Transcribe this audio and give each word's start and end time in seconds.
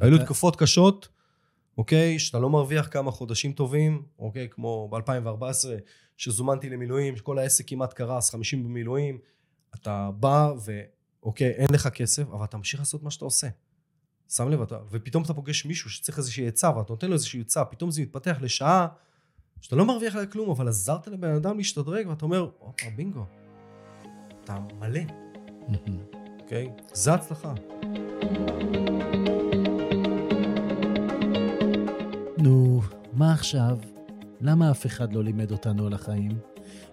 היו 0.00 0.10
לי 0.10 0.24
תקופות 0.24 0.56
קשות, 0.56 1.08
אוקיי, 1.78 2.18
שאתה 2.18 2.38
לא 2.38 2.50
מרוויח 2.50 2.88
כמה 2.90 3.10
חודשים 3.10 3.52
טובים, 3.52 4.02
אוקיי, 4.18 4.48
כמו 4.50 4.88
ב-2014, 4.88 5.42
שזומנתי 6.16 6.70
למילואים, 6.70 7.16
שכל 7.16 7.38
העסק 7.38 7.68
כמעט 7.68 7.92
קרס, 7.92 8.30
50 8.30 8.64
במילואים, 8.64 9.18
אתה 9.74 10.10
בא 10.20 10.52
ואוקיי, 10.64 11.50
אין 11.50 11.68
לך 11.72 11.88
כסף, 11.88 12.22
אבל 12.28 12.44
אתה 12.44 12.56
ממשיך 12.56 12.80
לעשות 12.80 13.02
מה 13.02 13.10
שאתה 13.10 13.24
עושה. 13.24 13.48
שם 14.28 14.48
לב, 14.48 14.60
אתה, 14.62 14.78
ופתאום 14.90 15.22
אתה 15.22 15.34
פוגש 15.34 15.64
מישהו 15.64 15.90
שצריך 15.90 16.18
איזושהי 16.18 16.48
עצה, 16.48 16.76
ואתה 16.76 16.92
נותן 16.92 17.06
לו 17.06 17.12
איזושהי 17.12 17.40
עצה, 17.40 17.64
פתאום 17.64 17.90
זה 17.90 18.02
מתפתח 18.02 18.36
לשעה 18.40 18.86
שאתה 19.60 19.76
לא 19.76 19.86
מרוויח 19.86 20.14
עליה 20.14 20.26
כלום, 20.26 20.50
אבל 20.50 20.68
עזרת 20.68 21.06
לבן 21.08 21.34
אדם 21.34 21.56
להשתדרג, 21.56 22.06
ואתה 22.08 22.24
אומר, 22.24 22.50
הופה, 22.58 22.86
בינגו, 22.96 23.24
אתה 24.44 24.58
מלא, 24.80 25.00
אוקיי? 26.40 26.68
זה 26.92 27.14
הצלחה. 27.14 27.54
מה 33.18 33.32
עכשיו? 33.32 33.78
למה 34.40 34.70
אף 34.70 34.86
אחד 34.86 35.12
לא 35.12 35.24
לימד 35.24 35.50
אותנו 35.50 35.86
על 35.86 35.92
החיים? 35.92 36.30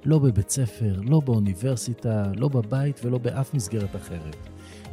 לא 0.05 0.19
בבית 0.19 0.49
ספר, 0.49 1.01
לא 1.03 1.19
באוניברסיטה, 1.19 2.23
לא 2.35 2.47
בבית 2.47 2.99
ולא 3.03 3.17
באף 3.17 3.53
מסגרת 3.53 3.95
אחרת. 3.95 4.35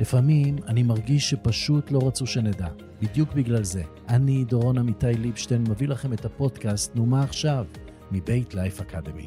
לפעמים 0.01 0.57
אני 0.67 0.83
מרגיש 0.83 1.31
שפשוט 1.31 1.91
לא 1.91 2.01
רצו 2.07 2.27
שנדע. 2.27 2.69
בדיוק 3.03 3.33
בגלל 3.33 3.65
זה. 3.65 3.83
אני, 4.09 4.45
דורון 4.45 4.79
עמיתי 4.79 5.15
ליבשטיין, 5.15 5.65
מביא 5.71 5.89
לכם 5.89 6.13
את 6.13 6.25
הפודקאסט 6.25 6.97
"נו 6.97 7.07
מה 7.07 7.23
עכשיו?" 7.23 7.67
מבית 8.11 8.55
לייף 8.55 8.81
אקדמי. 8.81 9.27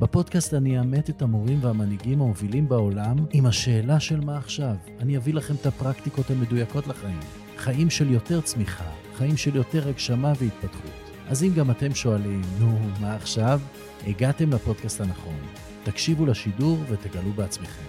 בפודקאסט 0.00 0.54
אני 0.54 0.78
אאמת 0.78 1.10
את 1.10 1.22
המורים 1.22 1.58
והמנהיגים 1.62 2.22
המובילים 2.22 2.68
בעולם 2.68 3.16
עם 3.32 3.46
השאלה 3.46 4.00
של 4.00 4.20
מה 4.20 4.38
עכשיו. 4.38 4.76
אני 4.98 5.16
אביא 5.16 5.34
לכם 5.34 5.54
את 5.54 5.66
הפרקטיקות 5.66 6.30
המדויקות 6.30 6.86
לחיים. 6.86 7.20
חיים 7.56 7.90
של 7.90 8.10
יותר 8.10 8.40
צמיחה, 8.40 8.90
חיים 9.14 9.36
של 9.36 9.56
יותר 9.56 9.88
הגשמה 9.88 10.32
והתפתחות. 10.38 10.99
אז 11.30 11.44
אם 11.44 11.54
גם 11.54 11.70
אתם 11.70 11.94
שואלים, 11.94 12.42
נו, 12.58 12.78
מה 13.00 13.14
עכשיו? 13.14 13.60
הגעתם 14.06 14.52
לפודקאסט 14.52 15.00
הנכון. 15.00 15.36
תקשיבו 15.84 16.26
לשידור 16.26 16.78
ותגלו 16.88 17.32
בעצמכם. 17.32 17.82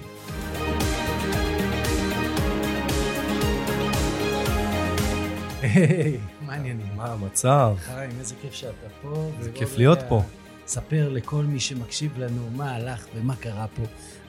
היי, 5.62 6.18
מה 6.42 6.54
העניינים? 6.54 6.96
מה 6.96 7.14
המצב? 7.14 7.76
חיים, 7.80 8.12
איזה 8.20 8.36
כיף 8.42 8.54
שאתה 8.54 8.90
פה. 9.02 9.32
איזה 9.40 9.52
כיף 9.52 9.78
להיות 9.78 10.00
פה. 10.10 10.22
ספר 10.68 11.10
לכל 11.10 11.44
מי 11.44 11.60
שמקשיב 11.60 12.18
לנו 12.18 12.50
מה 12.50 12.76
הלך 12.76 13.08
ומה 13.16 13.36
קרה 13.36 13.68
פה. 13.68 13.84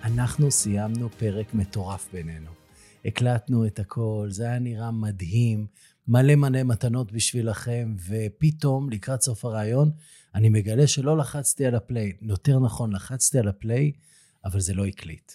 אנחנו 0.04 0.50
סיימנו 0.50 1.08
פרק 1.10 1.54
מטורף 1.54 2.08
בינינו. 2.12 2.50
הקלטנו 3.04 3.66
את 3.66 3.78
הכל, 3.78 4.26
זה 4.30 4.44
היה 4.44 4.58
נראה 4.58 4.90
מדהים, 4.90 5.66
מלא 6.08 6.34
מלא 6.34 6.62
מתנות 6.62 7.12
בשבילכם, 7.12 7.96
ופתאום, 8.08 8.90
לקראת 8.90 9.22
סוף 9.22 9.44
הרעיון, 9.44 9.90
אני 10.34 10.48
מגלה 10.48 10.86
שלא 10.86 11.16
לחצתי 11.16 11.66
על 11.66 11.74
הפליי. 11.74 12.12
יותר 12.22 12.58
נכון, 12.58 12.92
לחצתי 12.92 13.38
על 13.38 13.48
הפליי, 13.48 13.92
אבל 14.44 14.60
זה 14.60 14.74
לא 14.74 14.86
הקליט. 14.86 15.32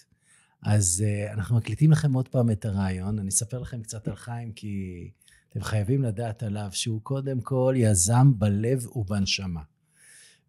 אז 0.62 1.04
uh, 1.04 1.32
אנחנו 1.32 1.56
מקליטים 1.56 1.92
לכם 1.92 2.12
עוד 2.12 2.28
פעם 2.28 2.50
את 2.50 2.64
הרעיון. 2.64 3.18
אני 3.18 3.28
אספר 3.28 3.58
לכם 3.58 3.82
קצת 3.82 4.08
על 4.08 4.16
חיים, 4.16 4.52
כי 4.52 5.10
אתם 5.48 5.62
חייבים 5.62 6.02
לדעת 6.02 6.42
עליו 6.42 6.68
שהוא 6.72 7.00
קודם 7.02 7.40
כל 7.40 7.74
יזם 7.76 8.38
בלב 8.38 8.96
ובנשמה. 8.96 9.62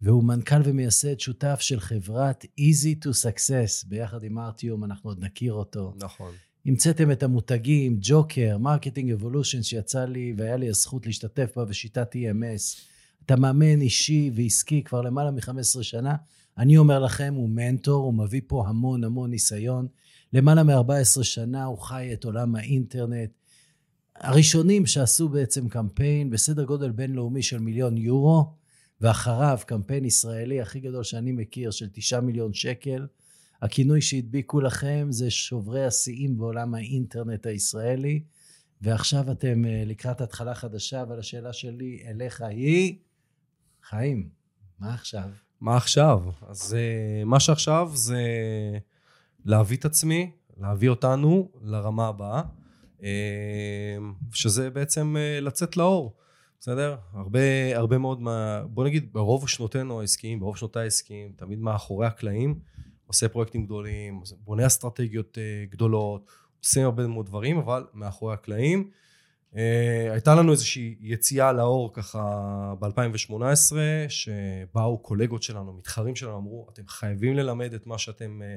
והוא 0.02 0.24
מנכ"ל 0.24 0.60
ומייסד 0.64 1.20
שותף 1.20 1.58
של 1.60 1.80
חברת 1.80 2.44
Easy 2.44 3.04
to 3.04 3.08
Success, 3.08 3.88
ביחד 3.88 4.22
עם 4.22 4.38
ארטיום, 4.38 4.84
אנחנו 4.84 5.10
עוד 5.10 5.24
נכיר 5.24 5.52
אותו. 5.52 5.94
נכון. 5.96 6.32
המצאתם 6.66 7.10
את 7.10 7.22
המותגים, 7.22 7.98
ג'וקר, 8.00 8.58
Marketing 8.58 9.12
Evolution, 9.12 9.62
שיצא 9.62 10.04
לי 10.04 10.34
והיה 10.36 10.56
לי 10.56 10.68
הזכות 10.68 11.06
להשתתף 11.06 11.52
בה 11.56 11.64
בשיטת 11.64 12.14
EMS. 12.14 12.80
אתה 13.26 13.36
מאמן 13.36 13.80
אישי 13.80 14.30
ועסקי 14.34 14.82
כבר 14.82 15.00
למעלה 15.00 15.30
מ-15 15.30 15.82
שנה. 15.82 16.14
אני 16.58 16.76
אומר 16.76 16.98
לכם, 16.98 17.34
הוא 17.36 17.48
מנטור, 17.48 18.04
הוא 18.04 18.14
מביא 18.14 18.40
פה 18.46 18.64
המון 18.68 19.04
המון 19.04 19.30
ניסיון. 19.30 19.86
למעלה 20.32 20.62
מ-14 20.62 21.22
שנה 21.22 21.64
הוא 21.64 21.78
חי 21.78 22.10
את 22.12 22.24
עולם 22.24 22.56
האינטרנט. 22.56 23.30
הראשונים 24.16 24.86
שעשו 24.86 25.28
בעצם 25.28 25.68
קמפיין 25.68 26.30
בסדר 26.30 26.64
גודל 26.64 26.90
בינלאומי 26.90 27.42
של 27.42 27.58
מיליון 27.58 27.96
יורו, 27.96 28.44
ואחריו 29.00 29.58
קמפיין 29.66 30.04
ישראלי 30.04 30.60
הכי 30.60 30.80
גדול 30.80 31.04
שאני 31.04 31.32
מכיר 31.32 31.70
של 31.70 31.88
תשעה 31.92 32.20
מיליון 32.20 32.52
שקל. 32.52 33.06
הכינוי 33.62 34.00
שהדביקו 34.00 34.60
לכם 34.60 35.06
זה 35.10 35.30
שוברי 35.30 35.84
השיאים 35.86 36.38
בעולם 36.38 36.74
האינטרנט 36.74 37.46
הישראלי, 37.46 38.22
ועכשיו 38.82 39.32
אתם 39.32 39.64
אה, 39.64 39.82
לקראת 39.86 40.20
התחלה 40.20 40.54
חדשה, 40.54 41.02
אבל 41.02 41.18
השאלה 41.18 41.52
שלי 41.52 42.02
אליך 42.06 42.40
היא, 42.40 42.98
חיים, 43.82 44.28
מה 44.78 44.94
עכשיו? 44.94 45.28
מה 45.60 45.76
עכשיו? 45.76 46.22
אז 46.48 46.74
אה, 46.74 47.24
מה 47.24 47.40
שעכשיו 47.40 47.90
זה 47.94 48.22
להביא 49.44 49.76
את 49.76 49.84
עצמי, 49.84 50.30
להביא 50.56 50.88
אותנו 50.88 51.50
לרמה 51.62 52.08
הבאה, 52.08 52.42
אה, 53.02 53.08
שזה 54.32 54.70
בעצם 54.70 55.16
לצאת 55.40 55.76
לאור. 55.76 56.16
בסדר? 56.60 56.96
הרבה, 57.12 57.76
הרבה 57.76 57.98
מאוד 57.98 58.20
מה... 58.20 58.62
בוא 58.66 58.84
נגיד, 58.84 59.12
ברוב 59.12 59.48
שנותינו 59.48 60.00
העסקיים, 60.00 60.40
ברוב 60.40 60.56
שנותיי 60.56 60.82
העסקיים, 60.82 61.32
תמיד 61.36 61.58
מאחורי 61.58 62.06
הקלעים, 62.06 62.58
עושה 63.10 63.28
פרויקטים 63.28 63.64
גדולים, 63.64 64.22
בונה 64.44 64.66
אסטרטגיות 64.66 65.38
אה, 65.38 65.64
גדולות, 65.70 66.30
עושה 66.64 66.84
הרבה 66.84 67.06
מאוד 67.06 67.26
דברים, 67.26 67.58
אבל 67.58 67.86
מאחורי 67.94 68.34
הקלעים. 68.34 68.90
אה, 69.56 70.12
הייתה 70.12 70.34
לנו 70.34 70.52
איזושהי 70.52 70.96
יציאה 71.00 71.52
לאור 71.52 71.94
ככה 71.94 72.74
ב-2018, 72.78 73.72
שבאו 74.08 74.98
קולגות 74.98 75.42
שלנו, 75.42 75.72
מתחרים 75.72 76.16
שלנו, 76.16 76.36
אמרו, 76.36 76.66
אתם 76.72 76.82
חייבים 76.88 77.36
ללמד 77.36 77.74
את 77.74 77.86
מה 77.86 77.98
שאתם, 77.98 78.42
אה, 78.42 78.54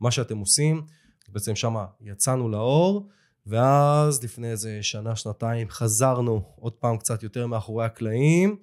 מה 0.00 0.10
שאתם 0.10 0.38
עושים. 0.38 0.82
בעצם 1.28 1.56
שמה 1.56 1.86
יצאנו 2.00 2.48
לאור. 2.48 3.08
ואז 3.46 4.24
לפני 4.24 4.50
איזה 4.50 4.78
שנה, 4.82 5.16
שנתיים, 5.16 5.68
חזרנו 5.68 6.42
עוד 6.56 6.72
פעם 6.72 6.96
קצת 6.96 7.22
יותר 7.22 7.46
מאחורי 7.46 7.84
הקלעים, 7.84 8.56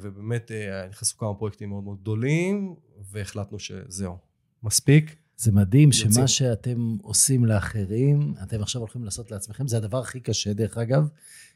ובאמת 0.00 0.50
אה, 0.50 0.88
נכנסו 0.88 1.18
כמה 1.18 1.34
פרויקטים 1.34 1.68
מאוד 1.68 1.84
מאוד 1.84 2.00
גדולים, 2.00 2.74
והחלטנו 3.10 3.58
שזהו, 3.58 4.16
מספיק. 4.62 5.16
זה 5.36 5.52
מדהים 5.52 5.88
יוצאים. 5.88 6.12
שמה 6.12 6.28
שאתם 6.28 6.96
עושים 7.02 7.44
לאחרים, 7.44 8.34
אתם 8.42 8.62
עכשיו 8.62 8.80
הולכים 8.80 9.04
לעשות 9.04 9.30
לעצמכם, 9.30 9.68
זה 9.68 9.76
הדבר 9.76 9.98
הכי 9.98 10.20
קשה 10.20 10.52
דרך 10.52 10.78
אגב, 10.78 11.08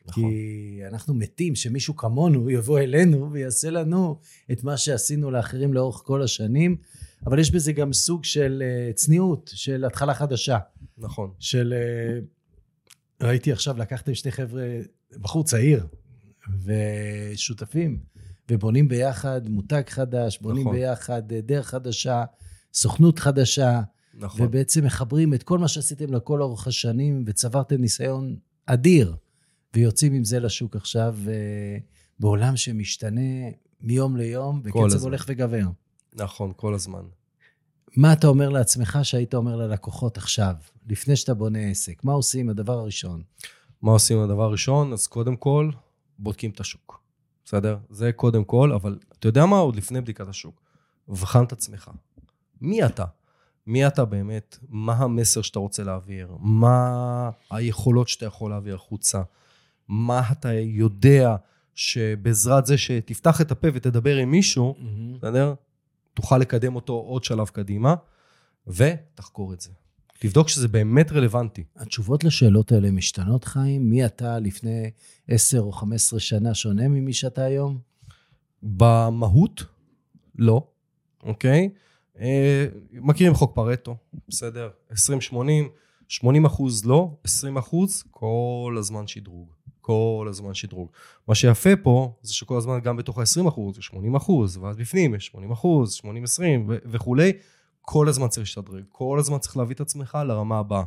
נכון. 0.07 0.31
כי 0.31 0.81
אנחנו 0.89 1.15
מתים 1.15 1.55
שמישהו 1.55 1.97
כמונו 1.97 2.51
יבוא 2.51 2.79
אלינו 2.79 3.33
ויעשה 3.33 3.71
לנו 3.71 4.19
את 4.53 4.65
מה 4.65 4.77
שעשינו 4.77 5.31
לאחרים 5.31 5.75
לאורך 5.75 5.97
כל 5.97 6.23
השנים, 6.23 6.77
אבל 7.27 7.39
יש 7.39 7.51
בזה 7.51 7.73
גם 7.73 7.93
סוג 7.93 8.25
של 8.25 8.63
אה, 8.67 8.93
צניעות, 8.93 9.51
של 9.55 9.85
התחלה 9.85 10.15
חדשה. 10.15 10.59
נכון. 10.99 11.31
של... 11.39 11.75
אה, 11.77 12.21
ראיתי 13.29 13.53
עכשיו, 13.53 13.79
לקחתם 13.79 14.15
שני 14.15 14.33
חבר'ה, 14.33 14.63
בחור 15.21 15.45
צעיר, 15.45 15.87
ושותפים, 16.65 17.99
ובונים 18.51 18.89
ביחד 18.89 19.49
מותג 19.49 19.83
חדש, 19.89 20.39
בונים 20.41 20.63
נכון. 20.63 20.77
ביחד 20.77 21.33
אה, 21.33 21.41
דרך 21.41 21.67
חדשה, 21.69 22.25
סוכנות 22.75 23.19
חדשה, 23.19 23.81
נכון. 24.15 24.47
ובעצם 24.47 24.85
מחברים 24.85 25.35
את 25.35 25.43
כל 25.43 25.59
מה 25.59 25.69
שעשיתם 25.69 26.15
לכל 26.15 26.43
אורך 26.43 26.67
השנים, 26.67 27.25
וצברתם 27.27 27.81
ניסיון 27.81 28.37
אדיר, 28.67 29.17
ויוצאים 29.75 30.13
עם 30.13 30.25
זה 30.25 30.41
לשוק 30.41 30.77
עכשיו, 30.77 31.17
בעולם 32.21 32.57
שמשתנה 32.57 33.51
מיום 33.81 34.17
ליום, 34.17 34.61
וקצב 34.65 35.03
הולך 35.03 35.25
וגבר. 35.29 35.67
נכון, 36.15 36.53
כל 36.57 36.75
הזמן. 36.75 37.03
מה 37.97 38.13
אתה 38.13 38.27
אומר 38.27 38.49
לעצמך 38.49 38.99
שהיית 39.03 39.35
אומר 39.35 39.57
ללקוחות 39.57 40.17
עכשיו, 40.17 40.55
לפני 40.89 41.17
שאתה 41.17 41.35
בונה 41.35 41.59
עסק? 41.59 42.05
מה 42.05 42.13
עושים 42.13 42.49
הדבר 42.49 42.79
הראשון? 42.79 43.23
מה 43.83 43.93
עושים 43.93 44.19
הדבר 44.19 44.43
הראשון? 44.43 44.93
אז 44.93 45.07
קודם 45.07 45.37
כל, 45.37 45.71
בודקים 46.19 46.51
את 46.51 46.61
השוק. 46.61 47.01
בסדר? 47.45 47.79
זה 47.91 48.13
קודם 48.13 48.45
כל, 48.45 48.73
אבל 48.73 48.99
אתה 49.19 49.29
יודע 49.29 49.47
מה? 49.47 49.57
עוד 49.57 49.77
לפני 49.77 50.01
בדיקת 50.01 50.29
השוק. 50.29 50.61
ובחן 51.09 51.45
את 51.45 51.53
עצמך. 51.53 51.91
מי 52.61 52.87
אתה? 52.87 53.05
מי 53.67 53.87
אתה 53.87 54.05
באמת? 54.05 54.59
מה 54.69 54.93
המסר 54.93 55.43
שאתה 55.43 55.59
רוצה 55.59 55.85
להעביר? 55.85 56.37
מה 56.41 57.31
היכולות 57.51 58.09
שאתה 58.09 58.27
יכול 58.27 58.51
להעביר 58.51 58.75
החוצה? 58.75 59.23
מה 59.89 60.23
אתה 60.33 60.53
יודע 60.53 61.37
שבעזרת 61.75 62.67
זה 62.67 62.79
שתפתח 62.79 63.41
את 63.41 63.51
הפה 63.51 63.69
ותדבר 63.75 64.17
עם 64.17 64.31
מישהו, 64.31 64.75
mm-hmm. 64.79 65.19
בסדר? 65.19 65.55
תוכל 66.15 66.39
לקדם 66.39 66.75
אותו 66.75 66.93
עוד 66.93 67.25
שלב 67.25 67.49
קדימה, 67.49 67.95
ותחקור 68.67 69.53
את 69.53 69.61
זה. 69.61 69.71
תבדוק 70.21 70.49
שזה 70.49 70.69
באמת 70.69 71.13
רלוונטי. 71.13 71.65
התשובות 71.77 72.25
לשאלות 72.25 72.73
האלה 72.73 72.91
משתנות, 72.91 73.45
חיים? 73.45 73.91
מי 73.91 74.07
אתה 74.07 74.39
לפני 74.39 74.91
10 75.29 75.61
או 75.61 75.73
15 75.73 76.21
שנה 76.21 76.55
שונה 76.55 76.89
ממי 76.89 77.13
שאתה 77.13 77.45
היום? 77.45 77.79
במהות, 78.63 79.65
לא, 80.39 80.67
אוקיי? 81.23 81.69
אה, 82.21 82.67
מכירים 82.93 83.35
חוק 83.35 83.55
פרטו, 83.55 83.97
בסדר? 84.29 84.69
20-80, 84.93 84.95
80 86.09 86.45
אחוז 86.45 86.85
לא, 86.85 87.17
20 87.25 87.57
אחוז 87.57 88.05
כל 88.11 88.77
הזמן 88.79 89.07
שדרוג. 89.07 89.53
כל 89.81 90.27
הזמן 90.31 90.55
שדרוג. 90.55 90.89
מה 91.29 91.35
שיפה 91.35 91.77
פה 91.83 92.15
זה 92.23 92.35
שכל 92.35 92.57
הזמן 92.57 92.81
גם 92.81 92.97
בתוך 92.97 93.19
ה-20 93.19 93.49
אחוז, 93.49 93.77
80 93.81 94.15
אחוז, 94.15 94.57
ואז 94.57 94.77
בפנים 94.77 95.15
יש 95.15 95.27
80 95.27 95.53
אחוז, 95.53 95.93
80 95.93 96.25
20 96.25 96.67
וכולי, 96.69 97.33
כל 97.91 98.09
הזמן 98.09 98.29
צריך 98.29 98.43
להשתדרג, 98.43 98.85
כל 98.93 99.19
הזמן 99.19 99.39
צריך 99.39 99.57
להביא 99.57 99.75
את 99.75 99.81
עצמך 99.81 100.19
לרמה 100.29 100.59
הבאה. 100.59 100.83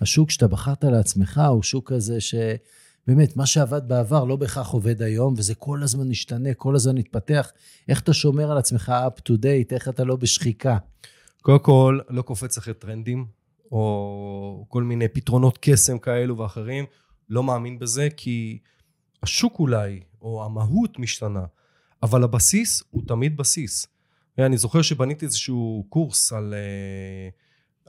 השוק 0.00 0.30
שאתה 0.30 0.48
בחרת 0.48 0.84
לעצמך 0.84 1.40
הוא 1.48 1.62
שוק 1.62 1.92
כזה 1.92 2.18
שבאמת, 2.20 3.36
מה 3.36 3.46
שעבד 3.46 3.88
בעבר 3.88 4.24
לא 4.24 4.36
בהכרח 4.36 4.70
עובד 4.70 5.02
היום, 5.02 5.34
וזה 5.36 5.54
כל 5.54 5.82
הזמן 5.82 6.08
משתנה, 6.08 6.54
כל 6.54 6.74
הזמן 6.74 6.98
מתפתח. 6.98 7.52
איך 7.88 8.00
אתה 8.00 8.12
שומר 8.12 8.50
על 8.50 8.58
עצמך 8.58 8.92
up 9.06 9.20
to 9.20 9.32
date, 9.32 9.74
איך 9.74 9.88
אתה 9.88 10.04
לא 10.04 10.16
בשחיקה? 10.16 10.78
קודם 11.42 11.58
כל, 11.58 11.98
לא 12.08 12.22
קופץ 12.22 12.58
אחרי 12.58 12.74
טרנדים, 12.74 13.26
או 13.72 14.64
כל 14.68 14.82
מיני 14.82 15.08
פתרונות 15.08 15.58
קסם 15.60 15.98
כאלו 15.98 16.38
ואחרים. 16.38 16.84
לא 17.28 17.42
מאמין 17.42 17.78
בזה, 17.78 18.08
כי 18.16 18.58
השוק 19.22 19.58
אולי, 19.58 20.00
או 20.22 20.44
המהות 20.44 20.98
משתנה, 20.98 21.44
אבל 22.02 22.24
הבסיס 22.24 22.82
הוא 22.90 23.02
תמיד 23.06 23.36
בסיס. 23.36 23.93
אני 24.38 24.56
זוכר 24.56 24.82
שבניתי 24.82 25.24
איזשהו 25.24 25.86
קורס 25.88 26.32
על... 26.32 26.54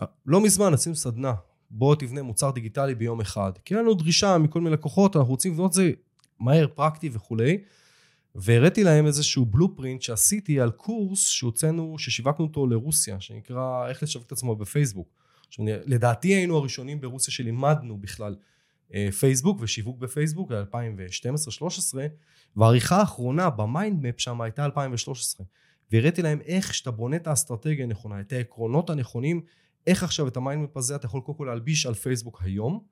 אה, 0.02 0.08
לא 0.26 0.42
מזמן 0.42 0.74
עשינו 0.74 0.96
סדנה, 0.96 1.34
בוא 1.72 1.96
תבנה 1.96 2.22
מוצר 2.22 2.52
דיגיטלי 2.52 2.96
ביום 2.96 3.22
אחד. 3.22 3.52
כי 3.66 3.74
היה 3.74 3.82
לנו 3.82 3.94
דרישה 3.94 4.38
מכל 4.38 4.62
מיני 4.62 4.74
לקוחות, 4.74 5.16
אנחנו 5.16 5.32
רוצים 5.32 5.54
לבנות 5.54 5.70
את 5.70 5.74
זה 5.74 5.92
מהר, 6.40 6.68
פרקטי 6.68 7.10
וכולי. 7.14 7.58
והראיתי 8.36 8.84
להם 8.84 9.06
איזשהו 9.06 9.46
בלופרינט 9.46 10.02
שעשיתי 10.02 10.60
על 10.60 10.72
קורס 10.72 11.28
שהוצאנו, 11.28 11.96
ששיווקנו 12.00 12.46
אותו 12.46 12.68
לרוסיה, 12.68 13.20
שנקרא 13.20 13.88
איך 13.90 14.04
לשווק 14.04 14.26
את 14.28 14.32
עצמו 14.32 14.56
בפייסבוק. 14.56 15.08
עכשיו, 15.48 15.66
לדעתי 15.86 16.28
היינו 16.28 16.58
הראשונים 16.58 17.02
ברוסיה 17.02 17.34
שלימדנו 17.34 17.98
בכלל 17.98 18.36
אה, 18.94 19.10
פייסבוק 19.20 19.58
ושיווק 19.62 19.98
בפייסבוק, 20.00 20.52
ב-2012-2013, 20.52 21.98
והעריכה 22.56 22.98
האחרונה 22.98 23.50
ב 23.50 23.59
mind 23.59 23.94
map 23.94 24.20
שם 24.20 24.42
הייתה 24.42 24.66
2013. 24.66 25.46
והראיתי 25.92 26.22
להם 26.22 26.42
איך 26.42 26.74
שאתה 26.74 26.92
בונה 26.92 27.16
את 27.16 27.28
האסטרטגיה 27.28 27.86
הנכונה, 27.86 28.20
את 28.20 28.34
העקרונות 28.34 28.90
הנכונים, 28.90 29.42
איך 29.88 30.04
עכשיו 30.04 30.28
את 30.28 30.38
ה 30.38 30.43
mind 30.43 30.63
map 30.63 30.78
הזה 30.78 30.96
אתה 30.96 31.06
יכול 31.06 31.22
קודם 31.22 31.38
כל 31.38 31.46
להלביש 31.46 31.86
על 31.86 31.94
פייסבוק 31.94 32.42
היום. 32.44 32.84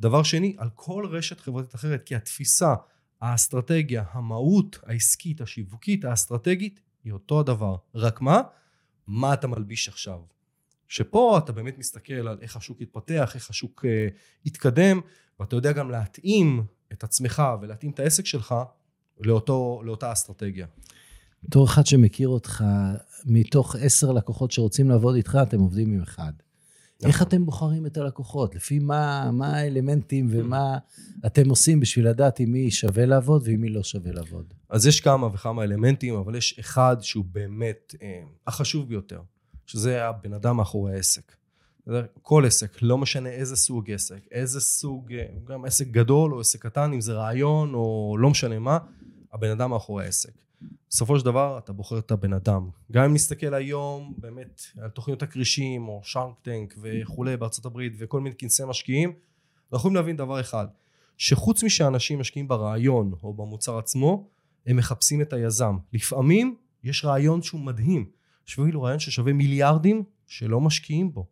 דבר 0.00 0.22
שני, 0.22 0.54
על 0.58 0.70
כל 0.74 1.06
רשת 1.10 1.40
חברתית 1.40 1.74
אחרת, 1.74 2.02
כי 2.02 2.14
התפיסה, 2.14 2.74
האסטרטגיה, 3.20 4.04
המהות 4.10 4.78
העסקית, 4.86 5.40
השיווקית, 5.40 6.04
האסטרטגית, 6.04 6.80
היא 7.04 7.12
אותו 7.12 7.40
הדבר. 7.40 7.76
רק 7.94 8.20
מה? 8.20 8.40
מה 9.06 9.34
אתה 9.34 9.46
מלביש 9.46 9.88
עכשיו? 9.88 10.20
שפה 10.88 11.38
אתה 11.38 11.52
באמת 11.52 11.78
מסתכל 11.78 12.12
על 12.28 12.38
איך 12.40 12.56
השוק 12.56 12.80
התפתח, 12.80 13.32
איך 13.34 13.50
השוק 13.50 13.84
uh, 13.84 14.12
התקדם, 14.46 15.00
ואתה 15.40 15.56
יודע 15.56 15.72
גם 15.72 15.90
להתאים 15.90 16.64
את 16.92 17.04
עצמך 17.04 17.42
ולהתאים 17.60 17.92
את 17.92 18.00
העסק 18.00 18.26
שלך 18.26 18.54
לאותו, 19.20 19.82
לאותה 19.84 20.12
אסטרטגיה. 20.12 20.66
בתור 21.44 21.66
אחד 21.66 21.86
שמכיר 21.86 22.28
אותך, 22.28 22.64
מתוך 23.24 23.76
עשר 23.76 24.12
לקוחות 24.12 24.50
שרוצים 24.50 24.88
לעבוד 24.88 25.14
איתך, 25.14 25.38
אתם 25.42 25.60
עובדים 25.60 25.92
עם 25.92 26.02
אחד. 26.02 26.32
נכון. 27.02 27.10
איך 27.10 27.22
אתם 27.22 27.46
בוחרים 27.46 27.86
את 27.86 27.96
הלקוחות? 27.96 28.54
לפי 28.54 28.78
מה, 28.78 29.30
מה 29.32 29.56
האלמנטים 29.56 30.26
ומה 30.30 30.78
אתם 31.26 31.48
עושים 31.48 31.80
בשביל 31.80 32.08
לדעת 32.08 32.40
עם 32.40 32.52
מי 32.52 32.70
שווה 32.70 33.06
לעבוד 33.06 33.42
ועם 33.44 33.60
מי 33.60 33.68
לא 33.68 33.82
שווה 33.82 34.12
לעבוד? 34.12 34.54
אז 34.70 34.86
יש 34.86 35.00
כמה 35.00 35.26
וכמה 35.26 35.62
אלמנטים, 35.62 36.14
אבל 36.14 36.34
יש 36.34 36.58
אחד 36.58 36.96
שהוא 37.00 37.24
באמת 37.32 37.94
אה, 38.02 38.22
החשוב 38.46 38.88
ביותר, 38.88 39.20
שזה 39.66 40.04
הבן 40.04 40.32
אדם 40.32 40.56
מאחורי 40.56 40.94
העסק. 40.94 41.32
כל 42.22 42.44
עסק, 42.46 42.82
לא 42.82 42.98
משנה 42.98 43.28
איזה 43.28 43.56
סוג 43.56 43.90
עסק, 43.90 44.20
איזה 44.30 44.60
סוג, 44.60 45.12
אה, 45.12 45.24
גם 45.44 45.64
עסק 45.64 45.86
גדול 45.86 46.34
או 46.34 46.40
עסק 46.40 46.62
קטן, 46.62 46.92
אם 46.92 47.00
זה 47.00 47.12
רעיון 47.12 47.74
או 47.74 48.16
לא 48.18 48.30
משנה 48.30 48.58
מה, 48.58 48.78
הבן 49.32 49.50
אדם 49.50 49.70
מאחורי 49.70 50.04
העסק. 50.04 50.41
בסופו 50.94 51.18
של 51.18 51.24
דבר 51.24 51.58
אתה 51.58 51.72
בוחר 51.72 51.98
את 51.98 52.10
הבן 52.10 52.32
אדם. 52.32 52.68
גם 52.92 53.04
אם 53.04 53.14
נסתכל 53.14 53.54
היום 53.54 54.14
באמת 54.18 54.62
על 54.80 54.90
תוכניות 54.90 55.22
הכרישים 55.22 55.88
או 55.88 56.00
שרק 56.04 56.34
טנק 56.42 56.74
וכולי 56.82 57.36
בארצות 57.36 57.64
הברית 57.64 57.92
וכל 57.98 58.20
מיני 58.20 58.36
כנסי 58.36 58.62
משקיעים, 58.66 59.08
אנחנו 59.10 59.76
יכולים 59.78 59.96
להבין 59.96 60.16
דבר 60.16 60.40
אחד, 60.40 60.66
שחוץ 61.18 61.64
משאנשים 61.64 62.18
משקיעים 62.18 62.48
ברעיון 62.48 63.12
או 63.22 63.34
במוצר 63.34 63.78
עצמו, 63.78 64.28
הם 64.66 64.76
מחפשים 64.76 65.20
את 65.20 65.32
היזם. 65.32 65.76
לפעמים 65.92 66.56
יש 66.84 67.04
רעיון 67.04 67.42
שהוא 67.42 67.60
מדהים, 67.60 68.10
יש 68.48 68.58
אפילו 68.58 68.82
רעיון 68.82 68.98
ששווה 68.98 69.32
מיליארדים 69.32 70.02
שלא 70.26 70.60
משקיעים 70.60 71.12
בו. 71.12 71.26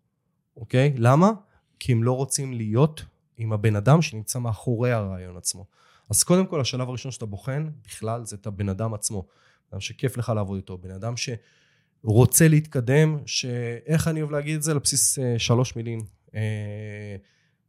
אוקיי? 0.56 0.94
למה? 0.96 1.30
כי 1.78 1.92
הם 1.92 2.04
לא 2.04 2.12
רוצים 2.12 2.52
להיות 2.52 3.04
עם 3.36 3.52
הבן 3.52 3.76
אדם 3.76 4.02
שנמצא 4.02 4.38
מאחורי 4.38 4.92
הרעיון 4.92 5.36
עצמו. 5.36 5.66
אז 6.10 6.22
קודם 6.22 6.46
כל 6.46 6.60
השלב 6.60 6.88
הראשון 6.88 7.12
שאתה 7.12 7.26
בוחן 7.26 7.68
בכלל 7.86 8.24
זה 8.24 8.36
את 8.36 8.46
הבן 8.46 8.68
אדם 8.68 8.94
עצמו. 8.94 9.26
אדם 9.72 9.81
שכיף 9.81 10.17
לך 10.17 10.32
לעבוד 10.37 10.56
איתו, 10.56 10.78
בן 10.78 10.90
אדם 10.90 11.14
שרוצה 11.17 12.49
להתקדם, 12.49 13.19
שאיך 13.26 14.08
אני 14.08 14.20
אוהב 14.20 14.32
להגיד 14.32 14.56
את 14.56 14.62
זה? 14.62 14.70
על 14.70 14.78
בסיס 14.78 15.19
אה, 15.19 15.38
שלוש 15.38 15.76
מילים 15.76 16.00
אה, 16.34 17.17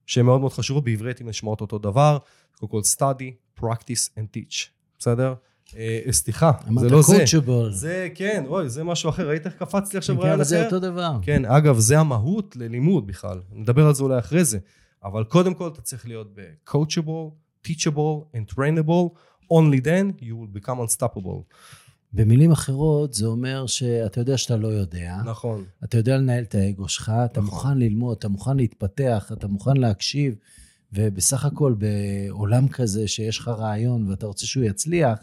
שהן 0.06 0.26
מאוד 0.26 0.40
מאוד 0.40 0.54
חשובות, 0.54 0.84
בעברית 0.84 1.22
אם 1.22 1.30
נשמעות 1.30 1.62
אותו 1.62 1.78
דבר, 1.78 2.18
קודם 2.60 2.72
כל 2.72 2.82
study, 2.96 3.60
practice 3.60 4.18
and 4.18 4.38
teach, 4.38 4.68
בסדר? 5.00 5.34
אה, 5.76 6.00
סליחה, 6.12 6.52
זה 6.80 6.90
לא 6.90 7.02
זה. 7.02 7.24
אמרת. 7.38 7.74
זה, 7.74 8.08
כן, 8.16 8.44
אוי, 8.48 8.70
זה 8.70 8.84
משהו 8.84 9.10
אחר. 9.10 9.28
ראית 9.28 9.46
איך 9.46 9.54
קפצתי 9.56 9.98
עכשיו 9.98 10.20
רעיון 10.20 10.42
אחר? 10.42 10.50
כן, 10.50 10.50
זה 10.50 10.66
אותו 10.66 10.80
דבר. 10.80 11.18
כן, 11.22 11.46
אגב, 11.46 11.78
זה 11.78 12.00
המהות 12.00 12.56
ללימוד 12.56 13.08
בכלל. 13.08 13.42
נדבר 13.52 13.88
על 13.88 13.94
זה 13.94 14.04
אולי 14.04 14.20
אחרי 14.20 14.44
זה. 14.44 14.60
אבל 15.04 15.24
קודם 15.24 15.54
כל 15.54 15.68
אתה 15.68 15.82
צריך 15.82 16.08
להיות 16.08 16.28
ב-coachable, 16.36 17.32
teachable 17.68 18.36
and 18.36 18.56
trainable. 18.56 19.18
only 19.52 19.80
then 19.80 20.16
you 20.20 20.36
will 20.36 20.48
become 20.48 20.80
unstoppable. 20.80 21.46
במילים 22.14 22.52
אחרות, 22.52 23.14
זה 23.14 23.26
אומר 23.26 23.68
שאתה 23.68 24.22
יודע 24.22 24.38
שאתה 24.38 24.58
לא 24.58 24.68
יודע. 24.68 25.18
נכון. 25.26 25.66
אתה 25.84 25.98
יודע 25.98 26.18
לנהל 26.18 26.44
את 26.44 26.56
האגו 26.56 26.88
שלך, 26.88 27.12
אתה 27.26 27.42
נכון. 27.42 27.56
מוכן 27.56 27.78
ללמוד, 27.78 28.18
אתה 28.18 28.28
מוכן 28.28 28.58
להתפתח, 28.58 29.32
אתה 29.34 29.48
מוכן 29.48 29.78
להקשיב, 29.78 30.36
ובסך 30.94 31.46
הכל 31.46 31.76
בעולם 31.78 32.68
כזה 32.68 33.08
שיש 33.08 33.40
לך 33.40 33.48
רעיון 33.48 34.10
ואתה 34.10 34.26
רוצה 34.26 34.46
שהוא 34.46 34.64
יצליח, 34.64 35.20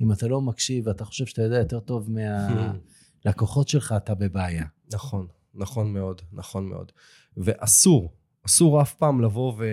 אם 0.00 0.12
אתה 0.12 0.28
לא 0.28 0.40
מקשיב 0.40 0.86
ואתה 0.86 1.04
חושב 1.04 1.26
שאתה 1.26 1.42
יודע 1.42 1.58
יותר 1.58 1.80
טוב 1.80 2.10
מהלקוחות 2.10 3.68
שלך, 3.72 3.94
אתה 3.96 4.14
בבעיה. 4.14 4.64
נכון, 4.92 5.26
נכון 5.54 5.92
מאוד, 5.92 6.22
נכון 6.32 6.68
מאוד. 6.68 6.92
ואסור, 7.36 8.12
אסור 8.46 8.82
אף 8.82 8.94
פעם 8.94 9.20
לבוא 9.20 9.52
ו... 9.58 9.64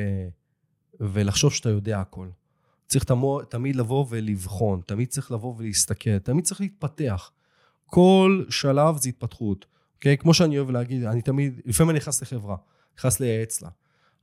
ולחשוב 1.00 1.54
שאתה 1.54 1.70
יודע 1.70 2.00
הכל. 2.00 2.28
צריך 2.88 3.04
תמו, 3.04 3.42
תמיד 3.42 3.76
לבוא 3.76 4.06
ולבחון, 4.10 4.82
תמיד 4.86 5.08
צריך 5.08 5.32
לבוא 5.32 5.56
ולהסתכל, 5.58 6.20
תמיד 6.20 6.46
צריך 6.46 6.62
להתפתח. 6.62 7.32
כל 7.86 8.46
שלב 8.50 8.98
זה 8.98 9.10
התפתחות, 9.10 9.66
אוקיי? 9.96 10.18
כמו 10.18 10.34
שאני 10.34 10.58
אוהב 10.58 10.70
להגיד, 10.70 11.04
אני 11.04 11.22
תמיד, 11.22 11.62
לפעמים 11.66 11.90
אני 11.90 11.98
נכנס 11.98 12.22
לחברה, 12.22 12.56
נכנס 12.98 13.20
לייעץ 13.20 13.62
לה. 13.62 13.70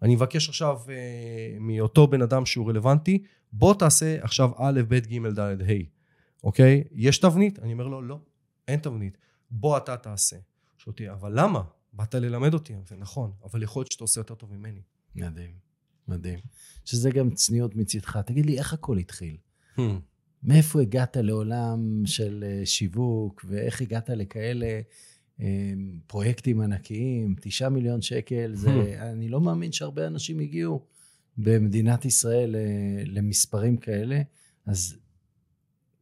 אני 0.02 0.14
מבקש 0.14 0.48
עכשיו 0.48 0.80
אה, 0.88 1.56
מאותו 1.60 2.06
בן 2.06 2.22
אדם 2.22 2.46
שהוא 2.46 2.68
רלוונטי, 2.70 3.22
בוא 3.52 3.74
תעשה 3.74 4.16
עכשיו 4.22 4.50
א', 4.56 4.80
ב', 4.88 4.94
ג', 4.94 5.26
ד', 5.28 5.38
ה', 5.38 5.72
אוקיי? 6.44 6.84
יש 6.92 7.18
תבנית? 7.18 7.58
אני 7.58 7.72
אומר 7.72 7.86
לו, 7.86 8.02
לא, 8.02 8.18
אין 8.68 8.80
תבנית. 8.80 9.18
בוא 9.50 9.76
אתה 9.76 9.96
תעשה. 9.96 10.36
שאותי, 10.78 11.10
אבל 11.10 11.40
למה? 11.40 11.62
באת 11.92 12.14
ללמד 12.14 12.54
אותי. 12.54 12.74
זה 12.86 12.96
נכון, 12.96 13.32
אבל 13.44 13.62
יכול 13.62 13.80
להיות 13.80 13.92
שאתה 13.92 14.04
עושה 14.04 14.20
יותר 14.20 14.34
טוב 14.34 14.52
ממני. 14.52 14.80
מדהים, 15.14 15.52
מדהים. 16.08 16.38
שזה 16.84 17.10
גם 17.10 17.30
צניעות 17.30 17.76
מצידך. 17.76 18.16
תגיד 18.16 18.46
לי, 18.46 18.58
איך 18.58 18.72
הכל 18.72 18.98
התחיל? 18.98 19.36
Hmm. 19.76 19.80
מאיפה 20.42 20.80
הגעת 20.80 21.16
לעולם 21.16 22.02
של 22.06 22.44
אה, 22.46 22.66
שיווק, 22.66 23.44
ואיך 23.48 23.80
הגעת 23.80 24.10
לכאלה 24.10 24.80
אה, 25.40 25.72
פרויקטים 26.06 26.60
ענקיים? 26.60 27.34
תשעה 27.40 27.68
מיליון 27.68 28.02
שקל, 28.02 28.54
זה, 28.54 28.68
hmm. 28.68 29.02
אני 29.02 29.28
לא 29.28 29.40
מאמין 29.40 29.72
שהרבה 29.72 30.06
אנשים 30.06 30.40
הגיעו 30.40 30.82
במדינת 31.36 32.04
ישראל 32.04 32.56
אה, 32.56 33.02
למספרים 33.06 33.76
כאלה. 33.76 34.20
אז 34.66 34.96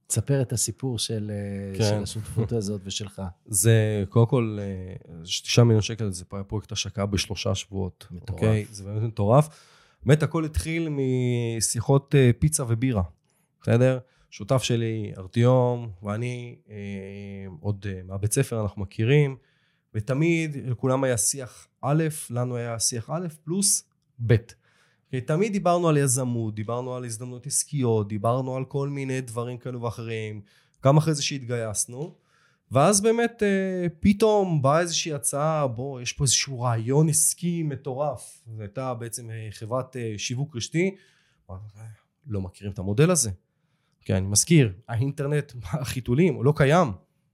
תספר 0.06 0.42
את 0.42 0.52
הסיפור 0.52 0.98
של, 0.98 1.30
כן. 1.78 1.84
של 1.84 2.02
השותפות 2.02 2.52
הזאת 2.52 2.80
ושלך. 2.84 3.22
זה, 3.46 4.04
קודם 4.08 4.26
כל, 4.26 4.58
תשעה 5.22 5.64
מיליון 5.64 5.82
שקל 5.82 6.10
זה 6.10 6.24
פרויקט 6.24 6.72
השקה 6.72 7.06
בשלושה 7.06 7.54
שבועות. 7.54 8.06
מטורף. 8.10 8.30
אוקיי? 8.30 8.66
זה 8.70 8.84
באמת 8.84 9.02
מטורף. 9.02 9.48
באמת 10.02 10.22
הכל 10.22 10.44
התחיל 10.44 10.88
משיחות 10.90 12.14
פיצה 12.38 12.64
ובירה, 12.68 13.02
בסדר? 13.62 13.98
שותף 14.30 14.62
שלי, 14.62 15.12
ארטיום, 15.18 15.90
ואני, 16.02 16.56
עוד 17.60 17.86
מהבית 18.04 18.32
ספר 18.32 18.62
אנחנו 18.62 18.82
מכירים, 18.82 19.36
ותמיד 19.94 20.56
לכולם 20.66 21.04
היה 21.04 21.16
שיח 21.16 21.68
א', 21.82 22.04
לנו 22.30 22.56
היה 22.56 22.78
שיח 22.78 23.10
א' 23.10 23.26
פלוס 23.44 23.84
ב'. 24.26 24.36
תמיד 25.26 25.52
דיברנו 25.52 25.88
על 25.88 25.96
יזמות, 25.96 26.54
דיברנו 26.54 26.94
על 26.94 27.04
הזדמנות 27.04 27.46
עסקיות, 27.46 28.08
דיברנו 28.08 28.56
על 28.56 28.64
כל 28.64 28.88
מיני 28.88 29.20
דברים 29.20 29.58
כאלו 29.58 29.82
ואחרים, 29.82 30.40
גם 30.84 30.96
אחרי 30.96 31.14
זה 31.14 31.22
שהתגייסנו, 31.22 32.14
ואז 32.72 33.00
באמת 33.00 33.42
אה, 33.42 33.86
פתאום 34.00 34.62
באה 34.62 34.80
איזושהי 34.80 35.12
הצעה, 35.12 35.66
בוא, 35.66 36.00
יש 36.00 36.12
פה 36.12 36.24
איזשהו 36.24 36.60
רעיון 36.60 37.08
עסקי 37.08 37.62
מטורף. 37.62 38.42
זו 38.56 38.62
הייתה 38.62 38.94
בעצם 38.94 39.30
אה, 39.30 39.48
חברת 39.50 39.96
אה, 39.96 40.14
שיווק 40.16 40.56
רשתי. 40.56 40.94
לא 42.26 42.40
מכירים 42.40 42.72
את 42.72 42.78
המודל 42.78 43.10
הזה. 43.10 43.30
כן, 44.00 44.14
אני 44.14 44.26
מזכיר, 44.26 44.72
האינטרנט, 44.88 45.52
החיתולים, 45.82 46.34
הוא 46.34 46.44
לא 46.44 46.52
קיים. 46.56 46.88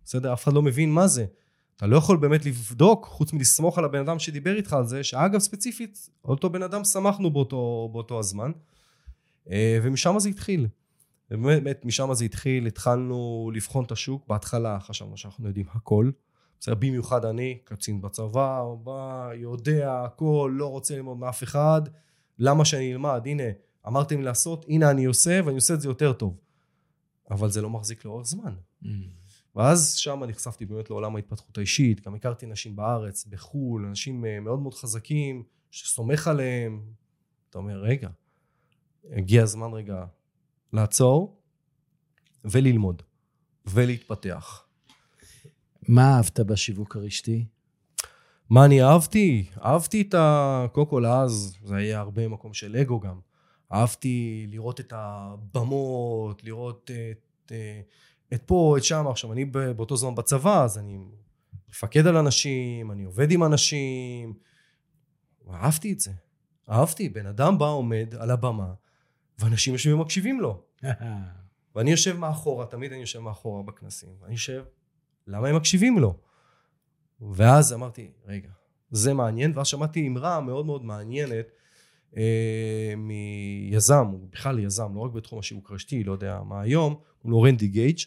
בסדר? 0.05 0.33
אף 0.33 0.45
אחד 0.45 0.53
לא 0.53 0.63
מבין 0.63 0.93
מה 0.93 1.07
זה. 1.07 1.27
אתה 1.77 1.87
לא 1.87 1.97
יכול 1.97 2.17
באמת 2.17 2.47
לבדוק, 2.47 3.07
חוץ 3.07 3.33
מלסמוך 3.33 3.79
על 3.79 3.85
הבן 3.85 3.99
אדם 3.99 4.19
שדיבר 4.19 4.57
איתך 4.57 4.73
על 4.73 4.87
זה, 4.87 5.05
שאגב 5.05 5.39
ספציפית, 5.39 6.11
אותו 6.25 6.51
בן 6.51 6.63
אדם 6.63 6.85
שמחנו 6.85 7.31
באותו, 7.31 7.89
באותו 7.93 8.19
הזמן. 8.19 8.53
ומשם 9.83 10.19
זה 10.19 10.29
התחיל. 10.29 10.67
ובאמת 11.31 11.85
משם 11.85 12.15
זה 12.15 12.25
התחיל, 12.25 12.67
התחלנו 12.67 13.51
לבחון 13.55 13.85
את 13.85 13.93
השוק, 13.93 14.27
בהתחלה 14.27 14.81
חשבנו 14.81 15.17
שאנחנו 15.17 15.47
יודעים 15.47 15.67
הכל, 15.71 16.11
בסדר, 16.61 16.75
במיוחד 16.75 17.25
אני, 17.25 17.59
קצין 17.65 18.01
בצבא, 18.01 18.63
בא, 18.85 19.31
יודע 19.35 20.03
הכל, 20.05 20.53
לא 20.55 20.71
רוצה 20.71 20.97
ללמוד 20.97 21.17
מאף 21.17 21.43
אחד, 21.43 21.83
למה 22.39 22.65
שאני 22.65 22.93
אלמד, 22.93 23.23
הנה, 23.25 23.43
אמרתם 23.87 24.19
לי 24.19 24.25
לעשות, 24.25 24.65
הנה 24.69 24.91
אני 24.91 25.05
עושה, 25.05 25.41
ואני 25.45 25.57
עושה 25.57 25.75
את 25.75 25.81
זה 25.81 25.89
יותר 25.89 26.13
טוב. 26.13 26.37
אבל 27.31 27.51
זה 27.51 27.63
לא 27.63 27.71
מחזיק 27.71 28.05
לאורך 28.05 28.27
זמן. 28.27 28.55
Mm. 28.83 28.87
ואז 29.57 29.95
שם 29.95 30.25
נחשפתי 30.25 30.67
באמת 30.67 30.91
לעולם 30.91 31.17
ההתפתחות 31.17 31.59
האישית, 31.59 32.07
גם 32.07 32.15
הכרתי 32.15 32.47
נשים 32.47 32.77
בארץ, 32.77 33.27
בחו"ל, 33.27 33.85
אנשים 33.87 34.25
אה, 34.25 34.41
מאוד 34.41 34.61
מאוד 34.61 34.75
חזקים, 34.75 35.43
שסומך 35.71 36.29
עליהם. 36.29 36.83
אתה 37.51 37.59
אומר, 37.59 37.81
רגע, 37.81 38.09
הגיע 39.13 39.43
הזמן 39.43 39.73
רגע 39.73 40.05
לעצור 40.73 41.41
וללמוד 42.45 43.03
ולהתפתח. 43.67 44.65
מה 45.89 46.17
אהבת 46.17 46.41
בשיווק 46.41 46.97
הרשתי? 46.97 47.47
מה 48.51 48.65
אני 48.65 48.83
אהבתי? 48.83 49.47
אהבתי 49.65 50.03
את 50.03 50.15
ה... 50.15 50.67
קודם 50.73 50.87
כל 50.87 51.07
אז 51.07 51.57
זה 51.65 51.77
היה 51.77 52.01
הרבה 52.01 52.29
מקום 52.29 52.55
של 52.55 52.77
אגו 52.77 53.01
גם. 53.01 53.21
אהבתי 53.73 54.47
לראות 54.51 54.81
את 54.81 54.93
הבמות, 54.97 56.45
לראות 56.45 56.91
את, 57.11 57.53
את 58.35 58.43
פה, 58.47 58.75
את 58.79 58.85
שם. 58.85 59.07
עכשיו, 59.09 59.33
אני 59.33 59.45
באותו 59.45 59.97
זמן 59.97 60.15
בצבא, 60.15 60.65
אז 60.65 60.79
אני 60.79 60.99
מפקד 61.69 62.07
על 62.07 62.17
אנשים, 62.17 62.93
אני 62.93 63.05
עובד 63.05 63.31
עם 63.31 63.45
אנשים. 63.45 64.35
אהבתי 65.51 65.93
את 65.93 66.01
זה. 66.01 66.13
אהבתי. 66.71 67.09
בן 67.09 67.27
אדם 67.27 67.59
בא, 67.59 67.67
עומד 67.67 68.15
על 68.19 68.31
הבמה, 68.31 68.75
ואנשים 69.39 69.73
יושבים 69.73 70.01
ומקשיבים 70.01 70.41
לו. 70.41 70.63
ואני 71.75 71.91
יושב 71.91 72.17
מאחורה, 72.17 72.67
תמיד 72.67 72.93
אני 72.93 73.01
יושב 73.01 73.19
מאחורה 73.19 73.63
בכנסים, 73.63 74.09
ואני 74.21 74.33
יושב, 74.33 74.65
למה 75.27 75.49
הם 75.49 75.57
מקשיבים 75.57 75.99
לו? 75.99 76.19
ואז 77.21 77.73
אמרתי, 77.73 78.11
רגע, 78.27 78.49
זה 78.91 79.15
מעניין, 79.15 79.53
ואז 79.55 79.67
שמעתי 79.67 80.09
אמרה 80.09 80.41
מאוד 80.41 80.67
מאוד 80.67 80.85
מעניינת 80.85 81.47
אה, 82.17 82.95
מיזם, 82.97 84.07
הוא 84.07 84.29
בכלל 84.31 84.59
יזם, 84.59 84.95
לא 84.95 85.01
רק 85.01 85.13
בתחום 85.13 85.39
השיווק 85.39 85.71
רשתי, 85.71 86.05
לא 86.05 86.13
יודע 86.13 86.41
מה 86.43 86.61
היום, 86.61 87.01
הוא 87.23 87.31
לו 87.31 87.43
רנדי 87.43 87.69
גייג', 87.69 87.99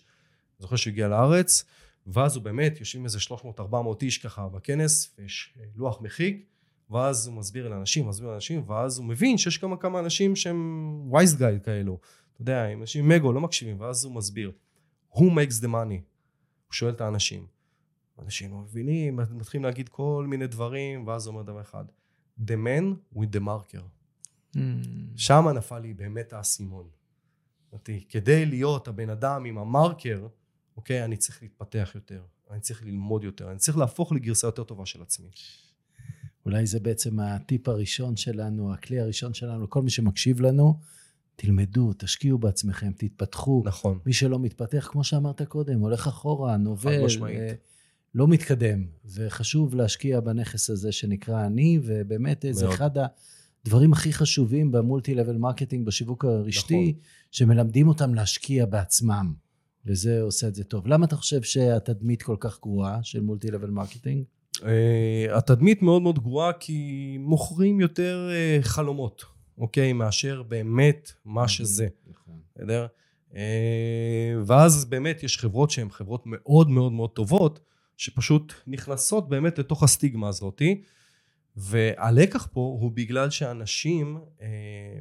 זוכר 0.60 0.76
שהוא 0.76 0.92
הגיע 0.92 1.08
לארץ, 1.08 1.64
ואז 2.08 2.36
הוא 2.36 2.44
באמת, 2.44 2.80
יושבים 2.80 3.06
איזה 3.06 3.20
300-400 3.20 3.74
איש 4.02 4.18
ככה 4.18 4.48
בכנס, 4.48 5.16
ויש 5.18 5.58
לוח 5.76 6.02
מחיק, 6.02 6.46
ואז 6.90 7.28
הוא 7.28 7.36
מסביר 7.36 7.70
לאנשים, 7.70 8.08
מסביר 8.08 8.30
לאנשים, 8.30 8.64
ואז 8.68 8.98
הוא 8.98 9.06
מבין 9.06 9.38
שיש 9.38 9.58
כמה 9.58 9.78
כמה 9.78 10.00
אנשים 10.00 10.36
שהם 10.36 11.12
wise 11.12 11.40
guy 11.40 11.60
כאלו. 11.64 12.00
אתה 12.34 12.42
יודע, 12.42 12.74
אנשים 12.74 13.06
עם 13.06 13.12
מגו 13.12 13.34
לא 13.34 13.42
מקשיבים, 13.42 13.80
ואז 13.80 14.06
הוא 14.06 14.14
מסביר. 14.14 14.52
Who 15.14 15.20
makes 15.20 15.64
the 15.64 15.68
money? 15.68 16.02
הוא 16.66 16.74
שואל 16.74 16.94
את 16.94 17.02
האנשים. 17.02 17.48
אנשים 18.20 18.52
לא 18.52 18.58
מבינים, 18.58 19.20
מתחילים 19.32 19.64
להגיד 19.64 19.90
כל 19.90 20.26
מיני 20.30 20.48
דברים, 20.48 21.08
ואז 21.08 21.28
הוא 21.28 21.34
אומר 21.34 21.44
דבר 21.44 21.62
אחד. 21.62 21.86
The 22.40 22.54
man 22.66 23.16
with 23.18 23.36
the 23.36 23.40
marker. 23.40 23.84
Mm. 24.56 24.60
שם 25.16 25.46
נפל 25.56 25.80
לי 25.80 25.94
באמת 25.94 26.34
האסימון. 26.34 26.90
כדי 28.10 28.46
להיות 28.46 28.88
הבן 28.88 29.10
אדם 29.10 29.46
עם 29.46 29.58
המרקר, 29.58 30.28
אוקיי, 30.78 31.06
אני 31.06 31.18
צריך 31.18 31.42
להתפתח 31.42 31.92
יותר, 31.96 32.24
אני 32.52 32.60
צריך 32.60 32.84
ללמוד 32.84 33.24
יותר, 33.24 33.52
אני 33.52 33.58
צריך 33.58 33.78
להפוך 33.78 34.12
לגרסה 34.12 34.48
יותר 34.48 34.64
טובה 34.64 34.86
של 34.86 35.02
עצמי. 35.02 35.30
אולי 36.50 36.66
זה 36.66 36.80
בעצם 36.80 37.20
הטיפ 37.20 37.68
הראשון 37.68 38.16
שלנו, 38.16 38.74
הכלי 38.74 39.00
הראשון 39.00 39.34
שלנו, 39.34 39.70
כל 39.70 39.82
מי 39.82 39.90
שמקשיב 39.90 40.42
לנו, 40.42 40.80
תלמדו, 41.36 41.94
תשקיעו 41.98 42.38
בעצמכם, 42.38 42.92
תתפתחו. 42.98 43.64
נכון. 43.66 44.00
מי 44.06 44.14
שלא 44.14 44.40
מתפתח, 44.40 44.88
כמו 44.92 45.04
שאמרת 45.04 45.42
קודם, 45.42 45.80
הולך 45.80 46.08
אחורה, 46.08 46.58
נובל, 46.58 47.06
אה, 47.28 47.54
לא 48.16 48.28
מתקדם. 48.28 48.86
וחשוב 49.06 49.76
להשקיע 49.76 50.20
בנכס 50.20 50.70
הזה 50.70 50.92
שנקרא 50.92 51.46
אני, 51.46 51.80
ובאמת 51.84 52.46
מאוד. 52.46 52.56
זה 52.56 52.70
אחד 52.70 52.90
הדברים 53.66 53.94
הכי 53.94 54.14
חשובים 54.14 54.72
ב 54.72 55.16
multi-level 55.16 55.38
marketing, 55.38 55.86
בשיווק 55.86 56.26
הרשתי, 56.26 56.90
נכון. 56.90 57.02
שמלמדים 57.32 57.88
אותם 57.88 58.14
להשקיע 58.14 58.66
בעצמם. 58.66 59.34
וזה 59.86 60.22
עושה 60.22 60.48
את 60.48 60.56
זה 60.56 60.64
טוב. 60.64 60.88
למה 60.88 61.06
אתה 61.06 61.16
חושב 61.16 61.42
שהתדמית 61.42 62.22
כל 62.22 62.36
כך 62.40 62.62
גרועה 62.62 63.04
של 63.04 63.22
multi-level 63.22 63.70
marketing? 63.70 64.24
אה, 64.60 64.66
התדמית 65.32 65.82
מאוד 65.82 66.02
מאוד 66.02 66.20
גרועה 66.20 66.54
כי 66.54 67.18
מוכרים 67.20 67.80
יותר 67.80 68.30
אה, 68.30 68.66
חלומות, 68.66 69.26
אוקיי? 69.58 69.94
מאשר 69.94 70.44
באמת 70.44 71.12
מה 71.26 71.48
שזה. 71.48 71.88
נכון. 72.08 72.40
בסדר? 72.56 72.88
Uh, 73.32 73.36
ואז 74.46 74.86
באמת 74.86 75.24
יש 75.24 75.38
חברות 75.38 75.72
שהן 75.72 75.90
חברות 75.90 76.24
מאוד 76.26 76.70
מאוד 76.70 76.92
מאוד 76.92 77.10
טובות, 77.10 77.60
שפשוט 77.98 78.54
נכנסות 78.68 79.30
באמת 79.30 79.60
לתוך 79.60 79.84
הסטיגמה 79.84 80.28
הזאתי. 80.28 80.82
והלקח 81.56 82.48
פה 82.54 82.60
הוא 82.60 82.92
בגלל 82.92 83.30
שאנשים 83.30 84.18
uh, 84.18 84.42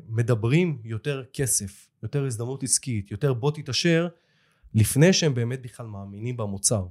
מדברים 0.09 0.79
יותר 0.85 1.25
כסף, 1.33 1.89
יותר 2.03 2.25
הזדמנות 2.25 2.63
עסקית, 2.63 3.11
יותר 3.11 3.35
בוא 3.35 3.51
תתעשר, 3.51 4.09
לפני 4.75 5.13
שהם 5.13 5.35
באמת 5.35 5.63
בכלל 5.63 5.87
מאמינים 5.87 6.37
במוצר. 6.37 6.87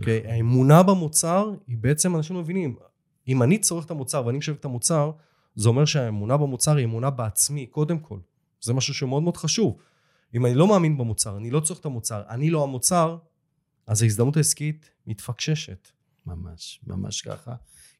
Okay? 0.00 0.04
האמונה 0.24 0.82
במוצר 0.82 1.50
היא 1.66 1.76
בעצם, 1.78 2.16
אנשים 2.16 2.38
מבינים, 2.38 2.76
אם 3.28 3.42
אני 3.42 3.58
צורך 3.58 3.84
את 3.84 3.90
המוצר 3.90 4.26
ואני 4.26 4.38
משווק 4.38 4.60
את 4.60 4.64
המוצר, 4.64 5.10
זה 5.56 5.68
אומר 5.68 5.84
שהאמונה 5.84 6.36
במוצר 6.36 6.76
היא 6.76 6.84
אמונה 6.84 7.10
בעצמי, 7.10 7.66
קודם 7.66 7.98
כל. 7.98 8.18
זה 8.60 8.72
משהו 8.72 8.94
שמאוד 8.94 9.22
מאוד 9.22 9.36
חשוב. 9.36 9.76
אם 10.34 10.46
אני 10.46 10.54
לא 10.54 10.68
מאמין 10.68 10.98
במוצר, 10.98 11.36
אני 11.36 11.50
לא 11.50 11.60
צורך 11.60 11.80
את 11.80 11.86
המוצר, 11.86 12.22
אני 12.28 12.50
לא 12.50 12.62
המוצר, 12.62 13.16
אז 13.86 14.02
ההזדמנות 14.02 14.36
העסקית 14.36 14.90
מתפקששת. 15.06 15.88
ממש, 16.26 16.80
ממש 16.86 17.22
ככה. 17.22 17.54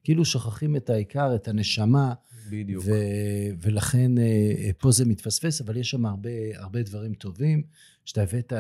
כאילו 0.05 0.25
שוכחים 0.25 0.77
את 0.77 0.91
העיקר, 0.91 1.35
את 1.35 1.49
הנשמה. 1.49 2.15
בדיוק. 2.51 2.85
ו- 2.87 3.55
ולכן 3.61 4.19
אה, 4.19 4.71
פה 4.79 4.91
זה 4.91 5.05
מתפספס, 5.05 5.61
אבל 5.61 5.77
יש 5.77 5.91
שם 5.91 6.07
הרבה, 6.07 6.31
הרבה 6.55 6.83
דברים 6.83 7.15
טובים. 7.15 7.63
שאתה 8.05 8.23
הבאת 8.23 8.53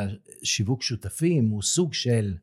שיווק 0.43 0.83
שותפים, 0.83 1.49
הוא 1.49 1.63
סוג 1.63 1.95
של 1.95 2.35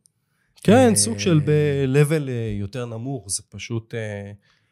כן, 0.64 0.90
אה, 0.90 0.96
סוג 0.96 1.20
של 1.20 1.40
ב-level 1.46 2.30
אה, 2.30 2.56
יותר 2.60 2.86
נמוך, 2.86 3.30
זה 3.30 3.44
פשוט... 3.50 3.94
אה, 3.96 4.32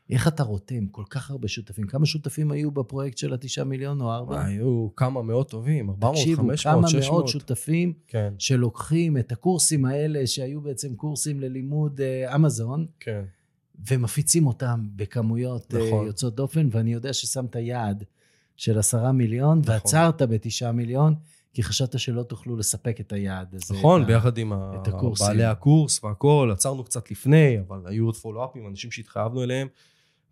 איך 0.09 0.27
אתה 0.27 0.43
רותם 0.43 0.87
כל 0.87 1.03
כך 1.09 1.31
הרבה 1.31 1.47
שותפים? 1.47 1.87
כמה 1.87 2.05
שותפים 2.05 2.51
היו 2.51 2.71
בפרויקט 2.71 3.17
של 3.17 3.33
התשעה 3.33 3.65
מיליון 3.65 4.01
או 4.01 4.13
ארבע? 4.13 4.45
היו 4.45 4.87
כמה 4.95 5.21
מאות 5.21 5.49
טובים, 5.49 5.89
400, 5.89 6.17
500, 6.17 6.57
600. 6.57 6.85
תקשיבו, 6.85 7.03
כמה 7.03 7.11
מאות 7.11 7.27
שותפים 7.27 7.93
כן. 8.07 8.33
שלוקחים 8.37 9.17
את 9.17 9.31
הקורסים 9.31 9.85
האלה, 9.85 10.27
שהיו 10.27 10.61
בעצם 10.61 10.95
קורסים 10.95 11.39
ללימוד 11.39 12.01
אמזון, 12.35 12.85
כן. 12.99 13.23
ומפיצים 13.89 14.47
אותם 14.47 14.87
בכמויות 14.95 15.73
נכון. 15.73 16.07
יוצאות 16.07 16.35
דופן, 16.35 16.69
ואני 16.71 16.93
יודע 16.93 17.13
ששמת 17.13 17.55
יעד 17.55 18.03
של 18.57 18.79
עשרה 18.79 19.11
מיליון, 19.11 19.59
נכון. 19.59 19.73
ועצרת 19.73 20.21
בתשעה 20.21 20.71
מיליון. 20.71 21.15
כי 21.57 21.63
חשבת 21.63 21.99
שלא 21.99 22.23
תוכלו 22.23 22.57
לספק 22.57 22.99
את 22.99 23.11
היעד 23.11 23.55
הזה. 23.55 23.73
נכון, 23.73 24.05
ביחד 24.05 24.37
עם 24.37 24.53
בעלי 25.19 25.43
הקורס 25.43 26.03
והכול, 26.03 26.51
עצרנו 26.51 26.83
קצת 26.83 27.11
לפני, 27.11 27.59
אבל 27.67 27.81
היו 27.85 28.05
עוד 28.05 28.15
פולו-אפים, 28.17 28.67
אנשים 28.67 28.91
שהתחייבנו 28.91 29.43
אליהם. 29.43 29.67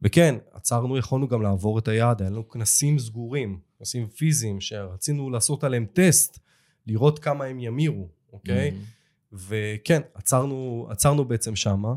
וכן, 0.02 0.36
עצרנו, 0.52 0.98
יכולנו 0.98 1.28
גם 1.28 1.42
לעבור 1.42 1.80
את 1.80 1.88
היעד, 1.88 2.22
היה 2.22 2.32
לנו 2.32 2.50
כנסים 2.50 3.00
סגורים, 3.00 3.60
כנסים 3.80 4.08
פיזיים, 4.08 4.62
שרצינו 4.62 5.30
לעשות 5.30 5.64
עליהם 5.64 5.86
טסט, 5.94 6.40
לראות 6.88 7.20
כמה 7.20 7.46
הם 7.46 7.60
ימירו, 7.60 8.08
אוקיי? 8.34 8.72
Mm-hmm. 8.72 9.34
וכן, 9.34 10.02
עצרנו, 10.14 10.88
עצרנו 10.90 11.26
בעצם 11.26 11.56
שמה, 11.56 11.96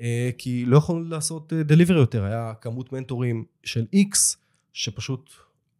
אה, 0.00 0.30
כי 0.38 0.64
לא 0.66 0.76
יכולנו 0.76 1.08
לעשות 1.08 1.52
דליברי 1.52 1.96
אה, 1.96 2.02
יותר, 2.02 2.24
היה 2.24 2.52
כמות 2.60 2.92
מנטורים 2.92 3.44
של 3.64 3.86
איקס, 3.92 4.36
שפשוט 4.72 5.30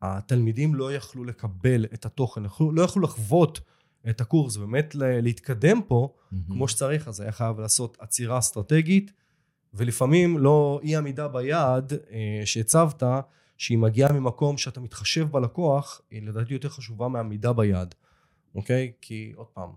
התלמידים 0.02 0.74
לא 0.74 0.94
יכלו 0.94 1.24
לקבל 1.24 1.84
את 1.84 2.06
התוכן, 2.06 2.42
לא 2.72 2.82
יכלו 2.82 3.02
לחוות 3.02 3.60
את 4.10 4.20
הקורס, 4.20 4.56
באמת 4.56 4.94
להתקדם 4.94 5.80
פה 5.88 6.14
mm-hmm. 6.14 6.36
כמו 6.46 6.68
שצריך, 6.68 7.08
אז 7.08 7.20
היה 7.20 7.32
חייב 7.32 7.60
לעשות 7.60 7.96
עצירה 8.00 8.38
אסטרטגית, 8.38 9.12
ולפעמים 9.74 10.38
לא 10.38 10.80
אי 10.82 10.96
עמידה 10.96 11.28
ביעד 11.28 11.92
אה, 11.92 12.42
שהצבת, 12.44 13.02
שהיא 13.58 13.78
מגיעה 13.78 14.12
ממקום 14.12 14.58
שאתה 14.58 14.80
מתחשב 14.80 15.28
בלקוח, 15.30 16.00
היא 16.10 16.22
לדעתי 16.22 16.52
יותר 16.52 16.68
חשובה 16.68 17.08
מעמידה 17.08 17.52
ביעד, 17.52 17.94
אוקיי? 18.54 18.92
כי 19.00 19.32
עוד 19.36 19.46
פעם, 19.46 19.70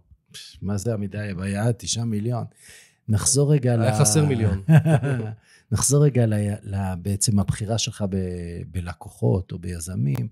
מה 0.62 0.78
זה 0.78 0.94
המידה 0.94 1.34
ביעד? 1.34 1.76
תשעה 1.78 2.06
מיליון. 2.06 2.46
נחזור 3.10 3.54
רגע 3.54 3.76
ל... 3.76 3.82
היה 3.82 4.00
חסר 4.00 4.26
מיליון. 4.26 4.64
נחזור 5.72 6.04
רגע 6.04 6.26
ל... 6.26 6.34
ל... 6.64 6.96
בעצם 7.02 7.40
הבחירה 7.40 7.78
שלך 7.78 8.06
ב... 8.10 8.18
בלקוחות 8.72 9.52
או 9.52 9.60
ביזמים. 9.60 10.28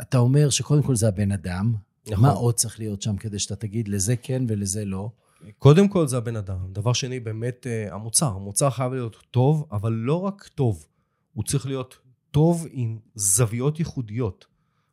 אתה 0.00 0.18
אומר 0.18 0.50
שקודם 0.50 0.82
כל 0.82 0.96
זה 0.96 1.08
הבן 1.08 1.32
אדם. 1.32 1.74
נכון. 2.06 2.24
מה 2.24 2.30
עוד 2.30 2.54
צריך 2.54 2.78
להיות 2.78 3.02
שם 3.02 3.16
כדי 3.16 3.38
שאתה 3.38 3.56
תגיד 3.56 3.88
לזה 3.88 4.16
כן 4.16 4.42
ולזה 4.48 4.84
לא? 4.84 5.10
קודם 5.58 5.88
כל 5.88 6.06
זה 6.06 6.16
הבן 6.16 6.36
אדם. 6.36 6.58
דבר 6.72 6.92
שני, 6.92 7.20
באמת 7.20 7.66
אה, 7.66 7.94
המוצר. 7.94 8.26
המוצר 8.26 8.70
חייב 8.70 8.92
להיות 8.92 9.16
טוב, 9.30 9.66
אבל 9.72 9.92
לא 9.92 10.20
רק 10.20 10.48
טוב, 10.54 10.86
הוא 11.34 11.44
צריך 11.44 11.66
להיות 11.66 11.98
טוב 12.30 12.66
עם 12.70 12.98
זוויות 13.14 13.78
ייחודיות, 13.78 14.46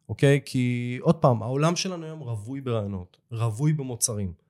אוקיי? 0.09 0.39
כי 0.45 0.97
עוד 1.01 1.15
פעם, 1.15 1.43
העולם 1.43 1.75
שלנו 1.75 2.05
היום 2.05 2.19
רווי 2.19 2.61
ברעיונות, 2.61 3.17
רווי 3.31 3.73
במוצרים. 3.73 4.42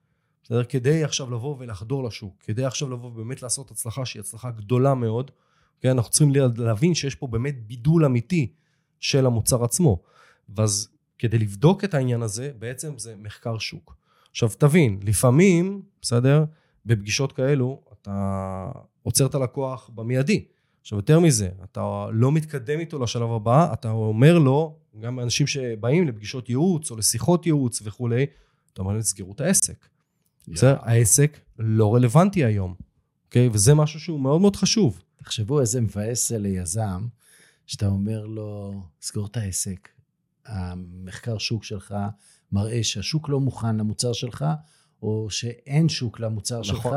בסדר? 0.44 0.64
כדי 0.64 1.04
עכשיו 1.04 1.30
לבוא 1.30 1.56
ולחדור 1.58 2.04
לשוק, 2.04 2.34
כדי 2.40 2.64
עכשיו 2.64 2.90
לבוא 2.90 3.08
ובאמת 3.08 3.42
לעשות 3.42 3.70
הצלחה 3.70 4.04
שהיא 4.04 4.20
הצלחה 4.20 4.50
גדולה 4.50 4.94
מאוד, 4.94 5.30
אוקיי? 5.76 5.90
אנחנו 5.90 6.10
צריכים 6.10 6.32
להבין 6.56 6.94
שיש 6.94 7.14
פה 7.14 7.26
באמת 7.26 7.66
בידול 7.66 8.04
אמיתי 8.04 8.52
של 9.00 9.26
המוצר 9.26 9.64
עצמו. 9.64 10.02
ואז 10.48 10.88
כדי 11.18 11.38
לבדוק 11.38 11.84
את 11.84 11.94
העניין 11.94 12.22
הזה, 12.22 12.52
בעצם 12.58 12.98
זה 12.98 13.14
מחקר 13.16 13.58
שוק. 13.58 13.96
עכשיו 14.30 14.48
תבין, 14.58 15.00
לפעמים, 15.02 15.82
בסדר, 16.02 16.44
בפגישות 16.86 17.32
כאלו, 17.32 17.82
אתה 17.92 18.70
עוצר 19.02 19.26
את 19.26 19.34
הלקוח 19.34 19.90
במיידי. 19.94 20.44
עכשיו 20.80 20.98
יותר 20.98 21.20
מזה, 21.20 21.48
אתה 21.64 22.06
לא 22.12 22.32
מתקדם 22.32 22.80
איתו 22.80 22.98
לשלב 22.98 23.30
הבא, 23.30 23.72
אתה 23.72 23.90
אומר 23.90 24.38
לו, 24.38 24.76
גם 25.00 25.20
אנשים 25.20 25.46
שבאים 25.46 26.08
לפגישות 26.08 26.48
ייעוץ 26.48 26.90
או 26.90 26.96
לשיחות 26.96 27.46
ייעוץ 27.46 27.82
וכולי, 27.84 28.26
אתה 28.72 28.82
אומר 28.82 28.92
להם, 28.92 29.00
תסגרו 29.00 29.32
את 29.32 29.40
העסק. 29.40 29.86
בסדר? 30.48 30.76
העסק 30.80 31.40
לא 31.58 31.94
רלוונטי 31.94 32.44
היום, 32.44 32.74
אוקיי? 33.26 33.48
וזה 33.48 33.74
משהו 33.74 34.00
שהוא 34.00 34.20
מאוד 34.20 34.40
מאוד 34.40 34.56
חשוב. 34.56 35.02
תחשבו 35.16 35.60
איזה 35.60 35.80
מבאס 35.80 36.28
זה 36.28 36.38
ליזם, 36.38 37.06
שאתה 37.66 37.86
אומר 37.86 38.26
לו, 38.26 38.82
סגור 39.02 39.26
את 39.26 39.36
העסק. 39.36 39.88
המחקר 40.46 41.38
שוק 41.38 41.64
שלך 41.64 41.94
מראה 42.52 42.82
שהשוק 42.82 43.28
לא 43.28 43.40
מוכן 43.40 43.76
למוצר 43.76 44.12
שלך, 44.12 44.44
או 45.02 45.26
שאין 45.30 45.88
שוק 45.88 46.20
למוצר 46.20 46.60
נכון. 46.60 46.74
שלך, 46.74 46.88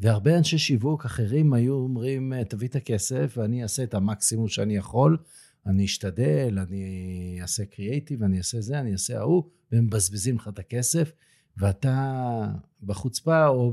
והרבה 0.00 0.38
אנשי 0.38 0.58
שיווק 0.58 1.04
אחרים 1.04 1.52
היו 1.52 1.74
אומרים, 1.74 2.32
תביא 2.48 2.68
את 2.68 2.76
הכסף 2.76 3.34
ואני 3.36 3.62
אעשה 3.62 3.82
את 3.82 3.94
המקסימום 3.94 4.48
שאני 4.48 4.76
יכול, 4.76 5.18
אני 5.66 5.84
אשתדל, 5.84 6.58
אני 6.58 7.38
אעשה 7.42 7.64
קריאייטיב, 7.64 8.22
אני 8.22 8.38
אעשה 8.38 8.60
זה, 8.60 8.80
אני 8.80 8.92
אעשה 8.92 9.18
ההוא, 9.18 9.44
והם 9.72 9.84
מבזבזים 9.84 10.36
לך 10.36 10.48
את 10.48 10.58
הכסף, 10.58 11.12
ואתה 11.56 12.46
בחוצפה 12.82 13.46
או 13.46 13.72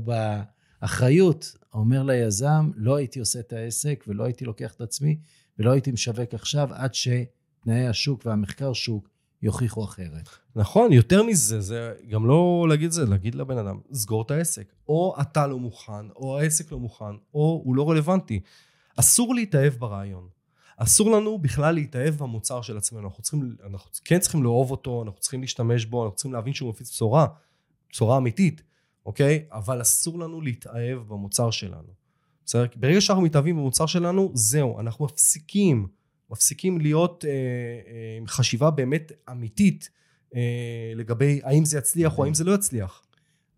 באחריות 0.80 1.56
אומר 1.74 2.02
ליזם, 2.02 2.70
לא 2.74 2.96
הייתי 2.96 3.20
עושה 3.20 3.40
את 3.40 3.52
העסק 3.52 4.04
ולא 4.08 4.24
הייתי 4.24 4.44
לוקח 4.44 4.74
את 4.74 4.80
עצמי 4.80 5.18
ולא 5.58 5.70
הייתי 5.70 5.92
משווק 5.92 6.34
עכשיו 6.34 6.68
עד 6.72 6.94
שתנאי 6.94 7.86
השוק 7.88 8.26
והמחקר 8.26 8.72
שוק 8.72 9.08
יוכיחו 9.42 9.84
אחרת. 9.84 10.28
נכון, 10.56 10.92
יותר 10.92 11.22
מזה, 11.22 11.60
זה 11.60 11.94
גם 12.10 12.26
לא 12.26 12.66
להגיד 12.68 12.90
זה, 12.90 13.06
להגיד 13.06 13.34
לבן 13.34 13.58
אדם, 13.58 13.80
סגור 13.92 14.22
את 14.22 14.30
העסק. 14.30 14.72
או 14.88 15.14
אתה 15.20 15.46
לא 15.46 15.58
מוכן, 15.58 16.10
או 16.16 16.38
העסק 16.38 16.72
לא 16.72 16.78
מוכן, 16.78 17.14
או 17.34 17.62
הוא 17.64 17.76
לא 17.76 17.90
רלוונטי. 17.90 18.40
אסור 18.96 19.34
להתאהב 19.34 19.72
ברעיון. 19.72 20.28
אסור 20.76 21.10
לנו 21.10 21.38
בכלל 21.38 21.74
להתאהב 21.74 22.14
במוצר 22.14 22.62
של 22.62 22.76
עצמנו. 22.76 23.08
אנחנו, 23.08 23.22
צריכים, 23.22 23.56
אנחנו 23.66 23.90
כן 24.04 24.18
צריכים 24.18 24.42
לאהוב 24.42 24.70
אותו, 24.70 25.02
אנחנו 25.02 25.20
צריכים 25.20 25.40
להשתמש 25.40 25.84
בו, 25.84 26.04
אנחנו 26.04 26.16
צריכים 26.16 26.32
להבין 26.32 26.54
שהוא 26.54 26.70
מפיץ 26.70 26.90
בשורה, 26.90 27.26
בשורה 27.92 28.16
אמיתית, 28.16 28.62
אוקיי? 29.06 29.44
אבל 29.50 29.82
אסור 29.82 30.18
לנו 30.18 30.40
להתאהב 30.40 30.98
במוצר 30.98 31.50
שלנו. 31.50 31.92
בסדר? 32.46 32.66
ברגע 32.76 33.00
שאנחנו 33.00 33.24
מתאהבים 33.24 33.56
במוצר 33.56 33.86
שלנו, 33.86 34.30
זהו, 34.34 34.80
אנחנו 34.80 35.04
מפסיקים. 35.04 35.86
מפסיקים 36.30 36.80
להיות 36.80 37.24
אה, 37.24 37.30
אה, 37.30 38.16
עם 38.18 38.26
חשיבה 38.26 38.70
באמת 38.70 39.12
אמיתית 39.30 39.90
אה, 40.34 40.92
לגבי 40.96 41.40
האם 41.44 41.64
זה 41.64 41.78
יצליח 41.78 42.18
או 42.18 42.24
האם 42.24 42.34
זה 42.34 42.44
לא 42.44 42.54
יצליח. 42.54 43.02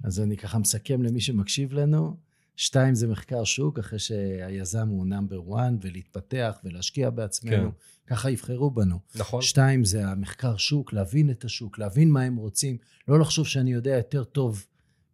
אז 0.05 0.21
אני 0.21 0.37
ככה 0.37 0.59
מסכם 0.59 1.03
למי 1.03 1.20
שמקשיב 1.20 1.73
לנו. 1.73 2.16
שתיים 2.57 2.95
זה 2.95 3.07
מחקר 3.07 3.45
שוק, 3.45 3.79
אחרי 3.79 3.99
שהיזם 3.99 4.88
הוא 4.88 5.07
נאמבר 5.07 5.40
1 5.57 5.73
ולהתפתח 5.81 6.59
ולהשקיע 6.64 7.11
בעצמנו, 7.11 7.71
כן. 7.71 8.14
ככה 8.14 8.31
יבחרו 8.31 8.71
בנו. 8.71 8.99
נכון. 9.14 9.43
שתיים 9.43 9.85
זה 9.85 10.09
המחקר 10.09 10.57
שוק, 10.57 10.93
להבין 10.93 11.31
את 11.31 11.45
השוק, 11.45 11.79
להבין 11.79 12.11
מה 12.11 12.23
הם 12.23 12.37
רוצים, 12.37 12.77
לא 13.09 13.19
לחשוב 13.19 13.47
שאני 13.47 13.73
יודע 13.73 13.97
יותר 13.97 14.25
טוב 14.25 14.67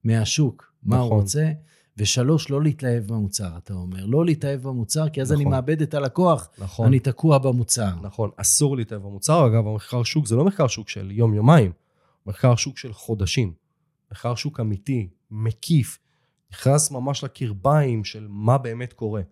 מהשוק, 0.04 0.72
מה 0.82 0.96
נכון. 0.96 1.10
הוא 1.10 1.20
רוצה. 1.20 1.52
ושלוש, 1.96 2.50
לא 2.50 2.62
להתלהב 2.62 3.06
במוצר, 3.06 3.56
אתה 3.56 3.74
אומר. 3.74 4.06
לא 4.06 4.24
להתאהב 4.24 4.62
במוצר, 4.62 5.08
כי 5.08 5.22
אז 5.22 5.32
נכון. 5.32 5.42
אני 5.42 5.50
מאבד 5.50 5.82
את 5.82 5.94
הלקוח, 5.94 6.48
נכון. 6.58 6.86
אני 6.86 7.00
תקוע 7.00 7.38
במוצר. 7.38 7.90
נכון, 8.02 8.30
אסור 8.36 8.76
להתאהב 8.76 9.02
במוצר. 9.02 9.46
אגב, 9.46 9.66
המחקר 9.66 10.02
שוק 10.02 10.26
זה 10.26 10.36
לא 10.36 10.44
מחקר 10.44 10.66
שוק 10.66 10.88
של 10.88 11.10
יום-יומיים, 11.10 11.72
מחקר 12.26 12.56
שוק 12.56 12.78
של 12.78 12.92
חודשים. 12.92 13.52
מחקר 14.12 14.34
שוק 14.34 14.60
אמיתי, 14.60 15.08
מקיף, 15.30 15.98
נכנס 16.52 16.90
ממש 16.90 17.24
לקרביים 17.24 18.04
של 18.04 18.26
מה 18.28 18.58
באמת 18.58 18.92
קורה. 18.92 19.22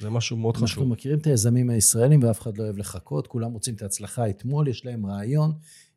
זה 0.00 0.10
משהו 0.10 0.36
מאוד 0.36 0.56
חשוב. 0.56 0.68
אנחנו 0.68 0.86
מכירים 0.86 1.18
את 1.18 1.26
היזמים 1.26 1.70
הישראלים 1.70 2.22
ואף 2.22 2.40
אחד 2.40 2.58
לא 2.58 2.64
אוהב 2.64 2.78
לחכות, 2.78 3.26
כולם 3.26 3.52
רוצים 3.52 3.74
את 3.74 3.82
ההצלחה 3.82 4.30
אתמול, 4.30 4.68
יש 4.68 4.86
להם 4.86 5.06
רעיון, 5.06 5.52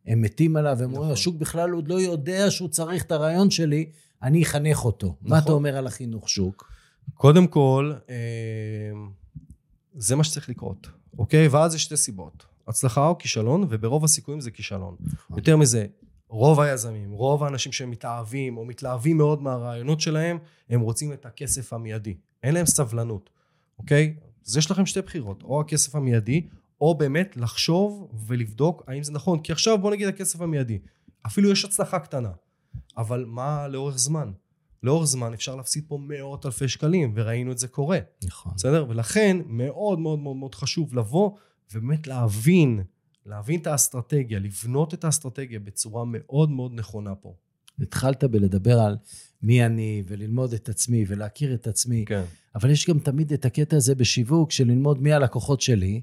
הם 0.05 0.21
מתים 0.21 0.55
עליו, 0.55 0.77
הם 0.77 0.83
אומרים, 0.83 1.01
נכון. 1.01 1.11
השוק 1.11 1.35
בכלל 1.35 1.71
עוד 1.71 1.87
לא 1.87 2.01
יודע 2.01 2.51
שהוא 2.51 2.69
צריך 2.69 3.03
את 3.03 3.11
הרעיון 3.11 3.49
שלי, 3.49 3.89
אני 4.23 4.43
אחנך 4.43 4.85
אותו. 4.85 5.07
נכון. 5.07 5.29
מה 5.29 5.39
אתה 5.39 5.51
אומר 5.51 5.77
על 5.77 5.87
החינוך 5.87 6.29
שוק? 6.29 6.71
קודם 7.13 7.47
כל, 7.47 7.93
אה, 8.09 8.15
זה 9.95 10.15
מה 10.15 10.23
שצריך 10.23 10.49
לקרות, 10.49 10.87
אוקיי? 11.17 11.47
ואז 11.47 11.75
יש 11.75 11.83
שתי 11.83 11.97
סיבות. 11.97 12.45
הצלחה 12.67 13.07
או 13.07 13.17
כישלון, 13.17 13.67
וברוב 13.69 14.03
הסיכויים 14.03 14.41
זה 14.41 14.51
כישלון. 14.51 14.95
נכון. 14.99 15.37
יותר 15.37 15.57
מזה, 15.57 15.85
רוב 16.29 16.59
היזמים, 16.59 17.11
רוב 17.11 17.43
האנשים 17.43 17.71
שמתאהבים 17.71 18.57
או 18.57 18.65
מתלהבים 18.65 19.17
מאוד 19.17 19.41
מהרעיונות 19.41 20.01
שלהם, 20.01 20.37
הם 20.69 20.81
רוצים 20.81 21.13
את 21.13 21.25
הכסף 21.25 21.73
המיידי. 21.73 22.17
אין 22.43 22.53
להם 22.53 22.65
סבלנות, 22.65 23.29
אוקיי? 23.79 24.15
אז 24.47 24.57
יש 24.57 24.71
לכם 24.71 24.85
שתי 24.85 25.01
בחירות, 25.01 25.43
או 25.43 25.61
הכסף 25.61 25.95
המיידי, 25.95 26.47
או 26.81 26.95
באמת 26.95 27.37
לחשוב 27.37 28.11
ולבדוק 28.27 28.83
האם 28.87 29.03
זה 29.03 29.11
נכון. 29.11 29.39
כי 29.39 29.51
עכשיו 29.51 29.77
בוא 29.77 29.91
נגיד 29.91 30.07
הכסף 30.07 30.41
המיידי. 30.41 30.79
אפילו 31.25 31.51
יש 31.51 31.65
הצלחה 31.65 31.99
קטנה. 31.99 32.31
אבל 32.97 33.25
מה 33.27 33.67
לאורך 33.67 33.97
זמן? 33.97 34.31
לאורך 34.83 35.05
זמן 35.05 35.33
אפשר 35.33 35.55
להפסיד 35.55 35.83
פה 35.87 35.97
מאות 36.01 36.45
אלפי 36.45 36.67
שקלים, 36.67 37.13
וראינו 37.15 37.51
את 37.51 37.57
זה 37.57 37.67
קורה. 37.67 37.99
נכון. 38.23 38.51
בסדר? 38.55 38.85
ולכן 38.89 39.37
מאוד 39.45 39.99
מאוד 39.99 40.19
מאוד 40.19 40.35
מאוד 40.35 40.55
חשוב 40.55 40.95
לבוא 40.95 41.31
ובאמת 41.73 42.07
להבין, 42.07 42.83
להבין 43.27 43.59
את 43.59 43.67
האסטרטגיה, 43.67 44.39
לבנות 44.39 44.93
את 44.93 45.03
האסטרטגיה 45.03 45.59
בצורה 45.59 46.03
מאוד 46.07 46.51
מאוד 46.51 46.71
נכונה 46.73 47.15
פה. 47.15 47.35
התחלת 47.81 48.23
בלדבר 48.23 48.79
על 48.79 48.97
מי 49.41 49.65
אני, 49.65 50.03
וללמוד 50.07 50.53
את 50.53 50.69
עצמי, 50.69 51.05
ולהכיר 51.07 51.53
את 51.53 51.67
עצמי. 51.67 52.05
כן. 52.07 52.23
אבל 52.55 52.69
יש 52.69 52.89
גם 52.89 52.99
תמיד 52.99 53.33
את 53.33 53.45
הקטע 53.45 53.77
הזה 53.77 53.95
בשיווק, 53.95 54.51
של 54.51 54.67
ללמוד 54.67 55.01
מי 55.01 55.13
הלקוחות 55.13 55.61
שלי, 55.61 56.01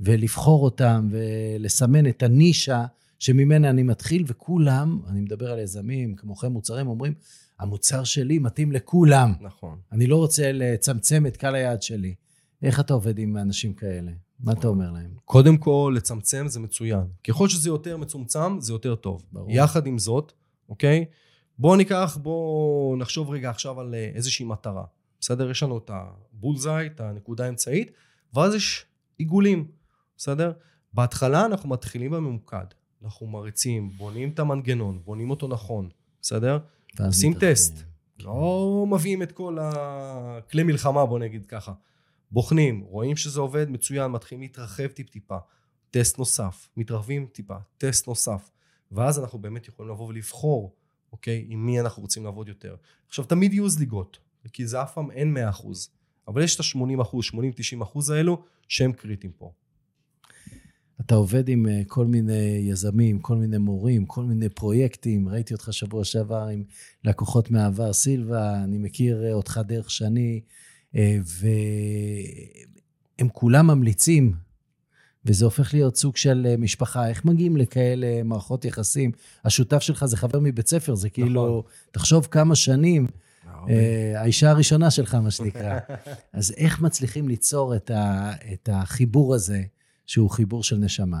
ולבחור 0.00 0.64
אותם, 0.64 1.08
ולסמן 1.10 2.06
את 2.06 2.22
הנישה 2.22 2.86
שממנה 3.18 3.70
אני 3.70 3.82
מתחיל, 3.82 4.24
וכולם, 4.26 5.00
אני 5.08 5.20
מדבר 5.20 5.52
על 5.52 5.58
יזמים, 5.58 6.14
כמוכם 6.14 6.52
מוצרים, 6.52 6.86
אומרים, 6.86 7.14
המוצר 7.60 8.04
שלי 8.04 8.38
מתאים 8.38 8.72
לכולם. 8.72 9.32
נכון. 9.40 9.78
אני 9.92 10.06
לא 10.06 10.16
רוצה 10.16 10.52
לצמצם 10.52 11.26
את 11.26 11.36
קהל 11.36 11.54
היעד 11.54 11.82
שלי. 11.82 12.14
איך 12.62 12.80
אתה 12.80 12.94
עובד 12.94 13.18
עם 13.18 13.36
אנשים 13.36 13.72
כאלה? 13.74 14.12
מה 14.40 14.52
אתה 14.52 14.68
אומר 14.68 14.90
להם? 14.90 15.10
קודם 15.24 15.56
כל, 15.56 15.94
לצמצם 15.96 16.48
זה 16.48 16.60
מצוין. 16.60 17.04
ככל 17.28 17.48
שזה 17.48 17.68
יותר 17.68 17.96
מצומצם, 17.96 18.60
זה 18.60 18.72
יותר 18.72 18.94
טוב. 18.94 19.22
ברור. 19.32 19.50
יחד 19.50 19.86
עם 19.86 19.98
זאת, 19.98 20.32
אוקיי? 20.68 21.04
בואו 21.58 21.76
ניקח, 21.76 22.18
בואו 22.22 22.96
נחשוב 22.98 23.30
רגע 23.30 23.50
עכשיו 23.50 23.80
על 23.80 23.94
אה, 23.94 24.10
איזושהי 24.14 24.46
מטרה. 24.46 24.84
בסדר? 25.20 25.50
יש 25.50 25.62
לנו 25.62 25.78
את 25.78 25.90
הבולזאי, 25.94 26.86
את 26.86 27.00
הנקודה 27.00 27.46
האמצעית, 27.46 27.92
ואז 28.34 28.54
יש 28.54 28.86
עיגולים, 29.18 29.66
בסדר? 30.16 30.52
בהתחלה 30.94 31.46
אנחנו 31.46 31.68
מתחילים 31.68 32.10
בממוקד. 32.10 32.64
אנחנו 33.04 33.26
מריצים, 33.26 33.90
בונים 33.96 34.28
את 34.28 34.38
המנגנון, 34.38 35.00
בונים 35.04 35.30
אותו 35.30 35.48
נכון, 35.48 35.88
בסדר? 36.22 36.58
עושים 37.06 37.34
טסט. 37.34 37.82
לא 38.20 38.86
מביאים 38.90 39.22
את 39.22 39.32
כל 39.32 39.58
הכלי 39.60 40.62
מלחמה, 40.62 41.06
בוא 41.06 41.18
נגיד 41.18 41.46
ככה. 41.46 41.72
בוחנים, 42.30 42.80
רואים 42.80 43.16
שזה 43.16 43.40
עובד 43.40 43.70
מצוין, 43.70 44.10
מתחילים 44.10 44.42
להתרחב 44.42 44.86
טיפ-טיפה. 44.86 45.36
טסט 45.90 46.18
נוסף, 46.18 46.68
מתרחבים 46.76 47.26
טיפה, 47.32 47.56
טסט 47.78 48.08
נוסף. 48.08 48.50
ואז 48.92 49.18
אנחנו 49.18 49.38
באמת 49.38 49.68
יכולים 49.68 49.92
לבוא 49.92 50.08
ולבחור, 50.08 50.74
אוקיי, 51.12 51.46
עם 51.48 51.66
מי 51.66 51.80
אנחנו 51.80 52.02
רוצים 52.02 52.24
לעבוד 52.24 52.48
יותר. 52.48 52.76
עכשיו, 53.08 53.24
תמיד 53.24 53.52
יהיו 53.52 53.68
זליגות, 53.68 54.18
כי 54.52 54.66
זה 54.66 54.82
אף 54.82 54.94
פעם 54.94 55.10
אין 55.10 55.36
100%, 55.36 55.66
אבל 56.28 56.42
יש 56.42 56.54
את 56.54 56.60
ה-80%, 56.60 57.82
80-90% 57.82 58.12
האלו, 58.12 58.42
שהם 58.68 58.92
קריטיים 58.92 59.32
פה. 59.32 59.52
אתה 61.00 61.14
עובד 61.14 61.48
עם 61.48 61.68
אה, 61.68 61.82
כל 61.86 62.06
מיני 62.06 62.62
יזמים, 62.62 63.18
כל 63.18 63.36
מיני 63.36 63.58
מורים, 63.58 64.06
כל 64.06 64.24
מיני 64.24 64.48
פרויקטים. 64.48 65.28
ראיתי 65.28 65.54
אותך 65.54 65.68
שבוע 65.72 66.04
שעבר 66.04 66.46
עם 66.46 66.64
לקוחות 67.04 67.50
מהעבר, 67.50 67.92
סילבה, 67.92 68.64
אני 68.64 68.78
מכיר 68.78 69.24
אה, 69.24 69.32
אותך 69.32 69.60
דרך 69.66 69.90
שני, 69.90 70.40
והם 70.94 71.28
כולם 73.32 73.66
ממליצים, 73.66 74.32
וזה 75.24 75.44
הופך 75.44 75.74
להיות 75.74 75.96
סוג 75.96 76.16
של 76.16 76.54
משפחה. 76.58 77.08
איך 77.08 77.24
מגיעים 77.24 77.56
לכאלה 77.56 78.22
מערכות 78.22 78.64
יחסים? 78.64 79.12
השותף 79.44 79.78
שלך 79.78 80.04
זה 80.04 80.16
חבר 80.16 80.40
מבית 80.40 80.68
ספר, 80.68 80.94
זה 80.94 81.10
כאילו, 81.10 81.58
נכון. 81.58 81.62
תחשוב 81.90 82.26
כמה 82.30 82.54
שנים. 82.54 83.06
האישה 84.16 84.50
הראשונה 84.50 84.90
שלך, 84.90 85.14
מה 85.14 85.30
שנקרא. 85.30 85.78
אז 86.32 86.54
איך 86.56 86.80
מצליחים 86.80 87.28
ליצור 87.28 87.76
את, 87.76 87.90
ה, 87.90 88.32
את 88.52 88.68
החיבור 88.72 89.34
הזה 89.34 89.62
שהוא 90.06 90.30
חיבור 90.30 90.62
של 90.62 90.76
נשמה? 90.76 91.20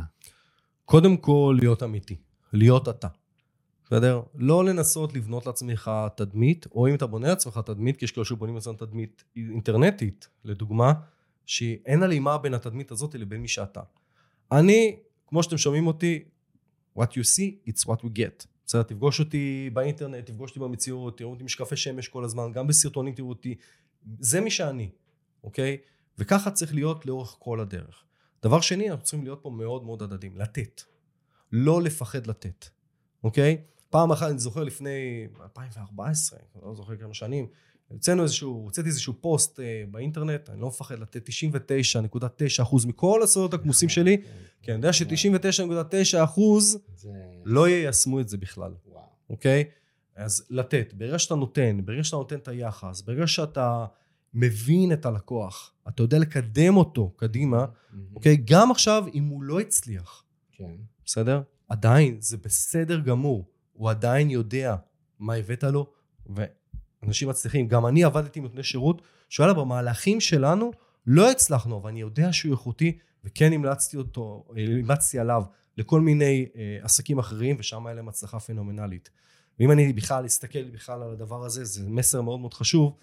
קודם 0.84 1.16
כל, 1.16 1.56
להיות 1.60 1.82
אמיתי, 1.82 2.16
להיות 2.52 2.88
אתה. 2.88 3.08
בסדר? 3.86 4.22
לא 4.34 4.64
לנסות 4.64 5.14
לבנות 5.14 5.46
לעצמך 5.46 5.90
תדמית, 6.16 6.66
או 6.72 6.88
אם 6.88 6.94
אתה 6.94 7.06
בונה 7.06 7.28
לעצמך 7.28 7.60
תדמית, 7.66 7.96
כי 7.96 8.04
יש 8.04 8.12
כאלה 8.12 8.24
שבונים 8.24 8.54
לעצמם 8.54 8.74
תדמית 8.74 9.24
אינטרנטית, 9.36 10.28
לדוגמה, 10.44 10.92
שאין 11.46 12.02
הלימה 12.02 12.38
בין 12.38 12.54
התדמית 12.54 12.90
הזאת 12.90 13.14
לבין 13.14 13.40
מי 13.40 13.48
שאתה. 13.48 13.80
אני, 14.52 14.96
כמו 15.26 15.42
שאתם 15.42 15.58
שומעים 15.58 15.86
אותי, 15.86 16.24
what 16.98 17.02
you 17.02 17.22
see, 17.36 17.70
it's 17.70 17.86
what 17.86 18.00
we 18.00 18.08
get. 18.16 18.46
בסדר, 18.66 18.82
תפגוש 18.82 19.20
אותי 19.20 19.70
באינטרנט, 19.72 20.26
תפגוש 20.26 20.50
אותי 20.50 20.60
במציאות, 20.60 21.18
תראו 21.18 21.30
אותי 21.30 21.44
משקפי 21.44 21.76
שמש 21.76 22.08
כל 22.08 22.24
הזמן, 22.24 22.52
גם 22.52 22.66
בסרטונים 22.66 23.14
תראו 23.14 23.28
אותי, 23.28 23.54
זה 24.18 24.40
מי 24.40 24.50
שאני, 24.50 24.90
אוקיי? 25.44 25.76
וככה 26.18 26.50
צריך 26.50 26.74
להיות 26.74 27.06
לאורך 27.06 27.36
כל 27.38 27.60
הדרך. 27.60 28.04
דבר 28.42 28.60
שני, 28.60 28.90
אנחנו 28.90 29.04
צריכים 29.04 29.24
להיות 29.24 29.38
פה 29.42 29.50
מאוד 29.50 29.84
מאוד 29.84 30.02
הדדים, 30.02 30.36
לתת. 30.36 30.82
לא 31.52 31.82
לפחד 31.82 32.26
לתת, 32.26 32.68
אוקיי? 33.24 33.58
פעם 33.90 34.12
אחת, 34.12 34.30
אני 34.30 34.38
זוכר 34.38 34.64
לפני 34.64 35.26
2014, 35.42 36.38
לא 36.62 36.74
זוכר 36.74 36.96
כמה 36.96 37.14
שנים, 37.14 37.46
הוצאנו 37.88 38.22
איזשהו, 38.22 38.52
הוצאתי 38.64 38.88
איזשהו 38.88 39.14
פוסט 39.20 39.60
אה, 39.60 39.84
באינטרנט, 39.90 40.50
אני 40.50 40.60
לא 40.60 40.68
מפחד 40.68 40.98
לתת 40.98 41.28
99.9% 41.28 42.86
מכל 42.86 43.22
הסודות 43.22 43.54
הכמוסים 43.54 43.88
שלי, 43.88 44.16
כי 44.62 44.70
אני 44.70 44.78
יודע 44.78 44.92
ש-99.9% 44.92 46.40
לא 47.44 47.68
יישמו 47.68 48.20
את 48.20 48.28
זה 48.28 48.36
בכלל, 48.36 48.72
אוקיי? 49.30 49.64
אז 50.16 50.46
לתת, 50.50 50.94
ברגע 50.96 51.18
שאתה 51.18 51.34
נותן, 51.34 51.80
ברגע 51.84 52.04
שאתה 52.04 52.16
נותן 52.16 52.36
את 52.36 52.48
היחס, 52.48 53.02
ברגע 53.02 53.26
שאתה 53.26 53.86
מבין 54.34 54.92
את 54.92 55.06
הלקוח, 55.06 55.72
אתה 55.88 56.02
יודע 56.02 56.18
לקדם 56.18 56.76
אותו 56.76 57.10
קדימה. 57.16 57.66
אוקיי? 58.14 58.36
גם 58.44 58.70
עכשיו, 58.70 59.04
אם 59.14 59.24
הוא 59.24 59.42
לא 59.42 59.60
הצליח, 59.60 60.24
כן. 60.52 60.70
בסדר? 61.04 61.42
עדיין, 61.68 62.16
זה 62.20 62.36
בסדר 62.36 63.00
גמור. 63.00 63.44
הוא 63.76 63.90
עדיין 63.90 64.30
יודע 64.30 64.76
מה 65.18 65.34
הבאת 65.34 65.64
לו, 65.64 65.86
ואנשים 66.26 67.28
מצליחים. 67.28 67.68
גם 67.68 67.86
אני 67.86 68.04
עבדתי 68.04 68.38
עם 68.38 68.44
נותני 68.44 68.62
שירות, 68.62 69.02
שוואלה, 69.28 69.54
במהלכים 69.54 70.20
שלנו 70.20 70.72
לא 71.06 71.30
הצלחנו, 71.30 71.78
אבל 71.78 71.90
אני 71.90 72.00
יודע 72.00 72.32
שהוא 72.32 72.52
איכותי, 72.52 72.98
וכן 73.24 73.52
המלצתי 73.52 73.96
אותו, 73.96 74.44
המלצתי 74.56 75.18
עליו 75.18 75.42
לכל 75.76 76.00
מיני 76.00 76.46
אה, 76.56 76.78
עסקים 76.82 77.18
אחרים, 77.18 77.56
ושם 77.58 77.86
היה 77.86 77.94
להם 77.94 78.08
הצלחה 78.08 78.40
פנומנלית. 78.40 79.10
ואם 79.58 79.70
אני 79.72 79.92
בכלל 79.92 80.26
אסתכל 80.26 80.64
בכלל 80.64 81.02
על 81.02 81.10
הדבר 81.10 81.44
הזה, 81.44 81.64
זה 81.64 81.88
מסר 81.88 82.22
מאוד 82.22 82.40
מאוד 82.40 82.54
חשוב. 82.54 82.96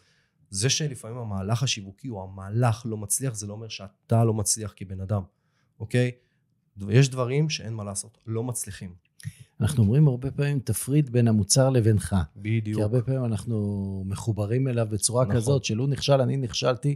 זה 0.50 0.70
שלפעמים 0.70 1.18
המהלך 1.18 1.64
השיווקי 1.64 2.10
או 2.10 2.24
המהלך 2.24 2.82
לא 2.86 2.98
מצליח, 2.98 3.34
זה 3.34 3.48
לא 3.48 3.54
אומר 3.54 3.68
שאתה 3.68 4.24
לא 4.24 4.34
מצליח 4.34 4.74
כבן 4.76 5.02
אדם, 5.02 5.22
אוקיי? 5.80 6.12
יש 6.90 7.10
דברים 7.10 7.50
שאין 7.50 7.74
מה 7.74 7.84
לעשות, 7.84 8.18
לא 8.28 8.44
מצליחים. 8.44 8.94
אנחנו 9.62 9.84
אומרים 9.84 10.08
הרבה 10.08 10.32
פעמים, 10.32 10.60
תפריד 10.60 11.12
בין 11.12 11.28
המוצר 11.28 11.70
לבינך. 11.70 12.16
בדיוק. 12.36 12.78
כי 12.78 12.82
הרבה 12.84 13.02
פעמים 13.02 13.26
אנחנו 13.26 14.04
מחוברים 14.08 14.68
אליו 14.68 14.88
בצורה 14.92 15.24
נכון. 15.24 15.36
כזאת, 15.36 15.63
שלו 15.63 15.88
נכשל, 15.88 16.22
אני 16.22 16.38
נכשלתי, 16.38 16.96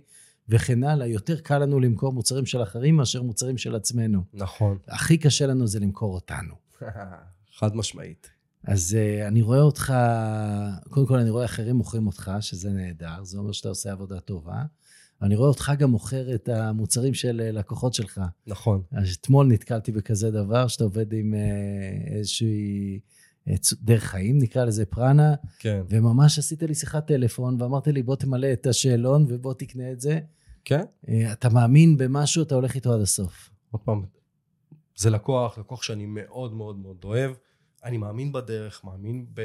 וכן 0.50 0.84
הלאה. 0.84 1.08
יותר 1.08 1.40
קל 1.40 1.58
לנו 1.58 1.80
למכור 1.80 2.14
מוצרים 2.14 2.46
של 2.46 2.64
אחרים 2.64 2.96
מאשר 2.96 3.22
מוצרים 3.22 3.58
של 3.58 3.76
עצמנו. 3.76 4.24
נכון. 4.34 4.78
הכי 4.88 5.18
קשה 5.18 5.48
לנו 5.48 5.68
זה 5.68 5.80
למכור 5.80 6.16
אותנו. 6.16 6.54
חד 7.58 7.76
משמעית. 7.76 8.30
אז 8.64 8.98
uh, 8.98 9.28
אני 9.28 9.42
רואה 9.42 9.62
אותך, 9.62 9.94
קודם 10.90 11.08
כל 11.08 11.20
אני 11.20 11.30
רואה 11.30 11.46
אחרים 11.46 11.76
מוכרים 11.76 12.08
אותך, 12.08 12.32
שזה 12.40 12.70
נהדר, 12.70 13.24
זה 13.24 13.38
אומר 13.38 13.52
שאתה 13.52 13.70
עושה 13.70 13.92
עבודה 13.92 14.20
טובה. 14.20 14.64
אני 15.22 15.36
רואה 15.36 15.50
אותך 15.50 15.72
גם 15.80 15.90
מוכר 15.90 16.36
את 16.36 16.50
המוצרים 16.50 17.14
של 17.14 17.42
אה, 17.44 17.52
לקוחות 17.52 17.94
שלך. 17.94 18.22
נכון. 18.48 18.82
אז 18.92 19.18
אתמול 19.22 19.48
נתקלתי 19.48 19.92
בכזה 19.92 20.32
דבר, 20.32 20.68
שאתה 20.68 20.84
עובד 20.84 21.14
עם 21.14 21.34
uh, 21.34 22.14
איזושהי 22.14 23.00
דרך 23.74 24.04
חיים, 24.04 24.38
נקרא 24.38 24.66
לזה 24.66 24.86
פרנה. 24.86 25.36
כן. 25.60 25.82
וממש 25.90 26.40
עשית 26.40 26.64
לי 26.64 26.76
שיחת 26.76 27.08
טלפון, 27.08 27.62
ואמרת 27.62 27.88
לי, 27.88 28.04
בוא 28.04 28.16
תמלא 28.16 28.54
את 28.54 28.68
השאלון 28.68 29.26
ובוא 29.30 29.54
תקנה 29.54 29.92
את 29.92 30.02
זה. 30.02 30.20
כן. 30.66 30.84
אתה 31.32 31.50
מאמין 31.50 31.98
במשהו, 31.98 32.44
אתה 32.44 32.56
הולך 32.56 32.76
איתו 32.76 32.94
עד 32.94 33.02
הסוף. 33.02 33.50
עוד 33.72 33.82
פעם, 33.82 34.04
זה 34.96 35.10
לקוח, 35.10 35.58
לקוח 35.58 35.84
שאני 35.84 36.06
מאוד 36.06 36.54
מאוד 36.54 36.78
מאוד 36.78 36.98
אוהב. 37.04 37.32
אני 37.84 37.98
מאמין 37.98 38.32
בדרך, 38.32 38.84
מאמין 38.84 39.26
ב, 39.34 39.42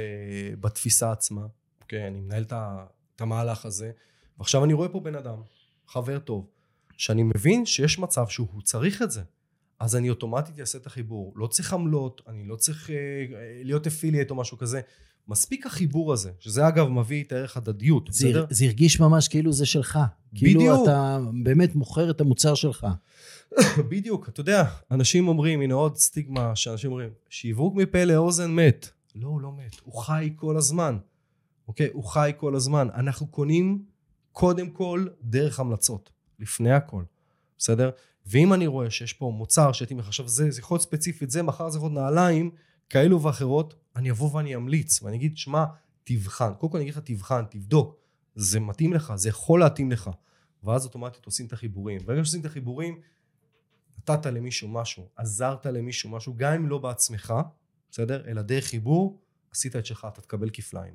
בתפיסה 0.61 1.13
עצמה, 1.13 1.47
אוקיי? 1.83 2.07
אני 2.07 2.21
מנהל 2.21 2.43
את 3.17 3.21
המהלך 3.21 3.67
הזה, 3.67 3.91
ועכשיו 4.39 4.65
אני 4.65 4.73
רואה 4.73 4.89
פה 4.89 5.01
בן 5.01 5.15
אדם, 5.15 5.43
חבר 5.87 6.19
טוב, 6.19 6.47
שאני 6.97 7.23
מבין 7.23 7.67
שיש 7.67 7.99
מצב 7.99 8.27
שהוא 8.29 8.63
צריך 8.63 9.03
את 9.03 9.11
זה. 9.11 9.23
אז 9.81 9.97
אני 9.97 10.11
אוטומטית 10.11 10.61
אעשה 10.61 10.79
את 10.79 10.87
החיבור. 10.87 11.33
לא 11.37 11.47
צריך 11.47 11.73
עמלות, 11.73 12.23
אני 12.29 12.45
לא 12.45 12.57
צריך 12.57 12.91
אה, 12.91 12.97
להיות 13.65 13.87
אפילייט 13.87 14.31
או 14.31 14.35
משהו 14.35 14.59
כזה. 14.59 14.81
מספיק 15.29 15.67
החיבור 15.67 16.13
הזה, 16.13 16.31
שזה 16.41 16.69
אגב 16.69 16.89
מביא 16.89 17.25
את 17.25 17.33
הערך 17.33 17.57
הדדיות, 17.57 18.09
זה, 18.11 18.29
בסדר? 18.29 18.47
זה 18.51 18.65
הרגיש 18.65 19.01
ממש 19.01 19.29
כאילו 19.29 19.53
זה 19.53 19.67
שלך. 19.67 19.99
כאילו 20.35 20.61
בדיוק. 20.61 20.75
כאילו 20.75 20.85
אתה 20.85 21.19
באמת 21.45 21.75
מוכר 21.75 22.11
את 22.11 22.21
המוצר 22.21 22.55
שלך. 22.55 22.87
בדיוק, 23.91 24.29
אתה 24.29 24.41
יודע, 24.41 24.65
אנשים 24.91 25.29
אומרים, 25.29 25.61
הנה 25.61 25.75
עוד 25.75 25.97
סטיגמה 25.97 26.57
שאנשים 26.57 26.91
אומרים, 26.91 27.11
שיווק 27.29 27.75
מפה 27.75 28.05
לאוזן 28.05 28.51
מת. 28.51 28.89
לא, 29.15 29.29
הוא 29.29 29.41
לא 29.41 29.53
מת, 29.53 29.77
הוא 29.85 29.95
חי 29.95 30.33
כל 30.37 30.57
הזמן. 30.57 30.99
אוקיי? 31.69 31.89
הוא 31.93 32.05
חי 32.05 32.33
כל 32.37 32.55
הזמן. 32.55 32.89
אנחנו 32.95 33.27
קונים 33.27 33.85
קודם 34.33 34.71
כל 34.71 35.07
דרך 35.23 35.61
המלצות, 35.61 36.11
לפני 36.39 36.73
הכל, 36.73 37.05
בסדר? 37.59 37.91
ואם 38.27 38.53
אני 38.53 38.67
רואה 38.67 38.91
שיש 38.91 39.13
פה 39.13 39.33
מוצר 39.37 39.73
שהייתי 39.73 39.95
מחשב 39.95 40.27
זה, 40.27 40.51
זה 40.51 40.61
יכול 40.61 40.75
להיות 40.75 40.83
ספציפית 40.83 41.31
זה, 41.31 41.43
מחר 41.43 41.71
זה 41.71 41.79
יכול 41.79 41.91
להיות 41.91 42.03
נעליים 42.05 42.51
כאלו 42.91 43.23
ואחרות, 43.23 43.75
אני 43.97 44.11
אבוא 44.11 44.37
ואני 44.37 44.57
אמליץ, 44.57 45.03
ואני 45.03 45.17
אגיד, 45.17 45.37
שמע, 45.37 45.65
תבחן. 46.05 46.55
קודם 46.59 46.73
כל 46.73 46.79
אני 46.79 46.85
אגיד 46.85 46.95
לך, 46.95 47.01
תבחן, 47.05 47.45
תבדוק. 47.51 47.97
זה 48.35 48.61
מתאים 48.61 48.93
לך, 48.93 49.13
זה 49.17 49.29
יכול 49.29 49.61
להתאים 49.61 49.93
לך. 49.93 50.11
ואז 50.65 50.85
אוטומטית 50.85 51.27
עושים 51.27 51.47
את 51.47 51.53
החיבורים. 51.53 52.01
ברגע 52.05 52.25
שעושים 52.25 52.41
את 52.41 52.47
החיבורים, 52.47 53.01
נתת 53.99 54.27
למישהו 54.27 54.69
משהו, 54.69 55.09
עזרת 55.17 55.67
למישהו 55.67 56.11
משהו, 56.11 56.35
גם 56.37 56.53
אם 56.53 56.69
לא 56.69 56.79
בעצמך, 56.79 57.35
בסדר? 57.91 58.25
אלא 58.27 58.43
דרך 58.43 58.65
חיבור, 58.65 59.21
עשית 59.51 59.77
את 59.77 59.87
שלך, 59.87 60.07
אתה 60.13 60.21
תקבל 60.21 60.51
כפליים. 60.51 60.95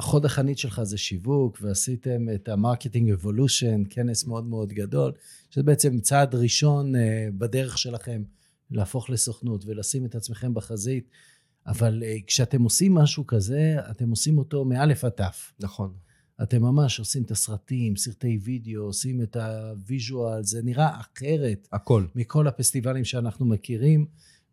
החוד 0.00 0.24
החנית 0.24 0.58
שלך 0.58 0.82
זה 0.82 0.98
שיווק, 0.98 1.58
ועשיתם 1.62 2.28
את 2.34 2.48
ה 2.48 2.54
Marketing 2.54 3.10
Evolution, 3.10 3.82
כנס 3.90 4.26
מאוד 4.26 4.46
מאוד 4.46 4.72
גדול, 4.72 5.12
שזה 5.50 5.62
בעצם 5.62 6.00
צעד 6.00 6.34
ראשון 6.34 6.96
אה, 6.96 7.28
בדרך 7.38 7.78
שלכם 7.78 8.22
להפוך 8.70 9.10
לסוכנות 9.10 9.64
ולשים 9.66 10.04
את 10.06 10.14
עצמכם 10.14 10.54
בחזית. 10.54 11.10
אבל 11.66 12.02
אה, 12.06 12.16
כשאתם 12.26 12.62
עושים 12.62 12.94
משהו 12.94 13.26
כזה, 13.26 13.76
אתם 13.90 14.10
עושים 14.10 14.38
אותו 14.38 14.64
מאלף 14.64 15.04
עד 15.04 15.12
תף. 15.12 15.52
נכון. 15.60 15.92
אתם 16.42 16.62
ממש 16.62 16.98
עושים 16.98 17.22
את 17.22 17.30
הסרטים, 17.30 17.96
סרטי 17.96 18.38
וידאו, 18.42 18.82
עושים 18.82 19.22
את 19.22 19.36
ה 19.36 19.49
visual, 19.49 20.42
זה 20.42 20.62
נראה 20.62 21.00
אחרת. 21.00 21.68
הכל. 21.72 22.04
מכל 22.14 22.48
הפסטיבלים 22.48 23.04
שאנחנו 23.04 23.46
מכירים. 23.46 24.06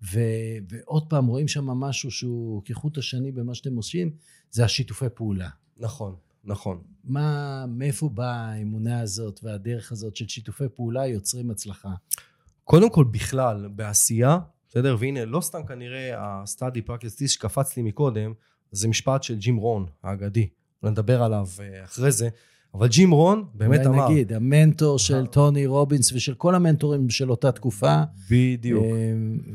ו, 0.04 0.20
ועוד 0.70 1.10
פעם, 1.10 1.28
רואים 1.28 1.48
שם 1.48 1.66
משהו 1.66 2.12
שהוא 2.12 2.62
כחוט 2.66 2.98
השני 2.98 3.32
במה 3.32 3.56
שאתם 3.56 3.76
עושים, 3.76 4.12
זה 4.52 4.66
השיתופי 4.66 5.06
פעולה. 5.16 5.50
נכון, 5.78 6.16
נכון. 6.44 6.82
מה, 7.04 7.66
מאיפה 7.68 8.10
באה 8.10 8.52
האמונה 8.52 9.00
הזאת 9.00 9.40
והדרך 9.44 9.92
הזאת 9.92 10.16
של 10.16 10.28
שיתופי 10.28 10.64
פעולה 10.76 11.08
יוצרים 11.08 11.52
הצלחה? 11.52 11.94
קודם 12.64 12.90
כל, 12.90 13.06
בכלל, 13.12 13.68
בעשייה, 13.68 14.40
בסדר? 14.70 14.96
והנה, 15.00 15.26
לא 15.26 15.42
סתם 15.42 15.66
כנראה 15.68 16.20
ה-study 16.20 16.90
practice 16.90 17.28
שקפץ 17.28 17.78
לי 17.78 17.84
מקודם, 17.84 18.34
זה 18.72 18.88
משפט 18.88 19.24
של 19.24 19.36
ג'ים 19.38 19.58
רון, 19.58 19.86
האגדי. 20.04 20.50
נדבר 20.84 21.24
עליו 21.24 21.48
אה, 21.60 21.84
אחרי 21.84 22.12
זה. 22.12 22.30
אבל 22.78 22.88
ג'ים 22.88 23.12
רון 23.12 23.46
באמת 23.54 23.86
אמר... 23.86 24.04
אולי 24.04 24.14
נגיד, 24.14 24.34
המנטור 24.34 25.00
של 25.00 25.26
טוני 25.26 25.66
רובינס 25.66 26.12
ושל 26.12 26.34
כל 26.34 26.56
המנטורים 26.56 27.10
של 27.10 27.32
אותה 27.32 27.52
תקופה. 27.52 28.02
בדיוק. 28.32 28.84
אה, 28.84 28.90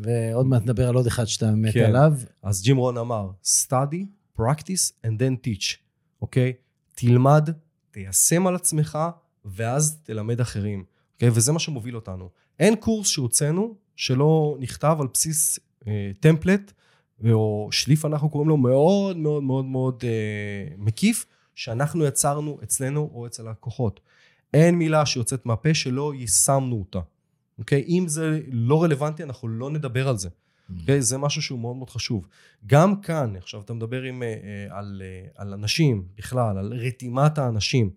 ועוד 0.03 0.47
מעט 0.47 0.63
נדבר 0.63 0.89
על 0.89 0.95
עוד 0.95 1.07
אחד 1.07 1.25
שאתה 1.25 1.51
מת 1.51 1.75
כן. 1.75 1.85
עליו. 1.85 2.13
אז 2.43 2.63
ג'ים 2.63 2.77
רון 2.77 2.99
אמר, 2.99 3.31
study, 3.45 4.05
practice 4.39 5.07
and 5.07 5.11
then 5.19 5.47
teach, 5.47 5.77
אוקיי? 6.23 6.53
תלמד, 6.95 7.49
תיישם 7.91 8.47
על 8.47 8.55
עצמך, 8.55 8.99
ואז 9.45 9.99
תלמד 10.03 10.41
אחרים, 10.41 10.85
אוקיי? 11.15 11.29
וזה 11.33 11.53
מה 11.53 11.59
שמוביל 11.59 11.97
אותנו. 11.97 12.29
אין 12.61 12.77
קורס 12.77 13.09
שהוצאנו 13.09 13.75
שלא 13.97 14.57
נכתב 14.61 14.97
על 15.01 15.07
בסיס 15.15 15.59
אה, 15.87 16.11
טמפלט, 16.21 16.73
או 17.33 17.69
שליף 17.71 18.05
אנחנו 18.05 18.31
קוראים 18.31 18.49
לו, 18.49 18.57
מאוד 18.57 19.17
מאוד 19.17 19.43
מאוד 19.43 19.65
מאוד 19.65 20.05
אה, 20.05 20.75
מקיף, 20.79 21.27
שאנחנו 21.55 22.05
יצרנו 22.05 22.59
אצלנו 22.62 23.11
או 23.15 23.27
אצל 23.27 23.49
הלקוחות. 23.49 24.01
אין 24.55 24.75
מילה 24.75 25.07
שיוצאת 25.07 25.47
מהפה 25.47 25.75
שלא 25.75 26.15
יישמנו 26.15 26.77
אותה. 26.77 27.01
אוקיי? 27.59 27.85
אם 27.88 28.05
זה 28.09 28.41
לא 28.53 28.83
רלוונטי, 28.83 29.23
אנחנו 29.23 29.49
לא 29.49 29.71
נדבר 29.71 30.09
על 30.09 30.17
זה. 30.17 30.29
אוקיי? 30.81 31.03
זה 31.03 31.19
משהו 31.19 31.43
שהוא 31.43 31.59
מאוד 31.59 31.77
מאוד 31.77 31.91
חשוב. 31.91 32.27
גם 32.67 33.01
כאן, 33.01 33.37
עכשיו 33.37 33.61
אתה 33.61 33.73
מדבר 33.73 34.03
עם, 34.03 34.23
אה, 34.23 34.29
אה, 34.29 34.79
על, 34.79 35.03
אה, 35.05 35.29
על 35.35 35.53
אנשים 35.53 36.07
בכלל, 36.15 36.59
על 36.59 36.73
רתימת 36.73 37.38
האנשים. 37.38 37.91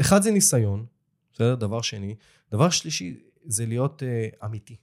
אחד 0.00 0.22
זה 0.22 0.30
ניסיון, 0.30 0.86
בסדר? 1.32 1.54
דבר 1.54 1.82
שני. 1.82 2.14
דבר 2.52 2.70
שלישי 2.70 3.20
זה 3.44 3.66
להיות 3.66 4.02
אמיתי, 4.44 4.76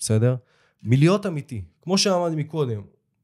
בסדר? 0.00 0.36
מלהיות 0.82 1.26
אמיתי. 1.26 1.62
כמו 1.82 1.98
שאמרתי 1.98 2.36
מקודם, 2.36 2.82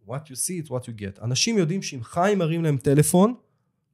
what 0.08 0.28
you 0.30 0.34
see 0.34 0.66
is 0.66 0.70
what 0.70 0.84
you 0.84 1.00
get. 1.00 1.24
אנשים 1.24 1.58
יודעים 1.58 1.82
שאם 1.82 2.02
חיים 2.02 2.38
מרים 2.38 2.64
להם 2.64 2.76
טלפון, 2.76 3.34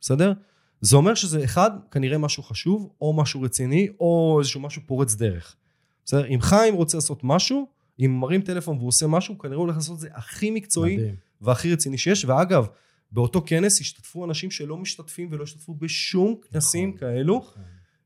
בסדר? 0.01 0.33
זה 0.81 0.96
אומר 0.96 1.14
שזה 1.14 1.44
אחד, 1.44 1.70
כנראה 1.90 2.18
משהו 2.18 2.42
חשוב, 2.42 2.90
או 3.01 3.12
משהו 3.12 3.42
רציני, 3.42 3.88
או 4.01 4.37
איזשהו 4.40 4.61
משהו 4.61 4.83
פורץ 4.87 5.14
דרך. 5.14 5.57
בסדר? 6.05 6.27
אם 6.27 6.40
חיים 6.40 6.75
רוצה 6.75 6.96
לעשות 6.96 7.20
משהו, 7.25 7.66
אם 8.01 8.18
מרים 8.20 8.40
טלפון 8.40 8.77
והוא 8.77 8.88
עושה 8.88 9.07
משהו, 9.07 9.38
כנראה 9.38 9.57
הוא 9.57 9.62
הולך 9.62 9.77
לעשות 9.77 9.94
את 9.94 10.01
זה 10.01 10.09
הכי 10.12 10.51
מקצועי 10.51 10.96
מדהים. 10.96 11.14
והכי 11.40 11.73
רציני 11.73 11.99
שיש. 11.99 12.25
ואגב, 12.25 12.66
באותו 13.12 13.42
כנס 13.46 13.81
השתתפו 13.81 14.25
אנשים 14.25 14.51
שלא 14.51 14.77
משתתפים 14.77 15.29
ולא 15.31 15.42
השתתפו 15.42 15.75
בשום 15.75 16.35
כנסים 16.51 16.88
נכון, 16.88 17.01
כאלו, 17.01 17.37
נכון. 17.37 17.62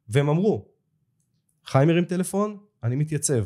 והם 0.08 0.28
אמרו, 0.28 0.68
חיים 1.64 1.90
הרים 1.90 2.04
טלפון, 2.04 2.56
אני 2.82 2.96
מתייצב. 2.96 3.44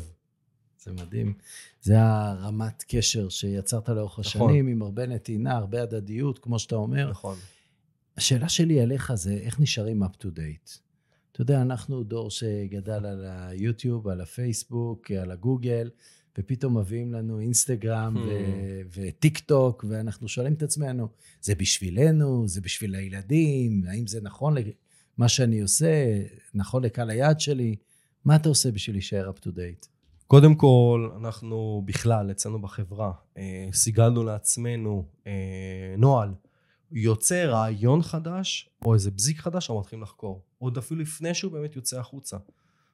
זה 0.83 0.91
מדהים. 0.91 1.33
זה 1.81 1.95
הרמת 2.01 2.83
קשר 2.87 3.29
שיצרת 3.29 3.89
לאורך 3.89 4.19
נכון. 4.19 4.23
השנים, 4.25 4.67
עם 4.67 4.81
הרבה 4.81 5.05
נתינה, 5.07 5.57
הרבה 5.57 5.83
הדדיות, 5.83 6.39
כמו 6.39 6.59
שאתה 6.59 6.75
אומר. 6.75 7.09
נכון. 7.09 7.37
השאלה 8.17 8.49
שלי 8.49 8.83
אליך 8.83 9.13
זה 9.13 9.33
איך 9.33 9.59
נשארים 9.59 10.03
up 10.03 10.15
to 10.23 10.25
date. 10.25 10.79
אתה 11.31 11.41
יודע, 11.41 11.61
אנחנו 11.61 12.03
דור 12.03 12.31
שגדל 12.31 13.05
על 13.05 13.25
היוטיוב, 13.27 14.07
על 14.07 14.21
הפייסבוק, 14.21 15.11
על 15.11 15.31
הגוגל, 15.31 15.89
ופתאום 16.37 16.77
מביאים 16.77 17.13
לנו 17.13 17.39
אינסטגרם 17.39 18.17
Hmm. 18.17 18.19
ו- 18.19 18.81
וטיק 18.93 19.39
טוק, 19.39 19.85
ואנחנו 19.89 20.27
שואלים 20.27 20.53
את 20.53 20.63
עצמנו, 20.63 21.07
זה 21.41 21.55
בשבילנו, 21.55 22.47
זה 22.47 22.61
בשביל 22.61 22.95
הילדים, 22.95 23.83
האם 23.87 24.07
זה 24.07 24.21
נכון 24.21 24.55
למה 25.17 25.27
שאני 25.29 25.61
עושה, 25.61 26.21
נכון 26.53 26.83
לקהל 26.83 27.09
היעד 27.09 27.39
שלי? 27.39 27.75
מה 28.25 28.35
אתה 28.35 28.49
עושה 28.49 28.71
בשביל 28.71 28.95
להישאר 28.95 29.31
up 29.35 29.39
to 29.39 29.47
date? 29.47 29.87
קודם 30.31 30.55
כל, 30.55 31.09
אנחנו 31.17 31.83
בכלל, 31.85 32.31
אצלנו 32.31 32.61
בחברה, 32.61 33.11
אה, 33.37 33.67
סיגלנו 33.73 34.23
לעצמנו 34.23 35.05
אה, 35.27 35.95
נוהל. 35.97 36.33
יוצא 36.91 37.45
רעיון 37.45 38.01
חדש, 38.01 38.69
או 38.85 38.93
איזה 38.93 39.11
בזיק 39.11 39.39
חדש, 39.39 39.69
אנחנו 39.69 39.79
מתחילים 39.79 40.03
לחקור. 40.03 40.41
עוד 40.57 40.77
אפילו 40.77 41.01
לפני 41.01 41.33
שהוא 41.33 41.51
באמת 41.51 41.75
יוצא 41.75 41.99
החוצה. 41.99 42.37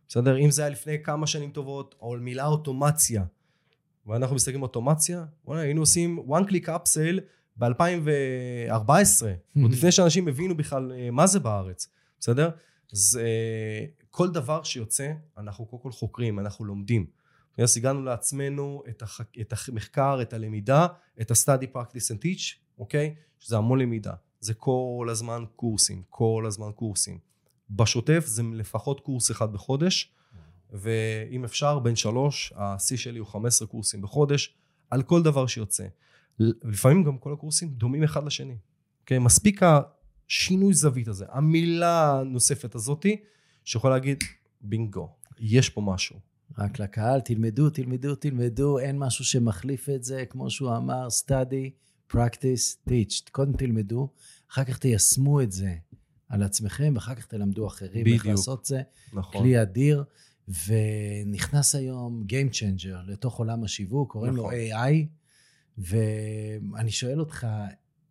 בסדר? 0.08 0.38
אם 0.38 0.52
זה 0.52 0.62
היה 0.62 0.72
לפני 0.72 1.04
כמה 1.04 1.28
שנים 1.28 1.52
טובות, 1.52 1.96
או 2.02 2.16
מילה 2.20 2.46
אוטומציה, 2.46 3.24
ואנחנו 4.08 4.36
מסתכלים 4.36 4.62
אוטומציה, 4.62 5.26
וואלה, 5.46 5.62
היינו 5.62 5.82
עושים 5.82 6.26
one 6.28 6.50
click 6.50 6.68
upsell 6.68 7.20
ב-2014, 7.58 9.26
עוד 9.64 9.72
לפני 9.72 9.92
שאנשים 9.92 10.28
הבינו 10.28 10.58
בכלל 10.58 10.92
אה, 10.92 11.12
מה 11.12 11.28
זה 11.28 11.40
בארץ, 11.40 11.88
בסדר? 12.20 12.50
אז 12.94 13.20
כל 14.10 14.32
דבר 14.32 14.64
שיוצא, 14.64 15.12
אנחנו 15.38 15.66
קודם 15.66 15.84
כל 15.84 15.92
חוקרים, 15.92 16.40
אנחנו 16.40 16.66
לומדים. 16.66 17.25
אז 17.64 17.78
הגענו 17.78 18.04
לעצמנו 18.04 18.84
את, 18.90 19.02
הח... 19.02 19.22
את 19.42 19.54
המחקר, 19.68 20.22
את 20.22 20.34
הלמידה, 20.34 20.88
את 21.22 21.32
ה-study 21.32 21.76
practice 21.76 22.16
and 22.16 22.22
teach, 22.24 22.56
אוקיי? 22.78 23.16
שזה 23.40 23.58
המון 23.58 23.80
למידה. 23.80 24.14
זה 24.40 24.54
כל 24.54 25.08
הזמן 25.12 25.44
קורסים, 25.56 26.04
כל 26.10 26.44
הזמן 26.48 26.72
קורסים. 26.76 27.20
בשוטף 27.70 28.24
זה 28.26 28.44
לפחות 28.54 29.00
קורס 29.00 29.32
אחד 29.32 29.54
בחודש, 29.54 30.12
ואם 30.72 31.44
אפשר, 31.44 31.80
בין 31.80 31.96
שלוש, 31.96 32.54
השיא 32.56 32.98
שלי 32.98 33.20
הוא 33.20 33.28
15 33.28 33.68
קורסים 33.68 34.02
בחודש, 34.02 34.56
על 34.90 35.04
כל 35.04 35.24
דבר 35.24 35.48
שיוצא. 35.48 35.88
לפעמים 36.40 37.04
גם 37.04 37.18
כל 37.18 37.34
הקורסים 37.34 37.70
דומים 37.70 38.04
אחד 38.04 38.24
לשני. 38.26 38.58
אוקיי? 39.02 39.20
מספיק 39.20 39.62
השינוי 39.64 40.74
זווית 40.74 41.08
הזה, 41.08 41.26
המילה 41.30 42.20
הנוספת 42.20 42.76
הזאתי, 42.76 43.18
שיכול 43.64 43.92
להגיד, 43.92 44.24
בינגו, 44.62 45.16
יש 45.40 45.70
פה 45.70 45.82
משהו. 45.82 46.20
רק 46.58 46.80
לקהל, 46.80 47.20
תלמדו, 47.20 47.70
תלמדו, 47.70 48.16
תלמדו, 48.16 48.80
אין 48.80 49.00
משהו 49.00 49.26
שמחליף 49.26 49.90
את 49.90 50.04
זה, 50.04 50.26
כמו 50.30 50.50
שהוא 50.50 50.78
אמר, 50.78 51.08
study, 51.08 51.70
practice, 52.14 52.90
teach. 52.90 53.32
קודם 53.32 53.54
תלמדו, 53.58 54.10
אחר 54.52 54.64
כך 54.64 54.78
תיישמו 54.78 55.42
את 55.42 55.52
זה 55.52 55.76
על 56.30 56.44
עצמכם, 56.44 56.92
ואחר 56.96 57.16
כך 57.16 57.26
תלמדו 57.26 57.68
אחרים 57.68 58.06
איך 58.06 58.22
בדיוק. 58.22 58.26
לעשות 58.26 58.66
זה. 58.66 58.82
נכון. 59.14 59.42
כלי 59.42 59.62
אדיר, 59.62 60.04
ונכנס 60.48 61.76
היום 61.76 62.24
Game 62.30 62.54
Changer 62.54 62.98
לתוך 63.08 63.40
עולם 63.40 63.64
השיווק, 63.64 64.12
קוראים 64.12 64.34
נכון. 64.34 64.54
לו 64.54 64.60
AI, 64.60 65.06
ואני 65.78 66.92
שואל 66.92 67.20
אותך, 67.20 67.48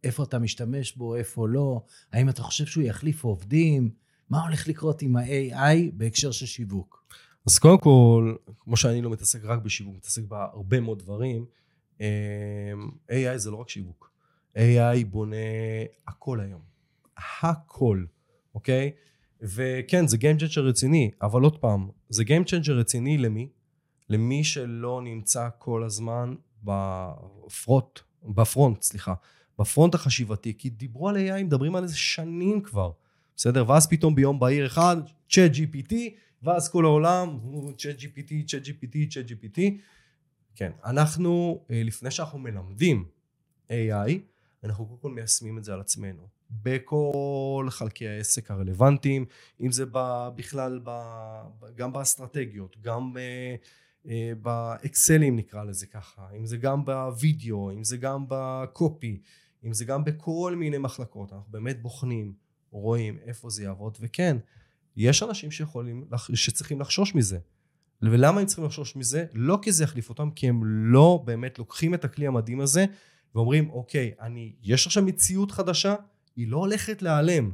איפה 0.05 0.23
אתה 0.23 0.39
משתמש 0.39 0.97
בו, 0.97 1.17
איפה 1.17 1.49
לא, 1.49 1.83
האם 2.13 2.29
אתה 2.29 2.43
חושב 2.43 2.67
שהוא 2.67 2.85
יחליף 2.85 3.25
עובדים, 3.25 3.91
מה 4.31 4.45
הולך 4.45 4.69
לקרות 4.69 5.03
עם 5.03 5.17
ה-AI 5.17 5.93
בהקשר 5.95 6.31
של 6.31 6.47
שיווק? 6.47 7.05
אז 7.47 7.59
קודם 7.59 7.79
כל, 7.79 8.35
כמו 8.61 8.77
שאני 8.77 9.03
לא 9.03 9.11
מתעסק 9.11 9.45
רק 9.45 9.59
בשיווק, 9.59 9.97
מתעסק 9.97 10.23
בהרבה 10.23 10.81
מאוד 10.81 10.99
דברים, 10.99 11.47
אמ, 12.01 12.07
AI 13.11 13.37
זה 13.37 13.51
לא 13.51 13.57
רק 13.57 13.69
שיווק. 13.69 14.11
AI 14.57 15.05
בונה 15.07 15.37
הכל 16.09 16.41
היום. 16.41 16.61
הכל, 17.17 18.05
אוקיי? 18.55 18.91
וכן, 19.41 20.07
זה 20.07 20.17
Game 20.17 20.41
Changer 20.41 20.61
רציני, 20.61 21.11
אבל 21.23 21.43
עוד 21.43 21.59
פעם, 21.59 21.89
זה 22.09 22.23
Game 22.23 22.49
Changer 22.49 22.73
רציני 22.73 23.19
למי? 23.19 23.49
למי 24.09 24.45
שלא 24.45 25.01
נמצא 25.05 25.49
כל 25.59 25.85
הזמן 25.85 26.35
בפרונט, 26.63 28.01
בפרונט, 28.25 28.83
סליחה, 28.83 29.15
בפרונט 29.59 29.95
החשיבתי, 29.95 30.55
כי 30.59 30.71
דיברו 30.71 31.09
על 31.09 31.17
AI, 31.17 31.43
מדברים 31.43 31.77
על 31.77 31.87
זה 31.87 31.97
שנים 31.97 32.61
כבר, 32.63 32.91
בסדר? 33.37 33.71
ואז 33.71 33.87
פתאום 33.87 34.15
ביום 34.15 34.41
בהיר 34.41 34.67
אחד, 34.67 34.97
צ'אט 35.31 35.51
GPT, 35.53 35.95
ואז 36.45 36.69
כל 36.69 36.85
העולם 36.85 37.29
הוא 37.29 37.73
צ'אט 37.79 37.97
GPT, 37.99 38.33
צ'אט 38.47 38.63
GPT, 38.63 39.15
צ'אט 39.15 39.27
GPT. 39.31 39.61
כן, 40.55 40.73
אנחנו, 40.85 41.65
אה, 41.71 41.83
לפני 41.85 42.11
שאנחנו 42.11 42.39
מלמדים 42.39 43.05
AI, 43.69 44.11
אנחנו 44.65 44.87
קודם 44.87 45.01
כל 45.01 45.11
מיישמים 45.11 45.59
את 45.59 45.65
זה 45.65 45.73
על 45.75 45.81
עצמנו. 45.81 46.29
בכל 46.51 47.67
חלקי 47.71 48.09
העסק 48.09 48.51
הרלוונטיים, 48.51 49.25
אם 49.61 49.73
זה 49.73 49.85
ב- 49.93 50.29
בכלל, 50.37 50.81
ב- 50.85 51.43
גם 51.77 51.93
באסטרטגיות, 51.93 52.77
גם 52.81 53.13
ב- 53.15 53.19
אה, 54.09 54.33
באקסלים 54.43 55.37
נקרא 55.37 55.65
לזה 55.65 55.87
ככה, 55.87 56.29
אם 56.37 56.47
זה 56.47 56.57
גם 56.57 56.85
בווידאו, 56.85 57.71
אם 57.71 57.85
זה 57.85 57.97
גם 57.97 58.25
בקופי, 58.29 59.21
אם 59.65 59.73
זה 59.73 59.85
גם 59.85 60.05
בכל 60.05 60.55
מיני 60.59 60.79
מחלקות, 60.79 61.33
אנחנו 61.33 61.47
באמת 61.51 61.83
בוחנים, 61.83 62.33
רואים 62.71 63.19
איפה 63.25 63.51
זה 63.51 63.65
יעבוד, 63.65 63.99
וכן, 64.01 64.37
יש 64.97 65.23
אנשים 65.23 65.51
שיכולים, 65.51 66.05
שצריכים 66.35 66.81
לחשוש 66.81 67.15
מזה. 67.15 67.39
ולמה 68.03 68.41
הם 68.41 68.47
צריכים 68.47 68.65
לחשוש 68.65 68.97
מזה? 68.97 69.27
לא 69.35 69.59
כי 69.63 69.73
זה 69.73 69.85
יחליף 69.85 70.09
אותם, 70.09 70.31
כי 70.31 70.49
הם 70.49 70.65
לא 70.65 71.23
באמת 71.25 71.59
לוקחים 71.59 71.95
את 71.95 72.05
הכלי 72.05 72.27
המדהים 72.27 72.61
הזה 72.61 72.87
ואומרים, 73.35 73.71
אוקיי, 73.71 74.13
אני, 74.21 74.53
יש 74.63 74.87
עכשיו 74.87 75.03
מציאות 75.03 75.51
חדשה, 75.51 75.95
היא 76.37 76.49
לא 76.49 76.57
הולכת 76.57 77.03
להיעלם. 77.03 77.51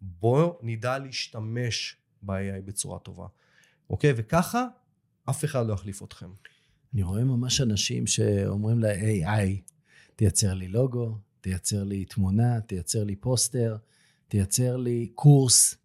בואו 0.00 0.58
נדע 0.62 0.98
להשתמש 0.98 1.96
ב-AI 2.22 2.62
בצורה 2.64 2.98
טובה. 2.98 3.26
אוקיי? 3.90 4.12
וככה 4.16 4.66
אף 5.30 5.44
אחד 5.44 5.66
לא 5.66 5.72
יחליף 5.72 6.02
אתכם. 6.02 6.30
אני 6.94 7.02
רואה 7.02 7.24
ממש 7.24 7.60
אנשים 7.60 8.06
שאומרים 8.06 8.80
ל-AI, 8.80 9.72
תייצר 10.16 10.54
לי 10.54 10.68
לוגו, 10.68 11.18
תייצר 11.40 11.84
לי 11.84 12.04
תמונה, 12.04 12.60
תייצר 12.60 13.04
לי 13.04 13.16
פוסטר, 13.16 13.76
תייצר 14.28 14.76
לי 14.76 15.10
קורס, 15.14 15.76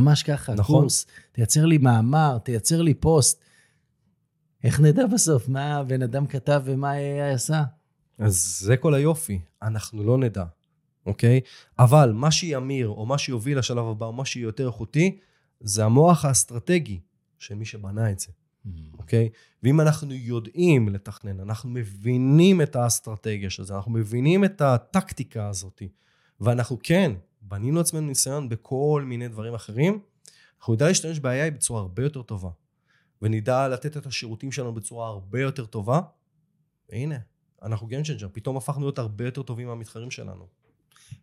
ממש 0.00 0.22
ככה, 0.22 0.54
נכון. 0.54 0.80
קורס, 0.80 1.06
תייצר 1.32 1.64
לי 1.64 1.78
מאמר, 1.78 2.38
תייצר 2.38 2.82
לי 2.82 2.94
פוסט. 2.94 3.40
איך 4.64 4.80
נדע 4.80 5.06
בסוף 5.06 5.48
מה 5.48 5.76
הבן 5.76 6.02
אדם 6.02 6.26
כתב 6.26 6.62
ומה 6.64 6.90
ה-AI 6.90 7.34
עשה? 7.34 7.62
אז 8.18 8.58
זה 8.60 8.76
כל 8.76 8.94
היופי, 8.94 9.40
אנחנו 9.62 10.04
לא 10.04 10.18
נדע, 10.18 10.44
אוקיי? 11.06 11.40
אבל 11.78 12.12
מה 12.12 12.30
שימיר, 12.30 12.88
או 12.88 13.06
מה 13.06 13.18
שיוביל 13.18 13.58
לשלב 13.58 13.84
הבא, 13.86 14.06
או 14.06 14.12
מה 14.12 14.24
שיהיה 14.24 14.44
יותר 14.44 14.66
איכותי, 14.66 15.18
זה 15.60 15.84
המוח 15.84 16.24
האסטרטגי 16.24 17.00
של 17.38 17.54
מי 17.54 17.64
שבנה 17.64 18.10
את 18.10 18.20
זה, 18.20 18.32
אוקיי? 18.98 19.28
ואם 19.62 19.80
אנחנו 19.80 20.14
יודעים 20.14 20.88
לתכנן, 20.88 21.40
אנחנו 21.40 21.70
מבינים 21.70 22.62
את 22.62 22.76
האסטרטגיה 22.76 23.50
של 23.50 23.64
זה, 23.64 23.74
אנחנו 23.76 23.90
מבינים 23.90 24.44
את 24.44 24.60
הטקטיקה 24.60 25.48
הזאת, 25.48 25.82
ואנחנו 26.40 26.78
כן, 26.82 27.12
בנינו 27.48 27.80
עצמנו 27.80 28.06
ניסיון 28.06 28.48
בכל 28.48 29.04
מיני 29.06 29.28
דברים 29.28 29.54
אחרים, 29.54 30.00
אנחנו 30.58 30.74
נדע 30.74 30.88
להשתמש 30.88 31.18
ב-AI 31.18 31.50
בצורה 31.54 31.80
הרבה 31.80 32.02
יותר 32.02 32.22
טובה. 32.22 32.50
ונדע 33.22 33.68
לתת 33.68 33.96
את 33.96 34.06
השירותים 34.06 34.52
שלנו 34.52 34.74
בצורה 34.74 35.08
הרבה 35.08 35.40
יותר 35.40 35.66
טובה, 35.66 36.00
והנה, 36.88 37.18
אנחנו 37.62 37.88
Game 37.88 38.06
Changer, 38.06 38.28
פתאום 38.32 38.56
הפכנו 38.56 38.80
להיות 38.84 38.98
הרבה 38.98 39.24
יותר 39.24 39.42
טובים 39.42 39.68
מהמתחרים 39.68 40.10
שלנו. 40.10 40.46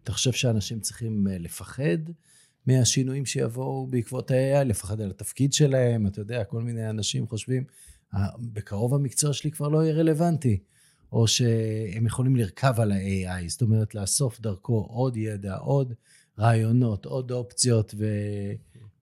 אתה 0.03 0.11
חושב 0.11 0.31
שאנשים 0.31 0.79
צריכים 0.79 1.27
אה, 1.27 1.37
לפחד 1.37 1.97
מהשינויים 2.65 3.25
שיבואו 3.25 3.87
בעקבות 3.87 4.31
ה-AI, 4.31 4.63
לפחד 4.63 5.01
על 5.01 5.09
התפקיד 5.09 5.53
שלהם, 5.53 6.07
אתה 6.07 6.21
יודע, 6.21 6.43
כל 6.43 6.61
מיני 6.61 6.89
אנשים 6.89 7.27
חושבים, 7.27 7.63
"אה, 8.13 8.19
בקרוב 8.39 8.93
המקצוע 8.93 9.33
שלי 9.33 9.51
כבר 9.51 9.67
לא 9.67 9.83
יהיה 9.83 9.93
רלוונטי, 9.93 10.59
או 11.13 11.27
שהם 11.27 12.05
יכולים 12.05 12.35
לרכב 12.35 12.73
על 12.77 12.91
ה-AI, 12.91 13.47
זאת 13.47 13.61
אומרת, 13.61 13.95
לאסוף 13.95 14.39
דרכו 14.39 14.87
עוד 14.89 15.17
ידע, 15.17 15.55
עוד 15.55 15.93
רעיונות, 16.39 17.05
עוד 17.05 17.31
אופציות, 17.31 17.95
ו... 17.97 18.05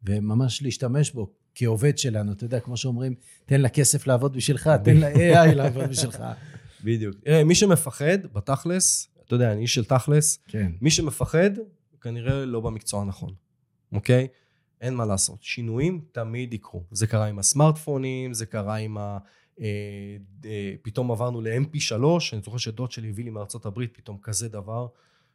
וממש 0.04 0.63
להשתמש 0.63 1.12
בו 1.12 1.32
כעובד 1.56 1.97
שלנו, 1.97 2.32
אתה 2.32 2.43
יודע, 2.43 2.60
כמו 2.60 2.78
שאומרים, 2.78 3.15
תן 3.45 3.62
לכסף 3.62 4.08
לעבוד 4.08 4.34
בשבילך, 4.34 4.69
תן 4.84 4.97
ל-AI 4.97 5.56
לעבוד 5.56 5.89
בשבילך. 5.89 6.24
בדיוק. 6.84 7.15
תראה, 7.24 7.43
מי 7.43 7.56
שמפחד, 7.56 8.26
בתכלס, 8.34 9.08
אתה 9.26 9.36
יודע, 9.36 9.52
אני 9.52 9.62
איש 9.62 9.76
של 9.76 9.86
תכלס, 9.86 10.39
כן. 10.47 10.71
מי 10.82 10.91
שמפחד, 10.91 11.50
כנראה 12.02 12.45
לא 12.45 12.60
במקצוע 12.60 13.02
הנכון, 13.02 13.34
אוקיי? 13.91 14.28
אין 14.82 14.93
מה 14.93 15.06
לעשות. 15.06 15.43
שינויים 15.43 16.02
תמיד 16.12 16.54
יקרו. 16.54 16.84
זה 16.91 17.08
קרה 17.08 17.26
עם 17.26 17.39
הסמארטפונים, 17.39 18.34
זה 18.34 18.45
קרה 18.45 18.76
עם 18.76 18.97
ה... 18.97 19.17
אה, 19.62 19.67
אה, 20.45 20.74
פתאום 20.82 21.12
עברנו 21.12 21.41
ל-MP3, 21.41 21.93
אני 22.34 22.41
זוכר 22.41 22.58
שדוד 22.58 22.91
שלי 22.91 23.10
הביא 23.10 23.24
לי 23.24 23.30
מארצות 23.30 23.65
הברית 23.65 23.97
פתאום 23.97 24.17
כזה 24.21 24.50
דבר, 24.50 24.88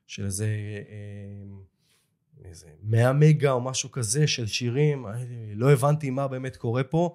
של 0.07 0.25
איזה, 0.25 0.47
אה, 0.89 2.45
איזה 2.45 2.67
100 2.83 3.13
מגה 3.13 3.53
או 3.53 3.61
משהו 3.61 3.91
כזה 3.91 4.27
של 4.27 4.47
שירים, 4.47 5.07
לא 5.55 5.73
הבנתי 5.73 6.11
מה 6.11 6.29
באמת 6.29 6.57
קורה 6.57 6.85
פה. 6.85 7.15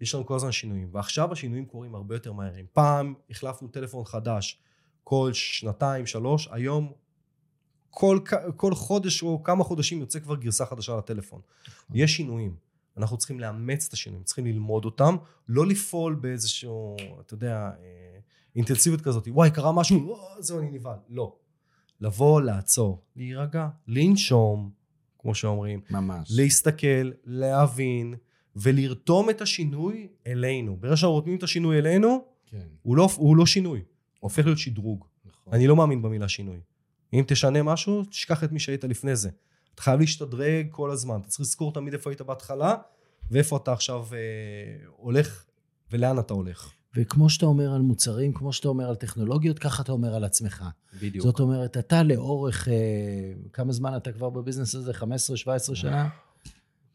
יש 0.00 0.14
לנו 0.14 0.26
כל 0.26 0.34
הזמן 0.34 0.52
שינויים, 0.52 0.88
ועכשיו 0.92 1.32
השינויים 1.32 1.66
קורים 1.66 1.94
הרבה 1.94 2.14
יותר 2.14 2.32
מהר. 2.32 2.60
אם 2.60 2.66
פעם 2.72 3.14
החלפנו 3.30 3.68
טלפון 3.68 4.04
חדש 4.04 4.58
כל 5.04 5.30
שנתיים, 5.32 6.06
שלוש, 6.06 6.48
היום 6.50 6.92
כל, 7.90 8.18
כל 8.56 8.74
חודש 8.74 9.22
או 9.22 9.42
כמה 9.42 9.64
חודשים 9.64 10.00
יוצא 10.00 10.20
כבר 10.20 10.36
גרסה 10.36 10.66
חדשה 10.66 10.96
לטלפון. 10.96 11.40
יש 11.94 12.16
שינויים. 12.16 12.69
אנחנו 12.96 13.16
צריכים 13.16 13.40
לאמץ 13.40 13.86
את 13.86 13.92
השינויים, 13.92 14.24
צריכים 14.24 14.46
ללמוד 14.46 14.84
אותם, 14.84 15.16
לא 15.48 15.66
לפעול 15.66 16.14
באיזשהו, 16.14 16.96
אתה 17.20 17.34
יודע, 17.34 17.70
אה, 17.82 18.18
אינטנסיביות 18.56 19.00
כזאת, 19.00 19.28
וואי, 19.30 19.50
קרה 19.50 19.72
משהו, 19.72 20.14
"אה, 20.14 20.42
זהו, 20.42 20.58
אני 20.58 20.70
נבהל. 20.70 20.98
לא. 21.08 21.36
לבוא, 22.00 22.40
לעצור, 22.40 23.02
להירגע, 23.16 23.68
לנשום, 23.88 24.70
כמו 25.18 25.34
שאומרים, 25.34 25.80
ממש. 25.90 26.28
להסתכל, 26.36 27.10
להבין, 27.24 28.14
ולרתום 28.56 29.30
את 29.30 29.40
השינוי 29.40 30.08
אלינו. 30.26 30.76
ברגע 30.76 30.96
שאנחנו 30.96 31.14
רותמים 31.14 31.36
את 31.36 31.42
השינוי 31.42 31.78
אלינו, 31.78 32.24
כן, 32.46 32.66
הוא 32.82 32.96
לא, 32.96 33.08
הוא 33.16 33.36
לא 33.36 33.46
שינוי, 33.46 33.78
הוא 33.78 33.86
הופך 34.20 34.44
להיות 34.44 34.58
שדרוג. 34.58 35.04
נכון. 35.24 35.54
אני 35.54 35.66
לא 35.66 35.76
מאמין 35.76 36.02
במילה 36.02 36.28
שינוי. 36.28 36.60
אם 37.12 37.24
תשנה 37.26 37.62
משהו, 37.62 38.04
תשכח 38.04 38.44
את 38.44 38.52
מי 38.52 38.60
שהיית 38.60 38.84
לפני 38.84 39.16
זה. 39.16 39.30
אתה 39.74 39.82
חייב 39.82 40.00
להשתדרג 40.00 40.66
כל 40.70 40.90
הזמן. 40.90 41.20
אתה 41.20 41.28
צריך 41.28 41.40
לזכור 41.40 41.72
תמיד 41.72 41.92
איפה 41.92 42.10
היית 42.10 42.20
בהתחלה, 42.20 42.74
ואיפה 43.30 43.56
אתה 43.56 43.72
עכשיו 43.72 44.06
אה, 44.12 44.18
הולך, 44.96 45.44
ולאן 45.92 46.18
אתה 46.18 46.34
הולך. 46.34 46.72
וכמו 46.96 47.30
שאתה 47.30 47.46
אומר 47.46 47.74
על 47.74 47.80
מוצרים, 47.80 48.32
כמו 48.32 48.52
שאתה 48.52 48.68
אומר 48.68 48.88
על 48.88 48.94
טכנולוגיות, 48.94 49.58
ככה 49.58 49.82
אתה 49.82 49.92
אומר 49.92 50.14
על 50.14 50.24
עצמך. 50.24 50.64
בדיוק. 51.02 51.24
זאת 51.24 51.40
אומרת, 51.40 51.76
אתה 51.76 52.02
לאורך, 52.02 52.68
אה, 52.68 52.74
כמה 53.52 53.72
זמן 53.72 53.96
אתה 53.96 54.12
כבר 54.12 54.30
בביזנס 54.30 54.74
הזה? 54.74 54.92
15-17 54.92 55.74
שנה? 55.74 56.08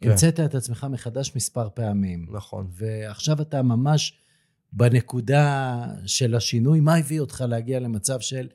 כן. 0.02 0.10
המצאת 0.10 0.40
את 0.40 0.56
עצמך 0.56 0.88
מחדש 0.90 1.32
מספר 1.36 1.70
פעמים. 1.74 2.28
נכון. 2.32 2.68
ועכשיו 2.72 3.42
אתה 3.42 3.62
ממש 3.62 4.18
בנקודה 4.74 5.86
של 6.06 6.36
השינוי. 6.36 6.80
מה 6.80 6.96
הביא 6.96 7.20
אותך 7.20 7.44
להגיע 7.48 7.80
למצב 7.80 8.20
של 8.20 8.48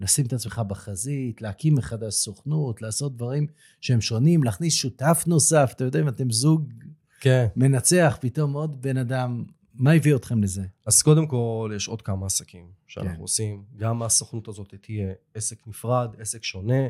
לשים 0.00 0.26
את 0.26 0.32
עצמך 0.32 0.62
בחזית, 0.68 1.42
להקים 1.42 1.74
מחדש 1.74 2.14
סוכנות, 2.14 2.82
לעשות 2.82 3.16
דברים 3.16 3.46
שהם 3.80 4.00
שונים, 4.00 4.44
להכניס 4.44 4.74
שותף 4.74 5.24
נוסף? 5.26 5.72
אתה 5.76 5.84
יודע, 5.84 6.00
אם 6.00 6.08
אתם 6.08 6.30
זוג 6.30 6.72
כן. 7.20 7.46
מנצח, 7.56 8.18
פתאום 8.20 8.52
עוד 8.52 8.82
בן 8.82 8.96
אדם, 8.96 9.44
מה 9.74 9.92
הביא 9.92 10.14
אתכם 10.16 10.42
לזה? 10.42 10.62
אז 10.86 11.02
קודם 11.02 11.26
כל, 11.26 11.72
יש 11.76 11.88
עוד 11.88 12.02
כמה 12.02 12.26
עסקים 12.26 12.66
שאנחנו 12.86 13.16
כן. 13.16 13.20
עושים. 13.20 13.64
גם 13.76 14.02
הסוכנות 14.02 14.48
הזאת 14.48 14.74
תהיה 14.80 15.12
עסק 15.34 15.66
נפרד, 15.66 16.14
עסק 16.18 16.44
שונה, 16.44 16.82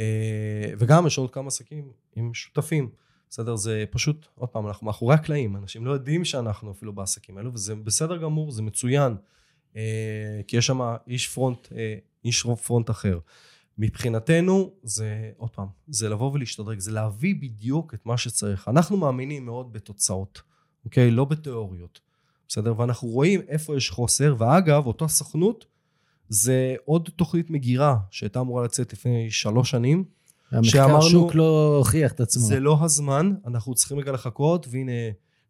אה, 0.00 0.72
וגם 0.78 1.06
יש 1.06 1.18
עוד 1.18 1.30
כמה 1.30 1.46
עסקים 1.46 1.92
עם 2.16 2.34
שותפים. 2.34 2.90
בסדר? 3.30 3.56
זה 3.56 3.84
פשוט, 3.90 4.26
עוד 4.34 4.48
פעם, 4.48 4.66
אנחנו 4.66 4.86
מאחורי 4.86 5.14
הקלעים, 5.14 5.56
אנשים 5.56 5.86
לא 5.86 5.92
יודעים 5.92 6.24
שאנחנו 6.24 6.70
אפילו 6.70 6.92
בעסקים 6.92 7.38
האלו, 7.38 7.54
וזה 7.54 7.74
בסדר 7.74 8.16
גמור, 8.16 8.50
זה 8.50 8.62
מצוין. 8.62 9.14
אה, 9.76 10.40
כי 10.46 10.56
יש 10.56 10.66
שם 10.66 10.80
איש 11.06 11.28
פרונט, 11.28 11.72
אה, 11.72 11.96
איש 12.24 12.46
פרונט 12.66 12.90
אחר. 12.90 13.18
מבחינתנו, 13.78 14.70
זה, 14.82 15.30
עוד 15.36 15.50
פעם, 15.50 15.66
זה 15.88 16.08
לבוא 16.08 16.32
ולהשתדרג, 16.32 16.78
זה 16.78 16.92
להביא 16.92 17.34
בדיוק 17.34 17.94
את 17.94 18.06
מה 18.06 18.16
שצריך. 18.16 18.68
אנחנו 18.68 18.96
מאמינים 18.96 19.46
מאוד 19.46 19.72
בתוצאות, 19.72 20.42
אוקיי? 20.84 21.10
לא 21.10 21.24
בתיאוריות. 21.24 22.00
בסדר? 22.48 22.80
ואנחנו 22.80 23.08
רואים 23.08 23.40
איפה 23.48 23.76
יש 23.76 23.90
חוסר, 23.90 24.34
ואגב, 24.38 24.86
אותה 24.86 25.08
סוכנות 25.08 25.66
זה 26.28 26.74
עוד 26.84 27.08
תוכנית 27.16 27.50
מגירה 27.50 27.96
שהייתה 28.10 28.40
אמורה 28.40 28.64
לצאת 28.64 28.92
לפני 28.92 29.30
שלוש 29.30 29.70
שנים. 29.70 30.04
המחקר 30.50 31.00
שוק 31.00 31.34
לא 31.34 31.76
הוכיח 31.76 32.12
את 32.12 32.20
עצמו. 32.20 32.42
זה 32.42 32.60
לא 32.60 32.78
הזמן, 32.80 33.34
אנחנו 33.46 33.74
צריכים 33.74 33.98
רגע 33.98 34.12
לחכות, 34.12 34.66
והנה, 34.70 34.92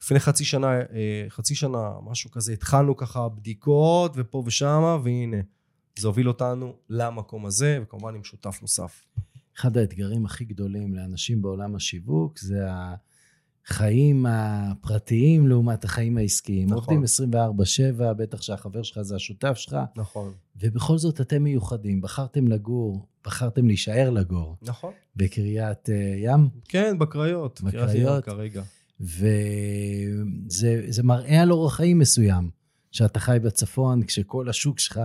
לפני 0.02 0.20
חצי 0.20 0.44
שנה, 0.44 0.72
אה, 0.72 1.26
חצי 1.28 1.54
שנה, 1.54 1.90
משהו 2.02 2.30
כזה, 2.30 2.52
התחלנו 2.52 2.96
ככה 2.96 3.28
בדיקות 3.28 4.12
ופה 4.16 4.42
ושמה, 4.46 4.96
והנה, 5.04 5.36
זה 5.98 6.06
הוביל 6.06 6.28
אותנו 6.28 6.76
למקום 6.88 7.46
הזה, 7.46 7.78
וכמובן 7.82 8.14
עם 8.14 8.24
שותף 8.24 8.58
נוסף. 8.62 9.06
אחד 9.58 9.76
האתגרים 9.76 10.26
הכי 10.26 10.44
גדולים 10.44 10.94
לאנשים 10.94 11.42
בעולם 11.42 11.76
השיווק 11.76 12.38
זה 12.38 12.66
החיים 13.66 14.26
הפרטיים 14.28 15.48
לעומת 15.48 15.84
החיים 15.84 16.18
העסקיים. 16.18 16.68
נכון. 16.70 16.94
עובדים 16.96 17.32
24/7, 17.32 18.12
בטח 18.12 18.42
שהחבר 18.42 18.82
שלך 18.82 19.02
זה 19.02 19.16
השותף 19.16 19.54
שלך, 19.56 19.76
נכון. 19.96 20.32
ובכל 20.56 20.98
זאת 20.98 21.20
אתם 21.20 21.42
מיוחדים. 21.42 22.00
בחרתם 22.00 22.48
לגור, 22.48 23.06
בחרתם 23.24 23.66
להישאר 23.66 24.10
לגור 24.10 24.56
נכון. 24.62 24.92
בקריית 25.16 25.90
אה, 25.90 26.14
ים, 26.16 26.48
כן, 26.68 26.98
בקריות. 26.98 27.58
קריית 27.58 27.74
ים 27.74 27.80
בקריות. 27.80 28.24
כרגע. 28.24 28.62
וזה 29.00 30.84
זה 30.88 31.02
מראה 31.02 31.42
על 31.42 31.52
אורח 31.52 31.76
חיים 31.76 31.98
מסוים, 31.98 32.50
שאתה 32.90 33.20
חי 33.20 33.38
בצפון, 33.42 34.02
כשכל 34.02 34.48
השוק 34.48 34.78
שלך... 34.78 35.00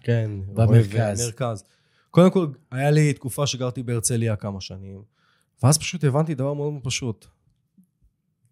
כן. 0.00 0.30
במרכז. 0.54 1.20
אוהב, 1.20 1.26
מרכז. 1.26 1.64
קודם 2.10 2.30
כל, 2.30 2.46
היה 2.70 2.90
לי 2.90 3.12
תקופה 3.12 3.46
שגרתי 3.46 3.82
בהרצליה 3.82 4.36
כמה 4.36 4.60
שנים, 4.60 5.02
ואז 5.62 5.78
פשוט 5.78 6.04
הבנתי 6.04 6.34
דבר 6.34 6.54
מאוד 6.54 6.72
מאוד 6.72 6.84
פשוט. 6.84 7.26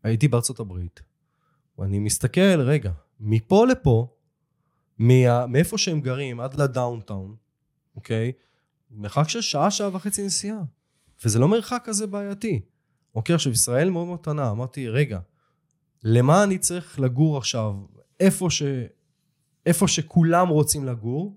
הייתי 0.03 0.29
בארצות 0.29 0.61
הברית, 0.61 1.01
ואני 1.79 1.99
מסתכל, 1.99 2.61
רגע, 2.61 2.93
מפה 3.21 3.67
לפה, 3.67 4.09
מה, 4.99 5.47
מאיפה 5.47 5.79
שהם 5.79 6.01
גרים 6.01 6.41
עד 6.41 6.55
לדאונטאון, 6.55 7.37
אוקיי? 7.97 8.33
מרחק 8.91 9.29
של 9.29 9.41
שעה, 9.41 9.71
שעה 9.71 9.97
וחצי 9.97 10.27
נסיעה. 10.27 10.63
וזה 11.25 11.39
לא 11.39 11.49
מרחק 11.49 11.83
כזה 11.85 12.07
בעייתי. 12.07 12.61
אוקיי, 13.15 13.35
עכשיו, 13.35 13.53
ישראל 13.53 13.91
מאוד 13.91 14.07
מאוד 14.07 14.21
קטנה. 14.21 14.51
אמרתי, 14.51 14.89
רגע, 14.89 15.19
למה 16.03 16.45
אני 16.45 16.59
צריך 16.59 17.01
לגור 17.01 17.39
עכשיו 17.39 17.75
איפה, 18.21 18.51
ש... 18.51 18.63
איפה 19.67 19.89
שכולם 19.89 20.49
רוצים 20.49 20.85
לגור? 20.85 21.37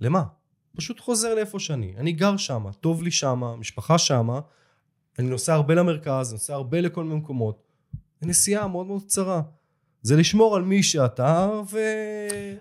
למה? 0.00 0.22
פשוט 0.76 1.00
חוזר 1.00 1.34
לאיפה 1.34 1.58
שאני. 1.58 1.94
אני 1.96 2.12
גר 2.12 2.36
שם, 2.36 2.64
טוב 2.80 3.02
לי 3.02 3.10
שם, 3.10 3.40
משפחה 3.58 3.98
שם, 3.98 4.28
אני 5.18 5.28
נוסע 5.28 5.54
הרבה 5.54 5.74
למרכז, 5.74 6.32
נוסע 6.32 6.54
הרבה 6.54 6.80
לכל 6.80 7.04
מיני 7.04 7.16
מקומות. 7.16 7.62
נסיעה 8.22 8.68
מאוד 8.68 8.86
מאוד 8.86 9.02
קצרה. 9.02 9.42
זה 10.02 10.16
לשמור 10.16 10.56
על 10.56 10.62
מי 10.62 10.82
שאתה, 10.82 11.50
ו... 11.70 11.78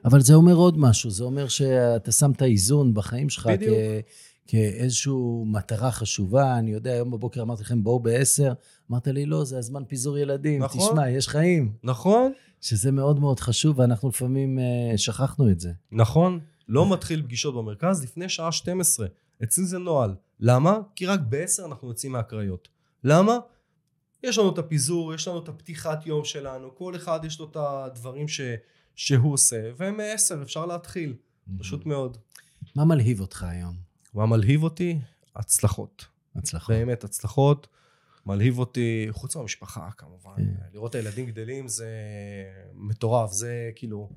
אבל 0.05 0.21
זה 0.21 0.33
אומר 0.33 0.53
עוד 0.55 0.77
משהו, 0.77 1.09
זה 1.09 1.23
אומר 1.23 1.47
שאתה 1.47 2.11
שם 2.11 2.31
את 2.31 2.41
האיזון 2.41 2.93
בחיים 2.93 3.29
שלך 3.29 3.47
בדיוק. 3.47 3.75
כ... 3.75 4.11
כאיזושהי 4.47 5.13
מטרה 5.45 5.91
חשובה. 5.91 6.57
אני 6.57 6.71
יודע, 6.71 6.91
היום 6.91 7.11
בבוקר 7.11 7.41
אמרתי 7.41 7.63
לכם, 7.63 7.83
בואו 7.83 7.99
בעשר. 7.99 8.53
אמרת 8.91 9.07
לי, 9.07 9.25
לא, 9.25 9.43
זה 9.43 9.57
הזמן 9.57 9.83
פיזור 9.87 10.17
ילדים. 10.17 10.63
נכון. 10.63 10.81
תשמע, 10.81 11.09
יש 11.09 11.27
חיים. 11.27 11.73
נכון? 11.83 12.31
שזה 12.61 12.91
מאוד 12.91 13.19
מאוד 13.19 13.39
חשוב, 13.39 13.79
ואנחנו 13.79 14.09
לפעמים 14.09 14.59
אה, 14.59 14.97
שכחנו 14.97 15.51
את 15.51 15.59
זה. 15.59 15.71
נכון. 15.91 16.39
לא 16.67 16.93
מתחיל 16.93 17.21
פגישות 17.21 17.55
במרכז 17.55 18.03
לפני 18.03 18.29
שעה 18.29 18.51
12. 18.51 19.07
אצלי 19.43 19.65
זה 19.65 19.77
נוהל. 19.77 20.15
למה? 20.39 20.79
כי 20.95 21.05
רק 21.05 21.19
ב-10 21.29 21.65
אנחנו 21.65 21.87
יוצאים 21.87 22.11
מהקריות. 22.11 22.67
למה? 23.03 23.37
יש 24.23 24.37
לנו 24.37 24.49
את 24.49 24.57
הפיזור, 24.57 25.13
יש 25.13 25.27
לנו 25.27 25.39
את 25.39 25.49
הפתיחת 25.49 26.05
יום 26.05 26.25
שלנו, 26.25 26.75
כל 26.75 26.95
אחד 26.95 27.19
יש 27.23 27.39
לו 27.39 27.45
את 27.51 27.57
הדברים 27.59 28.27
ש... 28.27 28.41
שהוא 28.95 29.33
עושה, 29.33 29.71
ומ-10 29.77 30.41
אפשר 30.41 30.65
להתחיל. 30.65 31.13
פשוט 31.59 31.85
מאוד. 31.85 32.17
מה 32.75 32.85
מלהיב 32.85 33.19
אותך 33.21 33.43
היום? 33.43 33.86
מה 34.17 34.25
מלהיב 34.25 34.63
אותי? 34.63 34.99
הצלחות. 35.35 36.05
הצלחה. 36.35 36.73
באמת, 36.73 37.03
הצלחות. 37.03 37.67
מלהיב 38.25 38.59
אותי, 38.59 39.07
חוץ 39.11 39.35
מהמשפחה 39.35 39.89
כמובן. 39.97 40.35
כן. 40.35 40.43
לראות 40.73 40.89
את 40.89 40.95
הילדים 40.95 41.25
גדלים 41.25 41.67
זה 41.67 41.89
מטורף, 42.73 43.31
זה 43.31 43.71
כאילו 43.75 44.09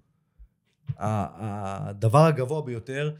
הדבר 0.96 2.26
הגבוה 2.26 2.62
ביותר. 2.62 3.14